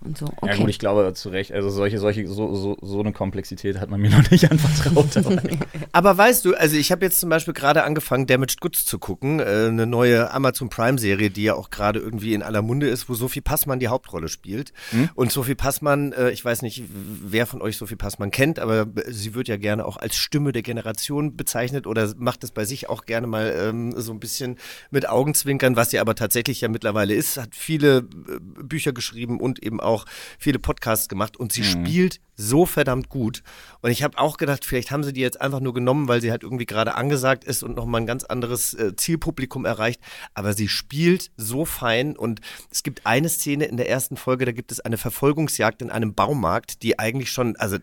Und 0.01 0.17
so. 0.17 0.25
Ja 0.25 0.31
Okay. 0.49 0.57
gut, 0.61 0.69
ich 0.69 0.79
glaube 0.79 1.13
zu 1.13 1.29
Recht, 1.29 1.51
also 1.51 1.69
solche, 1.69 1.99
solche, 1.99 2.27
so, 2.27 2.55
so, 2.55 2.77
so 2.81 2.99
eine 2.99 3.11
Komplexität 3.13 3.79
hat 3.79 3.89
man 3.89 4.01
mir 4.01 4.09
noch 4.17 4.29
nicht 4.31 4.49
anvertraut. 4.49 5.17
Aber 5.17 5.41
Aber 5.91 6.17
weißt 6.17 6.45
du, 6.45 6.55
also 6.55 6.77
ich 6.77 6.91
habe 6.91 7.05
jetzt 7.05 7.19
zum 7.19 7.29
Beispiel 7.29 7.53
gerade 7.53 7.83
angefangen, 7.83 8.27
Damaged 8.27 8.61
Goods 8.61 8.85
zu 8.85 8.99
gucken, 8.99 9.39
äh, 9.39 9.67
eine 9.67 9.85
neue 9.85 10.31
Amazon 10.31 10.69
Prime-Serie, 10.69 11.29
die 11.29 11.43
ja 11.43 11.55
auch 11.55 11.69
gerade 11.69 11.99
irgendwie 11.99 12.33
in 12.33 12.43
aller 12.43 12.61
Munde 12.61 12.87
ist, 12.87 13.09
wo 13.09 13.15
Sophie 13.15 13.41
Passmann 13.41 13.79
die 13.79 13.87
Hauptrolle 13.87 14.29
spielt. 14.29 14.71
Hm? 14.91 15.09
Und 15.15 15.31
Sophie 15.31 15.55
Passmann, 15.55 16.13
äh, 16.13 16.29
ich 16.31 16.43
weiß 16.45 16.61
nicht, 16.61 16.83
wer 16.89 17.45
von 17.47 17.61
euch 17.61 17.77
Sophie 17.77 17.95
Passmann 17.95 18.31
kennt, 18.31 18.59
aber 18.59 18.87
sie 19.07 19.33
wird 19.33 19.47
ja 19.47 19.57
gerne 19.57 19.85
auch 19.85 19.97
als 19.97 20.15
Stimme 20.15 20.51
der 20.51 20.61
Generation 20.61 21.35
bezeichnet 21.35 21.87
oder 21.87 22.13
macht 22.17 22.43
es 22.43 22.51
bei 22.51 22.65
sich 22.65 22.89
auch 22.89 23.05
gerne 23.05 23.27
mal 23.27 23.53
ähm, 23.57 23.93
so 23.95 24.11
ein 24.11 24.19
bisschen 24.19 24.57
mit 24.91 25.09
Augenzwinkern, 25.09 25.75
was 25.75 25.89
sie 25.89 25.99
aber 25.99 26.15
tatsächlich 26.15 26.61
ja 26.61 26.69
mittlerweile 26.69 27.13
ist, 27.13 27.37
hat 27.37 27.55
viele 27.55 27.97
äh, 27.97 28.03
Bücher 28.63 28.93
geschrieben 28.93 29.39
und 29.39 29.61
eben 29.63 29.79
auch 29.79 29.88
viele 30.37 30.59
Podcasts 30.59 31.09
gemacht 31.09 31.37
und 31.37 31.51
sie 31.51 31.63
spielt 31.63 32.19
so 32.35 32.65
verdammt 32.65 33.09
gut. 33.09 33.43
Und 33.81 33.91
ich 33.91 34.01
habe 34.01 34.17
auch 34.17 34.37
gedacht, 34.37 34.63
vielleicht 34.63 34.91
haben 34.91 35.03
sie 35.03 35.11
die 35.11 35.19
jetzt 35.19 35.41
einfach 35.41 35.59
nur 35.59 35.73
genommen, 35.73 36.07
weil 36.07 36.21
sie 36.21 36.31
halt 36.31 36.43
irgendwie 36.43 36.65
gerade 36.65 36.95
angesagt 36.95 37.43
ist 37.43 37.63
und 37.63 37.75
nochmal 37.75 37.99
ein 37.99 38.07
ganz 38.07 38.23
anderes 38.23 38.73
äh, 38.73 38.95
Zielpublikum 38.95 39.65
erreicht. 39.65 39.99
Aber 40.33 40.53
sie 40.53 40.69
spielt 40.69 41.31
so 41.35 41.65
fein 41.65 42.15
und 42.15 42.39
es 42.71 42.83
gibt 42.83 43.05
eine 43.05 43.27
Szene 43.27 43.65
in 43.65 43.75
der 43.75 43.89
ersten 43.89 44.15
Folge, 44.15 44.45
da 44.45 44.53
gibt 44.53 44.71
es 44.71 44.79
eine 44.79 44.97
Verfolgungsjagd 44.97 45.81
in 45.81 45.91
einem 45.91 46.13
Baumarkt, 46.13 46.81
die 46.81 46.97
eigentlich 46.97 47.29
schon, 47.29 47.57
also 47.57 47.77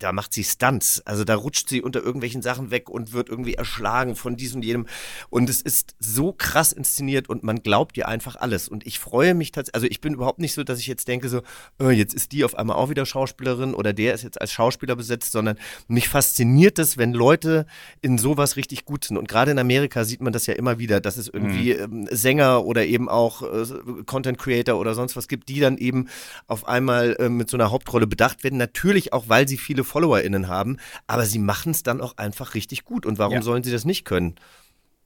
da 0.00 0.12
macht 0.12 0.32
sie 0.32 0.42
Stunts. 0.42 1.00
Also 1.04 1.22
da 1.22 1.36
rutscht 1.36 1.68
sie 1.68 1.80
unter 1.80 2.02
irgendwelchen 2.02 2.42
Sachen 2.42 2.72
weg 2.72 2.90
und 2.90 3.12
wird 3.12 3.28
irgendwie 3.28 3.54
erschlagen 3.54 4.16
von 4.16 4.36
diesem 4.36 4.62
und 4.62 4.64
jenem. 4.64 4.86
Und 5.28 5.50
es 5.50 5.60
ist 5.60 5.94
so 5.98 6.32
krass 6.32 6.72
inszeniert 6.72 7.28
und 7.28 7.42
man 7.42 7.62
glaubt 7.62 7.96
ihr 7.96 8.08
einfach 8.08 8.36
alles. 8.36 8.68
Und 8.68 8.86
ich 8.86 8.98
freue 8.98 9.34
mich 9.34 9.50
tatsächlich, 9.50 9.74
also 9.74 9.86
ich 9.88 10.00
bin 10.00 10.14
überhaupt 10.14 10.38
nicht 10.38 10.54
so, 10.54 10.62
dass 10.64 10.78
ich 10.78 10.86
jetzt 10.86 11.08
denke 11.08 11.28
so, 11.28 11.41
äh, 11.80 11.90
jetzt 11.90 12.14
ist 12.14 12.32
die 12.32 12.44
auf 12.44 12.56
einmal 12.58 12.76
auch 12.76 12.90
wieder 12.90 13.06
Schauspielerin 13.06 13.74
oder 13.74 13.92
der 13.92 14.14
ist 14.14 14.22
jetzt 14.22 14.40
als 14.40 14.52
Schauspieler 14.52 14.96
besetzt, 14.96 15.32
sondern 15.32 15.56
mich 15.88 16.08
fasziniert 16.08 16.78
es, 16.78 16.98
wenn 16.98 17.12
Leute 17.12 17.66
in 18.00 18.18
sowas 18.18 18.56
richtig 18.56 18.84
gut 18.84 19.04
sind. 19.04 19.16
Und 19.16 19.28
gerade 19.28 19.50
in 19.50 19.58
Amerika 19.58 20.04
sieht 20.04 20.20
man 20.20 20.32
das 20.32 20.46
ja 20.46 20.54
immer 20.54 20.78
wieder, 20.78 21.00
dass 21.00 21.16
es 21.16 21.28
irgendwie 21.28 21.72
ähm, 21.72 22.06
Sänger 22.10 22.64
oder 22.64 22.84
eben 22.84 23.08
auch 23.08 23.42
äh, 23.42 23.64
Content 24.06 24.38
Creator 24.38 24.78
oder 24.78 24.94
sonst 24.94 25.16
was 25.16 25.28
gibt, 25.28 25.48
die 25.48 25.60
dann 25.60 25.78
eben 25.78 26.08
auf 26.46 26.66
einmal 26.68 27.16
äh, 27.18 27.28
mit 27.28 27.50
so 27.50 27.56
einer 27.56 27.70
Hauptrolle 27.70 28.06
bedacht 28.06 28.44
werden. 28.44 28.58
Natürlich 28.58 29.12
auch, 29.12 29.28
weil 29.28 29.48
sie 29.48 29.56
viele 29.58 29.84
FollowerInnen 29.84 30.48
haben, 30.48 30.76
aber 31.06 31.26
sie 31.26 31.38
machen 31.38 31.72
es 31.72 31.82
dann 31.82 32.00
auch 32.00 32.16
einfach 32.16 32.54
richtig 32.54 32.84
gut. 32.84 33.06
Und 33.06 33.18
warum 33.18 33.34
Ja. 33.36 33.42
sollen 33.42 33.62
sie 33.62 33.72
das 33.72 33.84
nicht 33.84 34.04
können? 34.04 34.36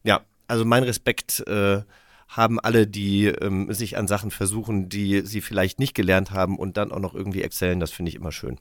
Ja, 0.02 0.22
also 0.48 0.64
mein 0.64 0.82
Respekt 0.84 1.40
äh, 1.46 1.82
haben 2.28 2.60
alle, 2.60 2.86
die 2.86 3.26
ähm, 3.26 3.72
sich 3.72 3.96
an 3.96 4.08
Sachen 4.08 4.30
versuchen, 4.30 4.88
die 4.88 5.22
sie 5.24 5.40
vielleicht 5.40 5.78
nicht 5.78 5.94
gelernt 5.94 6.30
haben 6.30 6.58
und 6.58 6.76
dann 6.76 6.92
auch 6.92 7.00
noch 7.00 7.14
irgendwie 7.14 7.42
exzellen. 7.42 7.80
Das 7.80 7.90
finde 7.90 8.10
ich 8.10 8.16
immer 8.16 8.32
schön. 8.32 8.58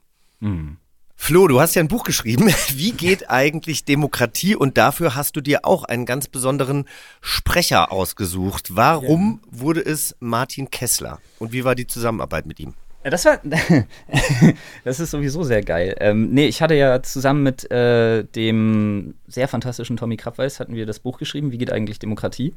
Flo, 1.18 1.48
du 1.48 1.60
hast 1.60 1.74
ja 1.74 1.82
ein 1.82 1.88
Buch 1.88 2.04
geschrieben. 2.04 2.48
Wie 2.74 2.92
geht 2.92 3.30
eigentlich 3.30 3.84
Demokratie? 3.84 4.54
Und 4.54 4.76
dafür 4.76 5.16
hast 5.16 5.34
du 5.34 5.40
dir 5.40 5.64
auch 5.64 5.84
einen 5.84 6.06
ganz 6.06 6.28
besonderen 6.28 6.84
Sprecher 7.20 7.90
ausgesucht. 7.90 8.76
Warum 8.76 9.40
wurde 9.50 9.80
es 9.80 10.14
Martin 10.20 10.70
Kessler? 10.70 11.18
Und 11.38 11.52
wie 11.52 11.64
war 11.64 11.74
die 11.74 11.86
Zusammenarbeit 11.86 12.46
mit 12.46 12.60
ihm? 12.60 12.74
Ja, 13.02 13.10
das 13.10 13.24
war. 13.24 13.40
das 14.84 15.00
ist 15.00 15.10
sowieso 15.10 15.42
sehr 15.42 15.62
geil. 15.62 15.96
Ähm, 16.00 16.30
nee, 16.30 16.46
ich 16.46 16.60
hatte 16.60 16.74
ja 16.74 17.02
zusammen 17.02 17.42
mit 17.42 17.68
äh, 17.70 18.24
dem 18.24 19.14
sehr 19.26 19.48
fantastischen 19.48 19.96
Tommy 19.96 20.16
Krabweis 20.16 20.60
hatten 20.60 20.74
wir 20.74 20.86
das 20.86 21.00
Buch 21.00 21.18
geschrieben, 21.18 21.50
Wie 21.50 21.58
geht 21.58 21.72
eigentlich 21.72 21.98
Demokratie? 21.98 22.52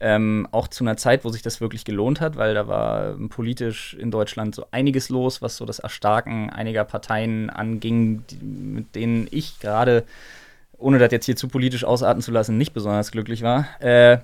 Ähm, 0.00 0.48
auch 0.50 0.68
zu 0.68 0.84
einer 0.84 0.96
Zeit, 0.96 1.24
wo 1.24 1.28
sich 1.28 1.42
das 1.42 1.60
wirklich 1.60 1.84
gelohnt 1.84 2.20
hat, 2.20 2.36
weil 2.36 2.52
da 2.54 2.66
war 2.66 3.14
politisch 3.28 3.94
in 3.94 4.10
Deutschland 4.10 4.54
so 4.54 4.66
einiges 4.70 5.08
los, 5.08 5.40
was 5.40 5.56
so 5.56 5.64
das 5.64 5.78
Erstarken 5.78 6.50
einiger 6.50 6.84
Parteien 6.84 7.48
anging, 7.48 8.24
die, 8.28 8.36
mit 8.44 8.94
denen 8.94 9.28
ich 9.30 9.60
gerade, 9.60 10.04
ohne 10.76 10.98
das 10.98 11.12
jetzt 11.12 11.26
hier 11.26 11.36
zu 11.36 11.48
politisch 11.48 11.84
ausarten 11.84 12.22
zu 12.22 12.32
lassen, 12.32 12.58
nicht 12.58 12.74
besonders 12.74 13.12
glücklich 13.12 13.42
war. 13.42 13.68
Äh, 13.80 14.18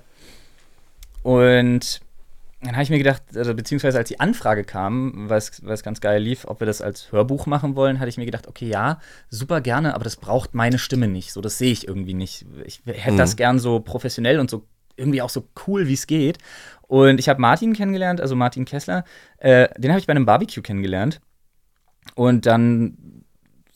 und 1.23 2.01
dann 2.61 2.73
habe 2.73 2.83
ich 2.83 2.91
mir 2.91 2.99
gedacht, 2.99 3.23
also, 3.35 3.55
beziehungsweise 3.55 3.97
als 3.97 4.07
die 4.07 4.19
Anfrage 4.19 4.63
kam, 4.63 5.29
weil 5.29 5.39
es 5.39 5.83
ganz 5.83 5.99
geil 5.99 6.21
lief, 6.21 6.45
ob 6.45 6.59
wir 6.59 6.67
das 6.67 6.81
als 6.81 7.11
Hörbuch 7.11 7.47
machen 7.47 7.75
wollen, 7.75 7.99
hatte 7.99 8.09
ich 8.09 8.17
mir 8.17 8.25
gedacht, 8.25 8.47
okay, 8.47 8.67
ja, 8.67 8.99
super 9.29 9.61
gerne, 9.61 9.95
aber 9.95 10.03
das 10.03 10.15
braucht 10.15 10.53
meine 10.53 10.77
Stimme 10.77 11.07
nicht. 11.07 11.33
So, 11.33 11.41
das 11.41 11.57
sehe 11.57 11.71
ich 11.71 11.87
irgendwie 11.87 12.13
nicht. 12.13 12.45
Ich 12.65 12.81
hätte 12.85 13.13
mhm. 13.13 13.17
das 13.17 13.35
gern 13.35 13.57
so 13.57 13.79
professionell 13.79 14.39
und 14.39 14.51
so 14.51 14.63
irgendwie 14.97 15.21
auch 15.21 15.29
so 15.29 15.47
cool, 15.67 15.87
wie 15.87 15.93
es 15.93 16.07
geht. 16.07 16.37
Und 16.81 17.19
ich 17.19 17.29
habe 17.29 17.39
Martin 17.39 17.73
kennengelernt, 17.73 18.19
also 18.19 18.35
Martin 18.35 18.65
Kessler, 18.65 19.05
äh, 19.37 19.69
den 19.77 19.91
habe 19.91 19.99
ich 19.99 20.07
bei 20.07 20.11
einem 20.11 20.25
Barbecue 20.25 20.61
kennengelernt. 20.61 21.21
Und 22.15 22.45
dann 22.45 23.20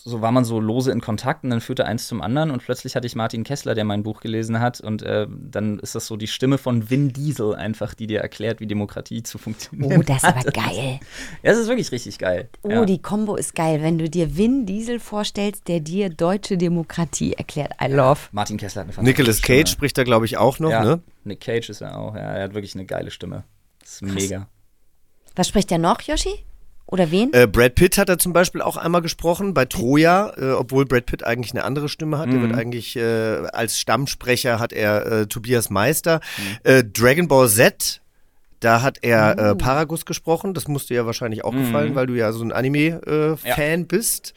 so 0.07 0.21
war 0.21 0.31
man 0.31 0.45
so 0.45 0.59
lose 0.59 0.91
in 0.91 1.01
Kontakt 1.01 1.43
und 1.43 1.49
dann 1.49 1.61
führte 1.61 1.85
eins 1.85 2.07
zum 2.07 2.21
anderen 2.21 2.51
und 2.51 2.63
plötzlich 2.63 2.95
hatte 2.95 3.07
ich 3.07 3.15
Martin 3.15 3.43
Kessler, 3.43 3.73
der 3.73 3.85
mein 3.85 4.03
Buch 4.03 4.21
gelesen 4.21 4.59
hat 4.59 4.79
und 4.79 5.01
äh, 5.01 5.25
dann 5.27 5.79
ist 5.79 5.95
das 5.95 6.05
so 6.05 6.15
die 6.15 6.27
Stimme 6.27 6.59
von 6.59 6.91
Vin 6.91 7.11
Diesel 7.11 7.55
einfach, 7.55 7.95
die 7.95 8.05
dir 8.05 8.19
erklärt, 8.19 8.59
wie 8.59 8.67
Demokratie 8.67 9.23
zu 9.23 9.39
funktionieren 9.39 9.99
Oh, 9.99 10.03
das 10.03 10.17
ist 10.17 10.25
aber 10.25 10.43
geil. 10.51 10.99
Ja, 11.43 11.51
das 11.51 11.57
ist 11.57 11.67
wirklich 11.67 11.91
richtig 11.91 12.19
geil. 12.19 12.49
Oh, 12.61 12.69
ja. 12.69 12.85
die 12.85 13.01
Combo 13.01 13.35
ist 13.35 13.55
geil, 13.55 13.81
wenn 13.81 13.97
du 13.97 14.07
dir 14.07 14.37
Vin 14.37 14.67
Diesel 14.67 14.99
vorstellst, 14.99 15.67
der 15.67 15.79
dir 15.79 16.09
deutsche 16.09 16.57
Demokratie 16.57 17.33
erklärt. 17.33 17.71
I 17.81 17.87
love. 17.87 18.19
Martin 18.31 18.57
Kessler 18.57 18.85
hat 18.85 18.97
eine 18.97 19.07
Nicolas 19.07 19.41
Cage 19.41 19.61
Stimme. 19.61 19.67
spricht 19.67 19.97
da 19.97 20.03
glaube 20.03 20.25
ich 20.25 20.37
auch 20.37 20.59
noch, 20.59 20.69
ja, 20.69 20.83
ne? 20.83 21.01
Nick 21.23 21.41
Cage 21.41 21.69
ist 21.69 21.81
ja 21.81 21.95
auch, 21.97 22.13
ja, 22.13 22.21
er 22.21 22.43
hat 22.43 22.53
wirklich 22.53 22.75
eine 22.75 22.85
geile 22.85 23.09
Stimme. 23.09 23.43
Das 23.79 23.93
ist 23.93 24.01
Krass. 24.01 24.13
mega. 24.13 24.47
Was 25.35 25.47
spricht 25.47 25.71
der 25.71 25.79
noch, 25.79 26.01
Yoshi? 26.01 26.45
Oder 26.87 27.09
wen? 27.09 27.33
Äh, 27.33 27.47
Brad 27.47 27.75
Pitt 27.75 27.97
hat 27.97 28.09
er 28.09 28.17
zum 28.19 28.31
Beispiel 28.31 28.61
auch 28.61 28.77
einmal 28.77 29.01
gesprochen 29.01 29.53
bei 29.53 29.65
Troja, 29.65 30.33
äh, 30.37 30.51
obwohl 30.51 30.85
Brad 30.85 31.07
Pitt 31.07 31.23
eigentlich 31.23 31.51
eine 31.51 31.63
andere 31.63 31.89
Stimme 31.89 32.19
hat. 32.19 32.27
Mhm. 32.27 32.31
Der 32.31 32.41
wird 32.41 32.53
eigentlich 32.53 32.95
äh, 32.95 33.47
als 33.51 33.79
Stammsprecher 33.79 34.59
hat 34.59 34.71
er 34.71 35.05
äh, 35.05 35.27
Tobias 35.27 35.69
Meister. 35.69 36.19
Mhm. 36.37 36.57
Äh, 36.63 36.83
Dragon 36.83 37.27
Ball 37.27 37.49
Z, 37.49 38.01
da 38.59 38.81
hat 38.81 38.99
er 39.01 39.37
äh, 39.37 39.51
oh. 39.51 39.55
Paragus 39.55 40.05
gesprochen. 40.05 40.53
Das 40.53 40.67
musste 40.67 40.93
ja 40.93 41.05
wahrscheinlich 41.05 41.43
auch 41.43 41.53
mhm. 41.53 41.65
gefallen, 41.65 41.95
weil 41.95 42.07
du 42.07 42.13
ja 42.13 42.31
so 42.31 42.43
ein 42.43 42.51
Anime-Fan 42.51 43.79
ja. 43.79 43.85
bist. 43.87 44.33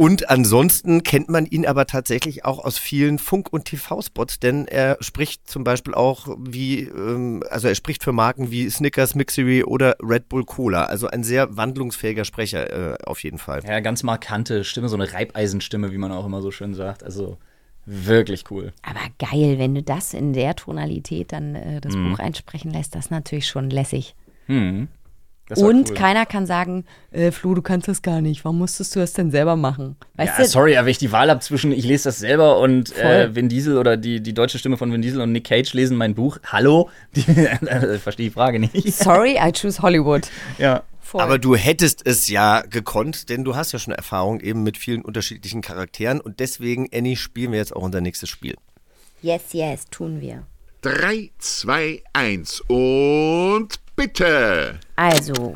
Und 0.00 0.30
ansonsten 0.30 1.02
kennt 1.02 1.28
man 1.28 1.44
ihn 1.44 1.66
aber 1.66 1.84
tatsächlich 1.84 2.46
auch 2.46 2.64
aus 2.64 2.78
vielen 2.78 3.18
Funk- 3.18 3.52
und 3.52 3.66
TV-Spots, 3.66 4.40
denn 4.40 4.66
er 4.66 4.96
spricht 5.00 5.46
zum 5.46 5.62
Beispiel 5.62 5.92
auch 5.92 6.38
wie, 6.40 6.84
ähm, 6.84 7.44
also 7.50 7.68
er 7.68 7.74
spricht 7.74 8.02
für 8.02 8.12
Marken 8.12 8.50
wie 8.50 8.70
Snickers, 8.70 9.14
Mixery 9.14 9.62
oder 9.62 9.96
Red 10.02 10.30
Bull 10.30 10.46
Cola. 10.46 10.86
Also 10.86 11.08
ein 11.08 11.22
sehr 11.22 11.54
wandlungsfähiger 11.54 12.24
Sprecher 12.24 12.94
äh, 12.94 13.04
auf 13.04 13.22
jeden 13.22 13.36
Fall. 13.36 13.60
Ja, 13.62 13.80
ganz 13.80 14.02
markante 14.02 14.64
Stimme, 14.64 14.88
so 14.88 14.96
eine 14.96 15.12
Reibeisenstimme, 15.12 15.92
wie 15.92 15.98
man 15.98 16.12
auch 16.12 16.24
immer 16.24 16.40
so 16.40 16.50
schön 16.50 16.72
sagt. 16.72 17.04
Also 17.04 17.36
wirklich 17.84 18.50
cool. 18.50 18.72
Aber 18.80 19.00
geil, 19.18 19.58
wenn 19.58 19.74
du 19.74 19.82
das 19.82 20.14
in 20.14 20.32
der 20.32 20.56
Tonalität 20.56 21.30
dann 21.30 21.54
äh, 21.54 21.82
das 21.82 21.94
mhm. 21.94 22.12
Buch 22.12 22.20
einsprechen 22.20 22.70
lässt, 22.70 22.94
das 22.94 23.04
ist 23.04 23.10
natürlich 23.10 23.48
schon 23.48 23.68
lässig. 23.68 24.14
Mhm. 24.46 24.88
Und 25.56 25.90
cool. 25.90 25.96
keiner 25.96 26.26
kann 26.26 26.46
sagen, 26.46 26.84
äh, 27.10 27.30
Flo, 27.30 27.54
du 27.54 27.62
kannst 27.62 27.88
das 27.88 28.02
gar 28.02 28.20
nicht. 28.20 28.44
Warum 28.44 28.58
musstest 28.58 28.94
du 28.94 29.00
das 29.00 29.12
denn 29.12 29.30
selber 29.30 29.56
machen? 29.56 29.96
Weißt 30.14 30.38
ja, 30.38 30.44
du? 30.44 30.50
sorry, 30.50 30.76
aber 30.76 30.86
wenn 30.86 30.92
ich 30.92 30.98
die 30.98 31.12
Wahl 31.12 31.30
habe 31.30 31.40
zwischen, 31.40 31.72
ich 31.72 31.84
lese 31.84 32.04
das 32.04 32.18
selber 32.18 32.58
und 32.58 32.96
äh, 32.96 33.34
Vin 33.34 33.48
Diesel 33.48 33.78
oder 33.78 33.96
die, 33.96 34.20
die 34.20 34.32
deutsche 34.32 34.58
Stimme 34.58 34.76
von 34.76 34.92
Vin 34.92 35.02
Diesel 35.02 35.20
und 35.20 35.32
Nick 35.32 35.44
Cage 35.44 35.72
lesen 35.74 35.96
mein 35.96 36.14
Buch. 36.14 36.38
Hallo? 36.46 36.90
Die, 37.14 37.28
äh, 37.28 37.98
verstehe 37.98 38.28
die 38.28 38.32
Frage 38.32 38.60
nicht. 38.60 38.92
Sorry, 38.94 39.38
I 39.40 39.52
choose 39.52 39.82
Hollywood. 39.82 40.28
ja. 40.58 40.82
Voll. 41.00 41.22
Aber 41.22 41.40
du 41.40 41.56
hättest 41.56 42.06
es 42.06 42.28
ja 42.28 42.60
gekonnt, 42.60 43.30
denn 43.30 43.42
du 43.42 43.56
hast 43.56 43.72
ja 43.72 43.80
schon 43.80 43.92
Erfahrung 43.92 44.38
eben 44.38 44.62
mit 44.62 44.78
vielen 44.78 45.02
unterschiedlichen 45.02 45.60
Charakteren 45.60 46.20
und 46.20 46.38
deswegen, 46.38 46.88
Annie, 46.94 47.16
spielen 47.16 47.50
wir 47.50 47.58
jetzt 47.58 47.74
auch 47.74 47.82
unser 47.82 48.00
nächstes 48.00 48.28
Spiel. 48.28 48.54
Yes, 49.20 49.42
yes, 49.50 49.86
tun 49.90 50.20
wir. 50.20 50.44
3, 50.82 51.30
2, 51.36 52.02
1 52.12 52.62
und 52.68 53.79
bitte. 54.00 54.80
Also, 54.96 55.54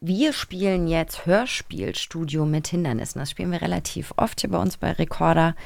wir 0.00 0.32
spielen 0.32 0.86
jetzt 0.86 1.26
Hörspielstudio 1.26 2.46
mit 2.46 2.68
Hindernissen. 2.68 3.18
Das 3.18 3.30
spielen 3.30 3.50
wir 3.50 3.62
relativ 3.62 4.14
oft 4.16 4.40
hier 4.40 4.50
bei 4.50 4.58
uns 4.58 4.76
bei 4.76 4.92
Recorder. 4.92 5.56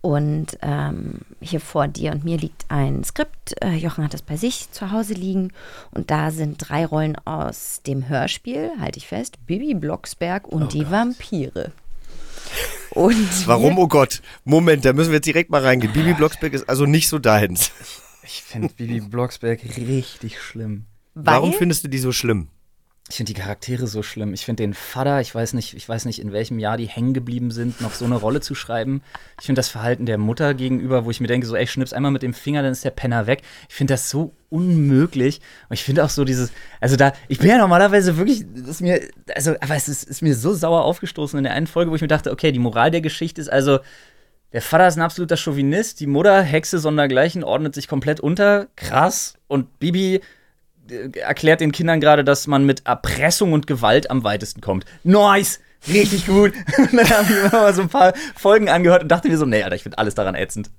Und 0.00 0.58
ähm, 0.62 1.20
hier 1.40 1.60
vor 1.60 1.86
dir 1.88 2.12
und 2.12 2.24
mir 2.24 2.38
liegt 2.38 2.64
ein 2.68 3.04
Skript. 3.04 3.54
Äh, 3.62 3.74
Jochen 3.74 4.02
hat 4.02 4.14
es 4.14 4.22
bei 4.22 4.36
sich 4.36 4.72
zu 4.72 4.90
Hause 4.90 5.14
liegen. 5.14 5.52
Und 5.92 6.10
da 6.10 6.30
sind 6.30 6.56
drei 6.58 6.86
Rollen 6.86 7.16
aus 7.24 7.82
dem 7.86 8.08
Hörspiel, 8.08 8.72
halte 8.80 8.98
ich 8.98 9.06
fest, 9.06 9.36
Bibi 9.46 9.74
Blocksberg 9.74 10.48
und 10.48 10.62
oh 10.64 10.66
die 10.66 10.80
Gott. 10.80 10.90
Vampire. 10.90 11.72
Und 12.90 13.28
Warum, 13.46 13.78
oh 13.78 13.86
Gott? 13.86 14.22
Moment, 14.44 14.84
da 14.84 14.92
müssen 14.92 15.10
wir 15.10 15.16
jetzt 15.16 15.26
direkt 15.26 15.50
mal 15.50 15.62
reingehen. 15.62 15.92
Bibi 15.92 16.14
Blocksberg 16.14 16.54
ist 16.54 16.68
also 16.68 16.86
nicht 16.86 17.08
so 17.08 17.18
deins. 17.18 17.70
Ich 18.24 18.42
finde 18.42 18.68
Bibi 18.68 19.00
Blocksberg 19.00 19.62
richtig 19.76 20.40
schlimm. 20.40 20.86
Weil? 21.14 21.36
Warum 21.36 21.52
findest 21.52 21.84
du 21.84 21.88
die 21.88 21.98
so 21.98 22.12
schlimm? 22.12 22.48
Ich 23.10 23.16
finde 23.16 23.34
die 23.34 23.40
Charaktere 23.40 23.88
so 23.88 24.02
schlimm. 24.02 24.32
Ich 24.32 24.44
finde 24.44 24.62
den 24.62 24.74
Vater, 24.74 25.20
ich 25.20 25.34
weiß 25.34 25.54
nicht, 25.54 25.74
ich 25.74 25.86
weiß 25.86 26.04
nicht, 26.04 26.20
in 26.20 26.32
welchem 26.32 26.58
Jahr 26.58 26.76
die 26.76 26.86
hängen 26.86 27.12
geblieben 27.12 27.50
sind, 27.50 27.80
noch 27.80 27.92
so 27.92 28.04
eine 28.04 28.14
Rolle 28.14 28.40
zu 28.40 28.54
schreiben. 28.54 29.02
Ich 29.38 29.46
finde 29.46 29.58
das 29.58 29.68
Verhalten 29.68 30.06
der 30.06 30.18
Mutter 30.18 30.54
gegenüber, 30.54 31.04
wo 31.04 31.10
ich 31.10 31.20
mir 31.20 31.26
denke, 31.26 31.46
so, 31.46 31.56
ey, 31.56 31.66
schnipp's 31.66 31.92
einmal 31.92 32.12
mit 32.12 32.22
dem 32.22 32.32
Finger, 32.32 32.62
dann 32.62 32.72
ist 32.72 32.84
der 32.84 32.90
Penner 32.90 33.26
weg. 33.26 33.42
Ich 33.68 33.74
finde 33.74 33.94
das 33.94 34.08
so 34.08 34.34
unmöglich. 34.50 35.40
Und 35.68 35.74
ich 35.74 35.82
finde 35.82 36.04
auch 36.04 36.10
so 36.10 36.24
dieses, 36.24 36.52
also 36.80 36.96
da, 36.96 37.12
ich 37.28 37.38
bin 37.38 37.48
ja 37.48 37.58
normalerweise 37.58 38.16
wirklich, 38.16 38.46
das 38.54 38.68
ist 38.68 38.80
mir, 38.80 39.00
also, 39.34 39.56
aber 39.60 39.74
es 39.74 39.88
ist, 39.88 40.04
ist 40.04 40.22
mir 40.22 40.36
so 40.36 40.54
sauer 40.54 40.84
aufgestoßen 40.84 41.36
in 41.36 41.44
der 41.44 41.54
einen 41.54 41.66
Folge, 41.66 41.90
wo 41.90 41.96
ich 41.96 42.02
mir 42.02 42.08
dachte, 42.08 42.30
okay, 42.30 42.52
die 42.52 42.60
Moral 42.60 42.92
der 42.92 43.02
Geschichte 43.02 43.40
ist 43.40 43.52
also, 43.52 43.80
der 44.52 44.62
Vater 44.62 44.86
ist 44.86 44.96
ein 44.96 45.02
absoluter 45.02 45.36
Chauvinist, 45.36 46.00
die 46.00 46.06
Mutter, 46.06 46.40
Hexe 46.42 46.78
sondergleichen, 46.78 47.42
ordnet 47.42 47.74
sich 47.74 47.88
komplett 47.88 48.20
unter, 48.20 48.68
krass. 48.76 49.34
Und 49.48 49.78
Bibi 49.80 50.20
erklärt 50.88 51.60
den 51.60 51.72
Kindern 51.72 52.00
gerade, 52.00 52.24
dass 52.24 52.46
man 52.46 52.64
mit 52.64 52.86
Erpressung 52.86 53.52
und 53.52 53.66
Gewalt 53.66 54.10
am 54.10 54.24
weitesten 54.24 54.60
kommt. 54.60 54.84
Nice! 55.04 55.60
Richtig 55.88 56.26
gut. 56.26 56.52
und 56.78 56.92
dann 56.92 57.10
habe 57.10 57.32
ich 57.32 57.38
immer 57.38 57.62
mal 57.62 57.74
so 57.74 57.82
ein 57.82 57.88
paar 57.88 58.14
Folgen 58.36 58.68
angehört 58.68 59.02
und 59.02 59.08
dachte 59.08 59.28
mir 59.28 59.36
so, 59.36 59.46
nee, 59.46 59.62
Alter, 59.62 59.74
ich 59.74 59.82
finde 59.82 59.98
alles 59.98 60.14
daran 60.14 60.34
ätzend. 60.34 60.70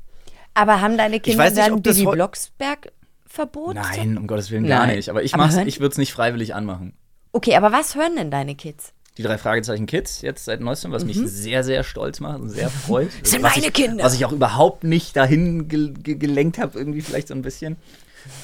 Aber 0.53 0.81
haben 0.81 0.97
deine 0.97 1.19
Kinder 1.19 1.43
nicht, 1.43 1.57
dann 1.57 1.81
Billy 1.81 2.05
Blocksberg 2.05 2.91
verboten? 3.25 3.79
Nein, 3.79 4.17
um 4.17 4.27
Gottes 4.27 4.51
Willen 4.51 4.67
gar 4.67 4.87
nicht. 4.87 5.09
Aber 5.09 5.23
ich, 5.23 5.33
ich 5.33 5.79
würde 5.79 5.91
es 5.91 5.97
nicht 5.97 6.13
freiwillig 6.13 6.53
anmachen. 6.55 6.93
Okay, 7.31 7.55
aber 7.55 7.71
was 7.71 7.95
hören 7.95 8.15
denn 8.15 8.31
deine 8.31 8.55
Kids? 8.55 8.93
Die 9.17 9.23
drei 9.23 9.37
Fragezeichen 9.37 9.85
Kids 9.85 10.21
jetzt 10.21 10.45
seit 10.45 10.59
neuestem, 10.59 10.91
was 10.91 11.03
mhm. 11.03 11.09
mich 11.09 11.17
sehr, 11.25 11.63
sehr 11.63 11.83
stolz 11.83 12.19
macht 12.19 12.39
und 12.39 12.49
sehr 12.49 12.69
freut. 12.69 13.09
Das 13.21 13.31
sind 13.31 13.41
meine 13.41 13.67
ich, 13.67 13.73
Kinder. 13.73 14.03
Was 14.03 14.15
ich 14.15 14.25
auch 14.25 14.31
überhaupt 14.31 14.83
nicht 14.83 15.15
dahin 15.15 15.67
ge 15.67 15.93
ge 15.93 16.15
gelenkt 16.15 16.57
habe, 16.57 16.77
irgendwie 16.77 17.01
vielleicht 17.01 17.27
so 17.27 17.33
ein 17.33 17.41
bisschen. 17.41 17.77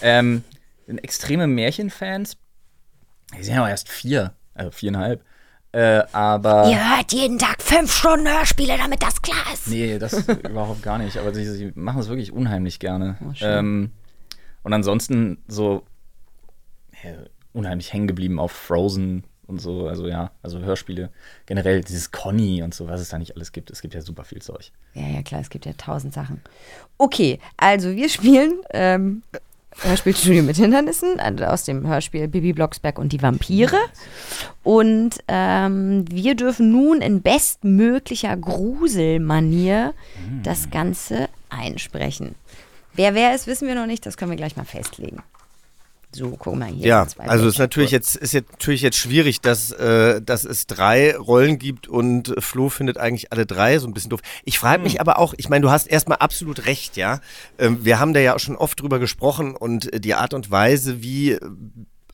Ähm, 0.02 0.44
sind 0.90 1.04
extreme 1.04 1.48
Märchenfans. 1.48 2.38
Die 3.38 3.44
sind 3.44 3.56
ja 3.56 3.64
auch 3.64 3.68
erst 3.68 3.90
vier, 3.90 4.34
also 4.56 4.72
viereinhalb. 4.72 5.24
Äh, 5.72 6.02
aber. 6.14 6.68
Ihr 6.68 6.98
hört 6.98 7.14
jeden 7.14 7.38
Tag 7.38 7.62
fünf 7.62 7.94
Stunden 7.94 8.28
Hörspiele, 8.28 8.76
damit 8.76 9.04
das 9.04 9.22
klar 9.22 9.54
ist. 9.54 9.68
Nee, 9.68 10.00
das 10.00 10.28
überhaupt 10.50 10.82
gar 10.82 10.98
nicht. 10.98 11.18
Aber 11.18 11.32
sie, 11.34 11.46
sie 11.46 11.72
machen 11.76 12.02
es 12.02 12.10
wirklich 12.10 12.32
unheimlich 12.32 12.80
gerne. 12.80 13.18
Oh, 13.24 13.32
ähm, 13.42 13.92
und 14.64 14.74
ansonsten 14.74 15.38
so 15.48 15.84
ja, 17.04 17.12
unheimlich 17.54 17.94
hängen 17.94 18.08
geblieben 18.08 18.40
auf 18.40 18.52
Frozen 18.52 19.26
und 19.46 19.62
so. 19.62 19.88
Also 19.88 20.08
ja, 20.08 20.32
also 20.42 20.60
Hörspiele. 20.60 21.12
Generell 21.46 21.82
dieses 21.82 22.10
Conny 22.10 22.64
und 22.64 22.74
so, 22.74 22.88
was 22.88 23.00
es 23.00 23.10
da 23.10 23.20
nicht 23.20 23.36
alles 23.36 23.52
gibt. 23.52 23.70
Es 23.70 23.84
gibt 23.84 23.94
ja 23.94 24.02
super 24.02 24.24
viel 24.24 24.42
Zeug. 24.42 24.72
Ja, 24.96 25.08
ja, 25.08 25.22
klar, 25.22 25.42
es 25.42 25.52
gibt 25.52 25.68
ja 25.68 25.74
tausend 25.74 26.16
Sachen. 26.16 26.42
Okay, 26.98 27.40
also 27.58 27.96
wir 27.96 28.10
spielen 28.10 28.62
ähm, 28.72 29.22
Hörspielstudio 29.82 30.44
mit 30.44 30.58
Hindernissen, 30.58 31.20
also 31.20 31.46
aus 31.46 31.64
dem 31.64 31.88
Hörspiel 31.88 32.28
Bibi 32.28 32.54
Blocksberg 32.54 33.00
und 33.00 33.14
die 33.14 33.22
Vampire. 33.22 33.78
Und 34.64 35.24
ähm, 35.28 36.06
wir 36.12 36.36
dürfen 36.36 36.72
nun 36.72 37.02
in 37.02 37.22
bestmöglicher 37.22 38.36
Gruselmanier 38.36 39.94
das 40.44 40.70
Ganze 40.70 41.30
einsprechen. 41.50 42.36
Wer 42.94 43.14
wer 43.16 43.34
ist, 43.34 43.48
wissen 43.48 43.68
wir 43.68 43.76
noch 43.76 43.86
nicht, 43.86 44.06
das 44.06 44.18
können 44.18 44.32
wir 44.32 44.38
gleich 44.38 44.58
mal 44.58 44.66
festlegen. 44.66 45.24
So, 46.12 46.32
guck 46.32 46.56
mal 46.56 46.70
hier. 46.70 46.88
Ja, 46.88 47.08
also 47.20 47.46
es 47.46 47.54
ist 47.54 47.60
natürlich 47.60 47.92
jetzt 47.92 48.16
ist 48.16 48.34
jetzt 48.34 48.52
natürlich 48.52 48.82
jetzt 48.82 48.98
schwierig, 48.98 49.42
dass, 49.42 49.72
äh, 49.72 50.22
dass 50.22 50.44
es 50.44 50.66
drei 50.66 51.16
Rollen 51.16 51.60
gibt 51.60 51.88
und 51.88 52.34
Flo 52.40 52.70
findet 52.70 52.98
eigentlich 52.98 53.32
alle 53.32 53.46
drei 53.46 53.78
so 53.78 53.88
ein 53.88 53.94
bisschen 53.94 54.10
doof. 54.10 54.22
Ich 54.44 54.58
frage 54.58 54.82
mich 54.82 54.94
hm. 54.94 55.02
aber 55.02 55.20
auch, 55.20 55.36
ich 55.38 55.50
meine, 55.50 55.62
du 55.62 55.70
hast 55.70 55.88
erstmal 55.88 56.18
absolut 56.18 56.66
recht, 56.66 56.98
ja. 56.98 57.22
Ähm, 57.60 57.86
wir 57.86 58.00
haben 58.00 58.14
da 58.14 58.20
ja 58.20 58.36
auch 58.36 58.40
schon 58.40 58.56
oft 58.56 58.82
drüber 58.82 58.98
gesprochen 58.98 59.56
und 59.56 60.04
die 60.04 60.16
Art 60.16 60.34
und 60.34 60.50
Weise, 60.50 61.04
wie 61.04 61.38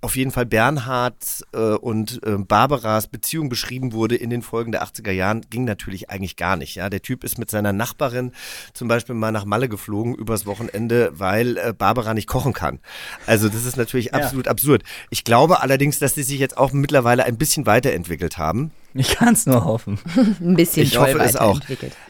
auf 0.05 0.15
jeden 0.15 0.29
Fall 0.29 0.45
Bernhards 0.45 1.43
äh, 1.51 1.57
und 1.57 2.21
äh, 2.23 2.37
Barbaras 2.37 3.07
Beziehung 3.07 3.49
beschrieben 3.49 3.91
wurde 3.91 4.15
in 4.15 4.29
den 4.29 4.43
Folgen 4.43 4.71
der 4.71 4.83
80er 4.83 5.09
Jahren, 5.09 5.41
ging 5.49 5.65
natürlich 5.65 6.11
eigentlich 6.11 6.35
gar 6.35 6.57
nicht. 6.57 6.75
Ja, 6.75 6.91
der 6.91 7.01
Typ 7.01 7.23
ist 7.23 7.39
mit 7.39 7.49
seiner 7.49 7.73
Nachbarin 7.73 8.31
zum 8.73 8.87
Beispiel 8.87 9.15
mal 9.15 9.31
nach 9.31 9.45
Malle 9.45 9.67
geflogen 9.67 10.13
übers 10.13 10.45
Wochenende, 10.45 11.11
weil 11.15 11.57
äh, 11.57 11.73
Barbara 11.73 12.13
nicht 12.13 12.27
kochen 12.27 12.53
kann. 12.53 12.79
Also 13.25 13.49
das 13.49 13.65
ist 13.65 13.77
natürlich 13.77 14.13
absolut 14.13 14.47
absurd. 14.47 14.83
Ich 15.09 15.23
glaube 15.23 15.61
allerdings, 15.61 15.97
dass 15.97 16.13
die 16.13 16.23
sich 16.23 16.39
jetzt 16.39 16.55
auch 16.55 16.71
mittlerweile 16.71 17.25
ein 17.25 17.39
bisschen 17.39 17.65
weiterentwickelt 17.65 18.37
haben. 18.37 18.71
Ich 18.97 19.15
kann 19.15 19.33
es 19.33 19.45
nur 19.45 19.65
hoffen. 19.65 19.99
Ein 20.39 20.55
bisschen 20.55 20.83
Ich 20.83 20.97
hoffe 20.97 21.19
es 21.19 21.35
auch. 21.35 21.59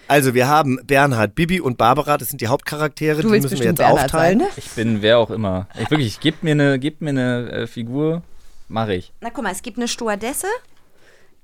Also 0.08 0.34
wir 0.36 0.48
haben 0.48 0.80
Bernhard, 0.86 1.34
Bibi 1.34 1.60
und 1.60 1.78
Barbara, 1.80 2.18
das 2.18 2.30
sind 2.30 2.42
die 2.42 2.48
Hauptcharaktere, 2.48 3.22
Du 3.22 3.28
die 3.30 3.34
willst 3.34 3.50
müssen 3.50 3.60
wir 3.60 3.66
jetzt 3.72 3.78
Bernhard 3.78 4.04
aufteilen. 4.06 4.40
sein, 4.40 4.48
ne? 4.50 4.54
Ich 4.58 4.70
bin 4.72 5.02
wer 5.02 5.18
auch 5.18 5.32
immer. 5.32 5.68
Ich 5.82 5.90
wirklich, 5.90 6.20
gebt 6.20 6.44
mir 6.44 6.52
eine, 6.52 6.78
gebt 6.78 7.02
mir 7.02 7.10
eine 7.10 7.52
äh, 7.52 7.68
Figur, 7.68 8.22
mache 8.68 8.94
ich. 8.94 9.12
Na 9.22 9.30
guck 9.32 9.44
mal, 9.44 9.52
es 9.52 9.64
gibt 9.64 9.78
eine 9.78 9.88
Stewardesse, 9.88 10.48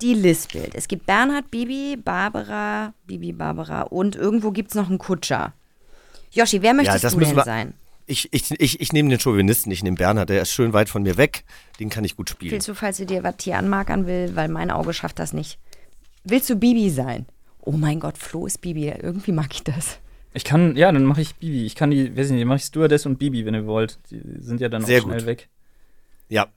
die 0.02 0.14
lispelt. 0.14 0.76
Es 0.76 0.88
gibt 0.88 1.06
Bernhard, 1.08 1.50
Bibi, 1.50 1.98
Barbara, 1.98 2.94
Bibi, 3.08 3.34
Barbara 3.34 3.82
und 3.84 4.16
irgendwo 4.16 4.52
gibt 4.52 4.70
es 4.70 4.76
noch 4.76 4.90
einen 4.90 4.98
Kutscher. 5.00 5.54
Joshi, 6.32 6.62
wer 6.62 6.74
möchtest 6.74 7.04
das 7.04 7.14
du 7.14 7.20
denn 7.20 7.36
wir- 7.36 7.44
sein? 7.44 7.74
Ich, 8.12 8.28
ich, 8.34 8.52
ich, 8.60 8.82
ich 8.82 8.92
nehme 8.92 9.08
den 9.10 9.20
Chauvinisten, 9.20 9.72
ich 9.72 9.84
nehme 9.84 9.96
Bernhard, 9.96 10.28
der 10.30 10.42
ist 10.42 10.52
schön 10.52 10.74
weit 10.74 10.90
von 10.90 11.02
mir 11.04 11.16
weg, 11.16 11.46
den 11.80 11.90
kann 11.90 12.04
ich 12.04 12.18
gut 12.18 12.30
spielen. 12.30 12.52
Willst 12.52 12.68
du, 12.68 12.74
falls 12.76 12.98
du 12.98 13.06
dir 13.06 13.24
was 13.24 13.36
hier 13.42 13.58
anmarkern 13.58 14.06
will, 14.06 14.36
weil 14.36 14.50
mein 14.50 14.70
Auge 14.70 14.94
schafft 14.94 15.18
das 15.20 15.32
nicht. 15.32 15.58
Willst 16.26 16.50
du 16.50 16.56
Bibi 16.58 16.90
sein? 16.90 17.26
Oh 17.62 17.72
mein 17.72 18.02
Gott, 18.02 18.18
Flo 18.18 18.46
ist 18.48 18.60
Bibi. 18.60 18.90
Irgendwie 18.90 19.32
mag 19.32 19.54
ich 19.54 19.64
das. 19.64 20.00
Ich 20.34 20.44
kann, 20.44 20.76
ja, 20.76 20.92
dann 20.92 21.06
mache 21.06 21.22
ich 21.22 21.36
Bibi. 21.36 21.66
Ich 21.66 21.76
kann 21.76 21.92
die, 21.92 22.16
weiß 22.18 22.28
ich 22.28 22.34
nicht, 22.34 22.46
mache 22.46 22.58
ich 22.58 22.66
Stewardess 22.66 23.06
und 23.06 23.18
Bibi, 23.18 23.46
wenn 23.46 23.54
ihr 23.54 23.66
wollt. 23.66 23.98
Die 24.10 24.22
sind 24.40 24.60
ja 24.60 24.68
dann 24.68 24.84
Sehr 24.84 25.00
auch 25.00 25.04
schnell 25.06 25.20
gut. 25.20 25.28
weg. 25.28 25.50
Ja, 26.28 26.48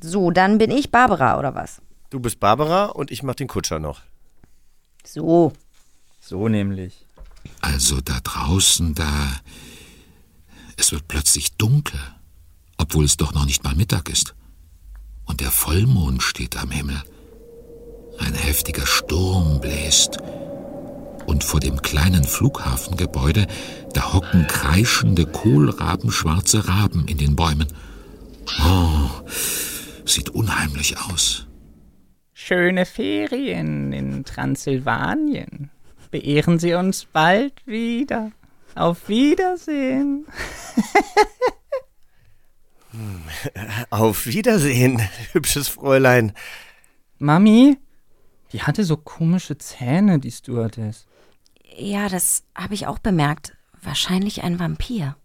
So, 0.00 0.30
dann 0.32 0.58
bin 0.58 0.70
ich 0.72 0.90
Barbara, 0.90 1.38
oder 1.38 1.54
was? 1.54 1.80
du 2.10 2.18
bist 2.20 2.40
Barbara 2.40 2.86
und 2.86 3.10
ich 3.12 3.22
mach 3.22 3.34
den 3.34 3.46
Kutscher 3.48 3.78
noch. 3.78 4.00
So. 5.04 5.52
So 6.20 6.48
nämlich. 6.48 7.04
Also 7.60 8.00
da 8.00 8.18
draußen, 8.24 8.94
da. 8.94 9.40
Es 10.76 10.92
wird 10.92 11.08
plötzlich 11.08 11.56
dunkel, 11.56 12.00
obwohl 12.76 13.04
es 13.04 13.16
doch 13.16 13.32
noch 13.32 13.46
nicht 13.46 13.64
mal 13.64 13.74
Mittag 13.74 14.08
ist. 14.08 14.34
Und 15.24 15.40
der 15.40 15.50
Vollmond 15.50 16.22
steht 16.22 16.56
am 16.56 16.70
Himmel. 16.70 17.02
Ein 18.18 18.34
heftiger 18.34 18.86
Sturm 18.86 19.60
bläst. 19.60 20.18
Und 21.26 21.42
vor 21.42 21.60
dem 21.60 21.82
kleinen 21.82 22.24
Flughafengebäude, 22.24 23.46
da 23.92 24.12
hocken 24.12 24.46
kreischende, 24.46 25.26
kohlrabenschwarze 25.26 26.68
Raben 26.68 27.08
in 27.08 27.18
den 27.18 27.34
Bäumen. 27.34 27.66
Oh, 28.64 29.10
sieht 30.04 30.30
unheimlich 30.30 30.96
aus. 30.98 31.46
Schöne 32.32 32.86
Ferien 32.86 33.92
in 33.92 34.24
Transsilvanien. 34.24 35.70
Beehren 36.12 36.60
Sie 36.60 36.74
uns 36.74 37.06
bald 37.06 37.66
wieder. 37.66 38.30
Auf 38.76 39.08
Wiedersehen. 39.08 40.26
Auf 43.90 44.26
Wiedersehen, 44.26 45.00
hübsches 45.32 45.68
Fräulein. 45.68 46.32
Mami, 47.18 47.78
die 48.52 48.62
hatte 48.62 48.84
so 48.84 48.98
komische 48.98 49.56
Zähne, 49.56 50.18
die 50.18 50.30
Stewardess. 50.30 51.06
Ja, 51.78 52.10
das 52.10 52.44
habe 52.54 52.74
ich 52.74 52.86
auch 52.86 52.98
bemerkt. 52.98 53.56
Wahrscheinlich 53.82 54.42
ein 54.42 54.58
Vampir. 54.58 55.16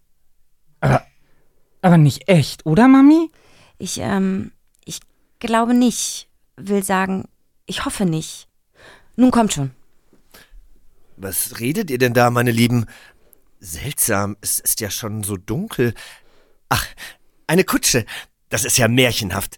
Aber 1.82 1.98
nicht 1.98 2.28
echt, 2.28 2.64
oder, 2.64 2.88
Mami? 2.88 3.30
Ich, 3.76 3.98
ähm, 4.00 4.52
ich 4.84 5.00
glaube 5.40 5.74
nicht. 5.74 6.28
Will 6.56 6.82
sagen, 6.82 7.28
ich 7.66 7.84
hoffe 7.84 8.06
nicht. 8.06 8.48
Nun 9.16 9.30
kommt 9.30 9.52
schon. 9.52 9.72
Was 11.16 11.60
redet 11.60 11.90
ihr 11.90 11.98
denn 11.98 12.14
da, 12.14 12.30
meine 12.30 12.50
Lieben? 12.50 12.86
Seltsam, 13.64 14.36
es 14.40 14.58
ist 14.58 14.80
ja 14.80 14.90
schon 14.90 15.22
so 15.22 15.36
dunkel. 15.36 15.94
Ach, 16.68 16.84
eine 17.46 17.62
Kutsche. 17.62 18.04
Das 18.48 18.64
ist 18.64 18.76
ja 18.76 18.88
märchenhaft. 18.88 19.56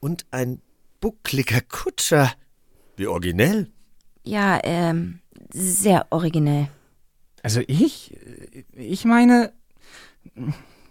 Und 0.00 0.26
ein 0.32 0.60
buckliger 1.00 1.60
Kutscher. 1.60 2.32
Wie 2.96 3.06
originell. 3.06 3.70
Ja, 4.24 4.58
ähm, 4.64 5.20
sehr 5.52 6.08
originell. 6.10 6.66
Also 7.44 7.60
ich? 7.68 8.18
Ich 8.72 9.04
meine, 9.04 9.52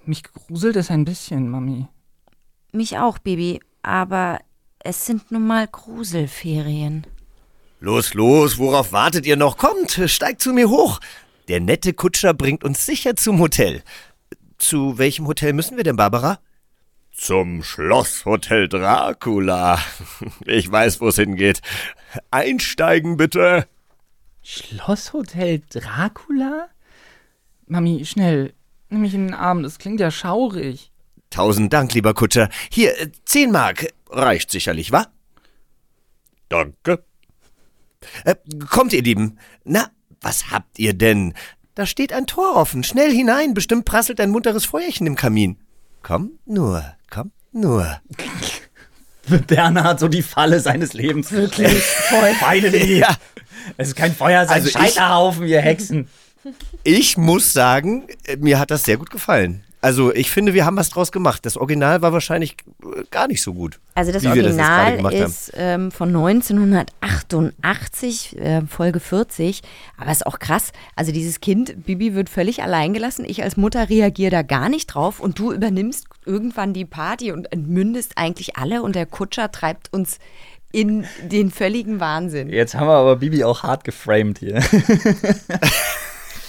mich 0.06 0.24
gruselt 0.24 0.78
es 0.78 0.90
ein 0.90 1.04
bisschen, 1.04 1.50
Mami. 1.50 1.88
Mich 2.72 2.98
auch, 2.98 3.18
Baby. 3.18 3.60
Aber 3.84 4.40
es 4.80 5.06
sind 5.06 5.30
nun 5.30 5.46
mal 5.46 5.68
Gruselferien. 5.68 7.06
Los, 7.82 8.14
los, 8.14 8.58
worauf 8.58 8.94
wartet 8.94 9.26
ihr 9.26 9.36
noch? 9.36 9.58
Kommt, 9.58 10.00
steigt 10.06 10.42
zu 10.42 10.54
mir 10.54 10.70
hoch. 10.70 11.02
Der 11.48 11.60
nette 11.60 11.94
Kutscher 11.94 12.34
bringt 12.34 12.64
uns 12.64 12.86
sicher 12.86 13.16
zum 13.16 13.40
Hotel. 13.40 13.84
Zu 14.58 14.98
welchem 14.98 15.28
Hotel 15.28 15.54
müssen 15.54 15.78
wir 15.78 15.84
denn, 15.84 15.96
Barbara? 15.96 16.40
Zum 17.12 17.64
Schlosshotel 17.64 18.68
Dracula. 18.68 19.80
Ich 20.46 20.72
weiß, 20.72 21.02
wo 21.02 21.10
es 21.10 21.16
hingeht. 21.16 21.62
Einsteigen 22.32 23.18
bitte. 23.18 23.68
Schlosshotel 24.42 25.62
Dracula? 25.70 26.68
Mami, 27.68 28.06
schnell, 28.06 28.54
nimm 28.90 29.02
mich 29.02 29.14
in 29.14 29.28
den 29.28 29.34
Arm, 29.34 29.64
das 29.64 29.80
klingt 29.80 30.00
ja 30.00 30.12
schaurig. 30.12 30.92
Tausend 31.30 31.74
Dank, 31.74 31.94
lieber 31.94 32.14
Kutscher. 32.14 32.50
Hier, 32.70 33.00
äh, 33.00 33.12
zehn 33.26 33.52
Mark. 33.52 33.88
Reicht 34.10 34.52
sicherlich, 34.52 34.92
wa? 34.92 35.08
Danke. 36.50 37.04
Äh, 38.24 38.36
kommt, 38.70 38.94
ihr 38.94 39.02
Lieben. 39.02 39.40
Na, 39.64 39.90
was 40.22 40.52
habt 40.52 40.80
ihr 40.80 40.94
denn? 40.94 41.34
Da 41.76 41.86
steht 41.86 42.14
ein 42.14 42.26
Tor 42.28 42.56
offen. 42.56 42.84
Schnell 42.84 43.12
hinein. 43.12 43.54
Bestimmt 43.54 43.86
prasselt 43.86 44.20
ein 44.22 44.30
munteres 44.30 44.66
Feuerchen 44.66 45.08
im 45.08 45.16
Kamin. 45.16 45.58
Kommt 46.04 46.32
nur, 46.48 46.84
kommt 47.10 47.34
nur. 47.52 48.00
Bernhard, 49.48 50.00
so 50.00 50.08
die 50.08 50.22
Falle 50.22 50.60
seines 50.60 50.94
Lebens. 50.94 51.32
Wirklich? 51.32 51.82
Voll. 51.82 52.34
Finally. 52.40 53.00
Ja. 53.00 53.16
Es 53.78 53.90
ist 53.90 53.96
kein 53.96 54.14
Feuer, 54.14 54.44
es 54.44 54.50
ist 54.50 54.54
Also 54.54 54.80
ein 54.80 54.86
ich- 54.86 54.94
Scheiterhaufen, 54.94 55.48
ihr 55.48 55.62
Hexen. 55.62 56.08
Ich 56.84 57.18
muss 57.18 57.54
sagen, 57.54 58.08
äh, 58.26 58.36
mir 58.38 58.60
hat 58.60 58.70
das 58.70 58.84
sehr 58.84 58.98
gut 58.98 59.10
gefallen. 59.10 59.64
Also 59.86 60.12
ich 60.12 60.32
finde, 60.32 60.56
wir 60.56 60.66
haben 60.66 60.78
was 60.78 60.90
draus 60.90 61.12
gemacht. 61.12 61.46
Das 61.46 61.58
Original 61.58 62.02
war 62.02 62.12
wahrscheinlich 62.12 62.56
äh, 62.82 63.04
gar 63.12 63.28
nicht 63.28 63.44
so 63.44 63.54
gut. 63.54 63.80
Also 63.94 64.12
das 64.12 64.24
wie 64.24 64.34
wir 64.34 64.42
jetzt 64.42 64.58
gerade 64.58 64.94
Original 64.94 65.14
haben. 65.14 65.26
ist 65.28 65.52
ähm, 65.56 65.92
von 65.92 66.10
1988, 66.10 68.40
äh, 68.40 68.62
Folge 68.62 69.00
40. 69.00 69.62
Aber 70.00 70.12
ist 70.12 70.26
auch 70.26 70.40
krass. 70.40 70.72
Also 70.96 71.12
dieses 71.12 71.40
Kind, 71.40 71.86
Bibi 71.86 72.16
wird 72.16 72.30
völlig 72.30 72.64
allein 72.64 72.96
gelassen. 72.96 73.26
Ich 73.26 73.44
als 73.44 73.58
Mutter 73.58 73.88
reagiere 73.88 74.32
da 74.32 74.42
gar 74.42 74.70
nicht 74.70 74.88
drauf. 74.88 75.20
Und 75.20 75.38
du 75.38 75.52
übernimmst 75.52 76.08
irgendwann 76.26 76.74
die 76.74 76.86
Party 76.86 77.32
und 77.32 77.52
entmündest 77.52 78.14
eigentlich 78.16 78.58
alle. 78.58 78.82
Und 78.82 78.96
der 78.96 79.06
Kutscher 79.06 79.52
treibt 79.52 79.94
uns 79.94 80.18
in 80.72 81.06
den 81.22 81.52
völligen 81.52 82.00
Wahnsinn. 82.00 82.50
Jetzt 82.50 82.74
haben 82.74 82.88
wir 82.88 82.96
aber 82.96 83.18
Bibi 83.18 83.44
auch 83.44 83.62
hart 83.62 83.84
geframed 83.84 84.40
hier. 84.40 84.56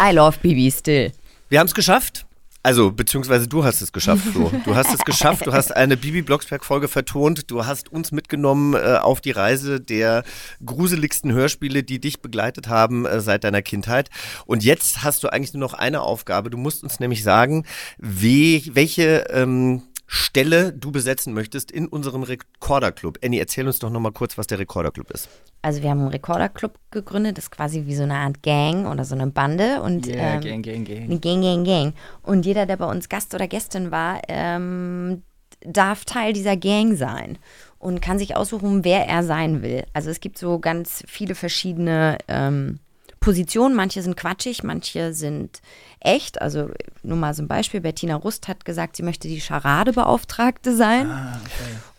I 0.01 0.12
love 0.12 0.39
Bibi 0.41 0.70
still. 0.70 1.12
Wir 1.51 1.61
haben 1.61 1.66
es 1.66 1.74
geschafft. 1.74 2.26
Also, 2.66 2.90
beziehungsweise 2.90 3.46
du 3.46 3.62
hast 3.62 3.80
es 3.80 3.92
geschafft, 3.92 4.24
Flo. 4.24 4.50
Du 4.64 4.74
hast 4.74 4.92
es 4.92 4.98
geschafft. 5.04 5.46
Du 5.46 5.52
hast 5.52 5.70
eine 5.70 5.96
Bibi 5.96 6.22
Blocksberg-Folge 6.22 6.88
vertont. 6.88 7.48
Du 7.48 7.64
hast 7.64 7.92
uns 7.92 8.10
mitgenommen 8.10 8.74
äh, 8.74 8.96
auf 9.00 9.20
die 9.20 9.30
Reise 9.30 9.80
der 9.80 10.24
gruseligsten 10.64 11.32
Hörspiele, 11.32 11.84
die 11.84 12.00
dich 12.00 12.20
begleitet 12.22 12.66
haben 12.66 13.06
äh, 13.06 13.20
seit 13.20 13.44
deiner 13.44 13.62
Kindheit. 13.62 14.10
Und 14.46 14.64
jetzt 14.64 15.04
hast 15.04 15.22
du 15.22 15.28
eigentlich 15.28 15.54
nur 15.54 15.60
noch 15.60 15.74
eine 15.74 16.00
Aufgabe. 16.00 16.50
Du 16.50 16.58
musst 16.58 16.82
uns 16.82 16.98
nämlich 16.98 17.22
sagen, 17.22 17.64
wie, 17.98 18.68
welche 18.74 19.26
ähm, 19.30 19.82
Stelle 20.07 20.72
du 20.72 20.92
besetzen 20.92 21.34
möchtest 21.34 21.70
in 21.70 21.88
unserem 21.88 22.22
Rekorderclub. 22.22 23.18
Annie, 23.24 23.40
erzähl 23.40 23.66
uns 23.66 23.78
doch 23.80 23.90
nochmal 23.90 24.12
kurz, 24.12 24.38
was 24.38 24.46
der 24.46 24.59
Rekorderclub 24.59 25.11
ist. 25.11 25.28
Also 25.62 25.82
wir 25.82 25.90
haben 25.90 26.00
einen 26.00 26.09
Rekorderclub 26.11 26.78
gegründet, 26.90 27.38
das 27.38 27.46
ist 27.46 27.50
quasi 27.50 27.86
wie 27.86 27.94
so 27.96 28.04
eine 28.04 28.14
Art 28.14 28.42
Gang 28.42 28.86
oder 28.86 29.04
so 29.04 29.14
eine 29.16 29.26
Bande. 29.26 29.82
Und, 29.82 30.07
Yeah, 30.07 30.34
ähm, 30.34 30.40
gang, 30.40 30.62
gang, 30.64 30.84
gang. 30.84 31.02
Eine 31.02 31.18
Gang, 31.18 31.42
Gang, 31.42 31.64
Gang. 31.64 31.94
Und 32.22 32.46
jeder, 32.46 32.66
der 32.66 32.76
bei 32.76 32.86
uns 32.86 33.09
Gast 33.09 33.34
oder 33.34 33.48
Gästin 33.48 33.90
war, 33.90 34.20
ähm, 34.28 35.22
darf 35.61 36.04
Teil 36.04 36.32
dieser 36.32 36.57
Gang 36.57 36.96
sein 36.96 37.38
und 37.78 38.00
kann 38.00 38.18
sich 38.18 38.36
aussuchen, 38.36 38.84
wer 38.84 39.07
er 39.09 39.24
sein 39.24 39.62
will. 39.62 39.84
Also 39.92 40.11
es 40.11 40.20
gibt 40.20 40.38
so 40.38 40.59
ganz 40.61 41.02
viele 41.07 41.34
verschiedene 41.34 42.18
ähm, 42.28 42.78
Positionen. 43.20 43.74
Manche 43.74 44.02
sind 44.02 44.16
quatschig, 44.16 44.62
manche 44.62 45.12
sind 45.12 45.60
echt. 46.00 46.40
Also 46.40 46.70
nur 47.02 47.16
mal 47.16 47.34
so 47.34 47.42
ein 47.42 47.48
Beispiel. 47.48 47.80
Bettina 47.80 48.16
Rust 48.16 48.48
hat 48.48 48.64
gesagt, 48.64 48.96
sie 48.96 49.02
möchte 49.02 49.28
die 49.28 49.40
Charadebeauftragte 49.40 50.74
sein. 50.76 51.10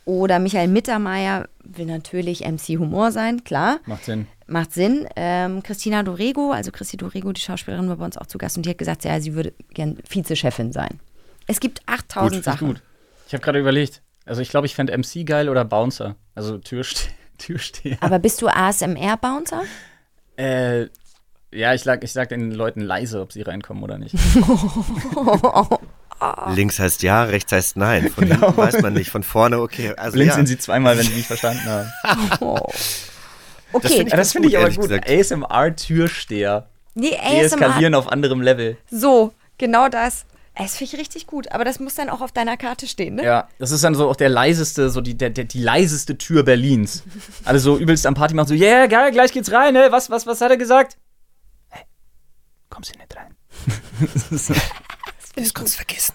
Oder 0.06 0.40
Michael 0.40 0.70
Mittermeier 0.70 1.50
will 1.64 1.86
natürlich 1.86 2.46
MC 2.48 2.80
Humor 2.80 3.12
sein, 3.12 3.44
klar. 3.44 3.80
Macht 3.86 4.06
Sinn. 4.06 4.28
Macht 4.48 4.72
Sinn. 4.74 5.06
Ähm, 5.18 5.62
Christina 5.64 6.04
Dorego, 6.04 6.52
also 6.52 6.72
Christi 6.72 6.96
Dorego, 6.96 7.34
die 7.34 7.42
Schauspielerin, 7.42 7.90
war 7.90 7.98
bei 7.98 8.06
uns 8.06 8.18
auch 8.18 8.28
zu 8.28 8.38
Gast 8.38 8.56
und 8.56 8.66
die 8.66 8.70
hat 8.70 8.78
gesagt, 8.78 9.04
ja, 9.04 9.20
sie 9.20 9.34
würde 9.34 9.54
gern 9.74 9.98
Vizechefin 10.08 10.72
sein. 10.72 11.02
Es 11.48 11.60
gibt 11.60 11.82
8000 11.88 12.36
Gut, 12.36 12.44
Sachen. 12.46 12.68
gut. 12.70 12.82
Ich 13.28 13.34
habe 13.34 13.44
gerade 13.44 13.60
überlegt, 13.60 14.02
Also 14.26 14.42
ich 14.42 14.50
glaube, 14.50 14.66
ich 14.68 14.76
fände 14.76 14.98
MC 14.98 15.26
geil 15.26 15.50
oder 15.50 15.66
Bouncer. 15.66 16.16
Also 16.36 16.58
Türste 16.58 17.10
Türsteher. 17.38 17.98
Aber 18.00 18.20
bist 18.20 18.42
du 18.42 18.48
ASMR-Bouncer? 18.48 19.64
Äh, 20.38 20.88
ja, 21.52 21.74
ich, 21.74 21.86
lag, 21.86 22.04
ich 22.04 22.14
sag 22.14 22.30
den 22.30 22.52
Leuten 22.52 22.82
leise, 22.82 23.22
ob 23.22 23.32
sie 23.32 23.42
reinkommen 23.42 23.84
oder 23.84 23.98
nicht. 23.98 24.16
Links 26.56 26.80
heißt 26.80 27.04
ja, 27.04 27.24
rechts 27.24 27.52
heißt 27.52 27.78
nein. 27.78 28.10
Von 28.10 28.28
Genau. 28.28 28.48
hinten 28.48 28.58
weiß 28.58 28.82
man 28.82 28.94
nicht. 28.94 29.12
Von 29.12 29.24
vorne, 29.24 29.60
okay. 29.60 29.94
Also 29.96 30.14
Blind 30.14 30.30
ja. 30.30 30.36
sind 30.36 30.48
sie 30.48 30.58
zweimal, 30.58 30.98
wenn 30.98 31.06
sie 31.06 31.14
mich 31.14 31.28
verstanden 31.28 31.64
haben. 31.66 31.92
Okay, 33.74 33.90
find 33.90 34.08
ich 34.08 34.14
das 34.14 34.32
finde 34.32 34.48
ich 34.48 34.54
gut, 34.54 34.60
aber 34.62 34.70
ehrlich 34.70 34.80
gut. 34.80 34.88
gesagt. 34.88 35.10
ASMR-Türsteher. 35.10 36.70
nee, 36.96 37.10
Deeskalieren 37.10 37.94
ASMR. 37.94 38.00
auf 38.00 38.12
anderem 38.14 38.42
Level. 38.42 38.78
So, 38.90 39.34
genau 39.58 39.90
das. 39.90 40.26
Das 40.58 40.78
finde 40.78 40.94
ich 40.94 41.00
richtig 41.02 41.28
gut, 41.28 41.52
aber 41.52 41.66
das 41.66 41.82
muss 41.82 41.96
dann 41.96 42.10
auch 42.10 42.22
auf 42.22 42.32
deiner 42.32 42.56
Karte 42.56 42.88
stehen, 42.88 43.16
ne? 43.16 43.26
Ja, 43.26 43.50
das 43.60 43.72
ist 43.72 43.84
dann 43.84 43.94
so 43.94 44.10
auch 44.10 44.16
der 44.16 44.30
leiseste, 44.30 44.90
so 44.90 45.02
die, 45.02 45.18
der, 45.18 45.32
der, 45.32 45.44
die 45.44 45.62
leiseste 45.62 46.18
Tür 46.18 46.44
Berlins. 46.44 47.04
Alle 47.44 47.60
so 47.60 47.78
übelst 47.78 48.06
am 48.08 48.14
Party 48.16 48.34
machen, 48.34 48.48
so, 48.48 48.54
yeah, 48.54 48.88
geil, 48.88 49.12
gleich 49.12 49.34
geht's 49.34 49.52
rein, 49.52 49.74
ne? 49.74 49.88
Was, 49.92 50.10
was, 50.10 50.26
was 50.26 50.40
hat 50.40 50.50
er 50.50 50.58
gesagt? 50.58 50.96
Kommst 52.78 52.94
du 52.94 53.00
nicht 53.00 53.16
rein? 53.18 53.36
Das 55.36 55.48
ich 55.48 55.52
Kannst 55.52 55.78
gut. 55.80 55.86
vergessen. 55.88 56.14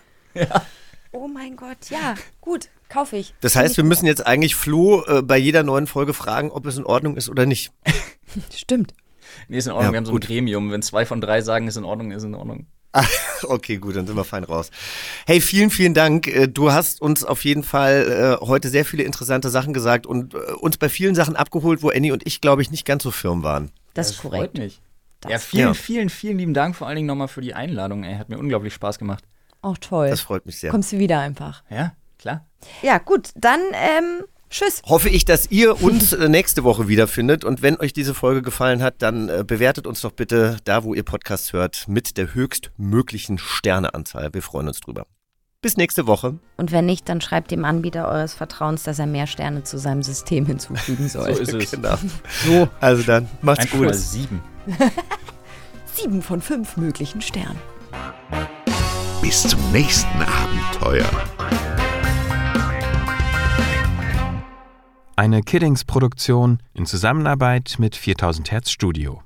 Oh 1.11 1.27
mein 1.27 1.57
Gott, 1.57 1.91
ja, 1.91 2.15
gut, 2.41 2.69
kaufe 2.89 3.17
ich. 3.17 3.35
Das 3.41 3.57
heißt, 3.57 3.77
wir 3.77 3.83
müssen 3.83 4.07
jetzt 4.07 4.25
eigentlich 4.25 4.55
Flo 4.55 5.05
äh, 5.07 5.23
bei 5.23 5.39
jeder 5.39 5.65
neuen 5.65 5.89
Folge 5.89 6.15
fragen, 6.15 6.53
ob 6.53 6.65
es 6.67 6.77
in 6.77 6.85
Ordnung 6.85 7.17
ist 7.17 7.29
oder 7.29 7.47
nicht. 7.47 7.73
Stimmt. 8.55 8.95
Nee, 9.49 9.59
ist 9.59 9.67
in 9.67 9.73
Ordnung, 9.73 9.87
Ja, 9.89 9.93
wir 9.93 9.97
haben 9.97 10.07
so 10.07 10.13
gut. 10.13 10.23
ein 10.23 10.27
Gremium. 10.29 10.71
Wenn 10.71 10.83
zwei 10.83 11.05
von 11.05 11.21
drei 11.21 11.41
sagen, 11.43 11.67
ist 11.67 11.77
in 11.77 11.83
Ordnung, 11.85 12.13
ist 12.13 12.23
in 12.23 12.37
Ordnung. 12.37 12.67
Okay, 13.45 13.79
gut, 13.79 13.97
dann 13.97 14.07
sind 14.07 14.15
wir 14.17 14.23
fein 14.23 14.45
raus. 14.45 14.71
Hey, 15.27 15.41
vielen, 15.41 15.71
vielen 15.71 15.95
Dank. 15.95 16.29
Äh, 16.29 16.47
Du 16.47 16.71
hast 16.71 17.03
uns 17.03 17.25
auf 17.25 17.45
jeden 17.45 17.65
Fall 17.65 18.39
äh, 18.41 18.47
heute 18.47 18.69
sehr 18.69 18.85
viele 18.85 19.03
interessante 19.03 19.51
Sachen 19.51 19.73
gesagt 19.73 20.07
und 20.07 20.35
äh, 20.35 20.39
uns 20.61 20.77
bei 20.77 20.89
vielen 20.89 21.17
Sachen 21.17 21.35
abgeholt, 21.35 21.83
wo 21.83 21.91
Annie 21.91 22.13
und 22.13 22.25
ich, 22.25 22.41
glaube 22.41 22.63
ich, 22.63 22.71
nicht 22.71 22.85
ganz 22.87 23.03
so 23.03 23.11
firm 23.11 23.43
waren. 23.43 23.73
Das 23.95 24.11
ist 24.11 24.17
Freut 24.21 24.55
korrekt. 24.55 24.81
Mich. 25.25 25.33
Ja, 25.33 25.39
vielen, 25.39 25.67
Ja. 25.69 25.75
vielen, 25.75 26.09
vielen 26.09 26.39
lieben 26.39 26.55
Dank 26.55 26.77
vor 26.77 26.87
allen 26.87 26.97
Dingen 26.97 27.07
nochmal 27.09 27.29
für 27.29 27.41
die 27.41 27.55
Einladung. 27.55 28.05
Ey, 28.05 28.17
hat 28.17 28.29
mir 28.29 28.39
unglaublich 28.39 28.75
Spaß 28.75 28.99
gemacht. 28.99 29.25
Auch 29.61 29.79
toll. 29.79 30.09
Das 30.11 30.21
freut 30.21 30.45
mich 30.47 30.59
sehr. 30.59 30.71
Kommst 30.71 30.93
du 30.93 30.99
wieder 30.99 31.21
einfach. 31.21 31.63
Ja, 31.71 31.93
klar. 32.19 32.47
Ja, 32.83 32.99
gut, 32.99 33.31
dann 33.37 33.61
ähm, 33.75 34.25
tschüss. 34.51 34.83
Hoffe 34.85 35.09
ich, 35.09 35.25
dass 35.25 35.51
ihr 35.51 35.83
uns 35.83 36.13
äh, 36.13 36.29
nächste 36.29 36.65
Woche 36.65 36.89
wiederfindet. 36.89 37.45
Und 37.45 37.63
wenn 37.63 37.79
euch 37.79 37.93
diese 37.93 38.15
Folge 38.15 38.43
gefallen 38.43 38.83
hat, 38.83 38.97
dann 39.03 39.29
äh, 39.29 39.45
bewertet 39.47 39.87
uns 39.87 40.01
doch 40.01 40.13
bitte 40.13 40.57
da, 40.65 40.83
wo 40.85 40.95
ihr 40.95 41.05
Podcasts 41.05 41.53
hört, 41.53 41.87
mit 41.87 42.17
der 42.17 42.35
höchstmöglichen 42.35 43.39
Sterneanzahl. 43.39 44.35
Wir 44.35 44.43
freuen 44.43 44.69
uns 44.69 44.81
drüber. 44.81 45.07
Bis 45.61 45.77
nächste 45.77 46.09
Woche. 46.09 46.41
Und 46.57 46.73
wenn 46.73 46.87
nicht, 46.87 47.09
dann 47.09 47.21
schreibt 47.21 47.53
dem 47.53 47.65
Anbieter 47.65 48.09
eures 48.09 48.35
Vertrauens, 48.35 48.83
dass 48.83 48.99
er 48.99 49.07
mehr 49.07 49.29
Sterne 49.29 49.63
zu 49.63 49.79
seinem 49.79 50.03
System 50.03 50.45
hinzufügen 50.45 51.09
soll. 51.09 51.33
So 51.37 51.41
ist 51.41 51.55
es. 51.55 51.71
Genau. 51.71 51.97
So. 52.45 52.69
Also 52.81 53.05
dann, 53.05 53.29
macht's 53.43 53.63
Einfach 53.67 53.79
gut. 53.79 53.95
sieben. 53.95 54.43
Sieben 55.95 56.23
von 56.23 56.41
fünf 56.41 56.77
möglichen 56.77 57.21
Sternen. 57.21 57.59
Bis 59.21 59.43
zum 59.43 59.61
nächsten 59.73 60.23
Abenteuer. 60.23 61.09
Eine 65.15 65.43
Kiddings-Produktion 65.43 66.59
in 66.75 66.87
Zusammenarbeit 66.87 67.77
mit 67.79 67.95
4000 67.95 68.51
Hertz 68.51 68.71
Studio. 68.71 69.23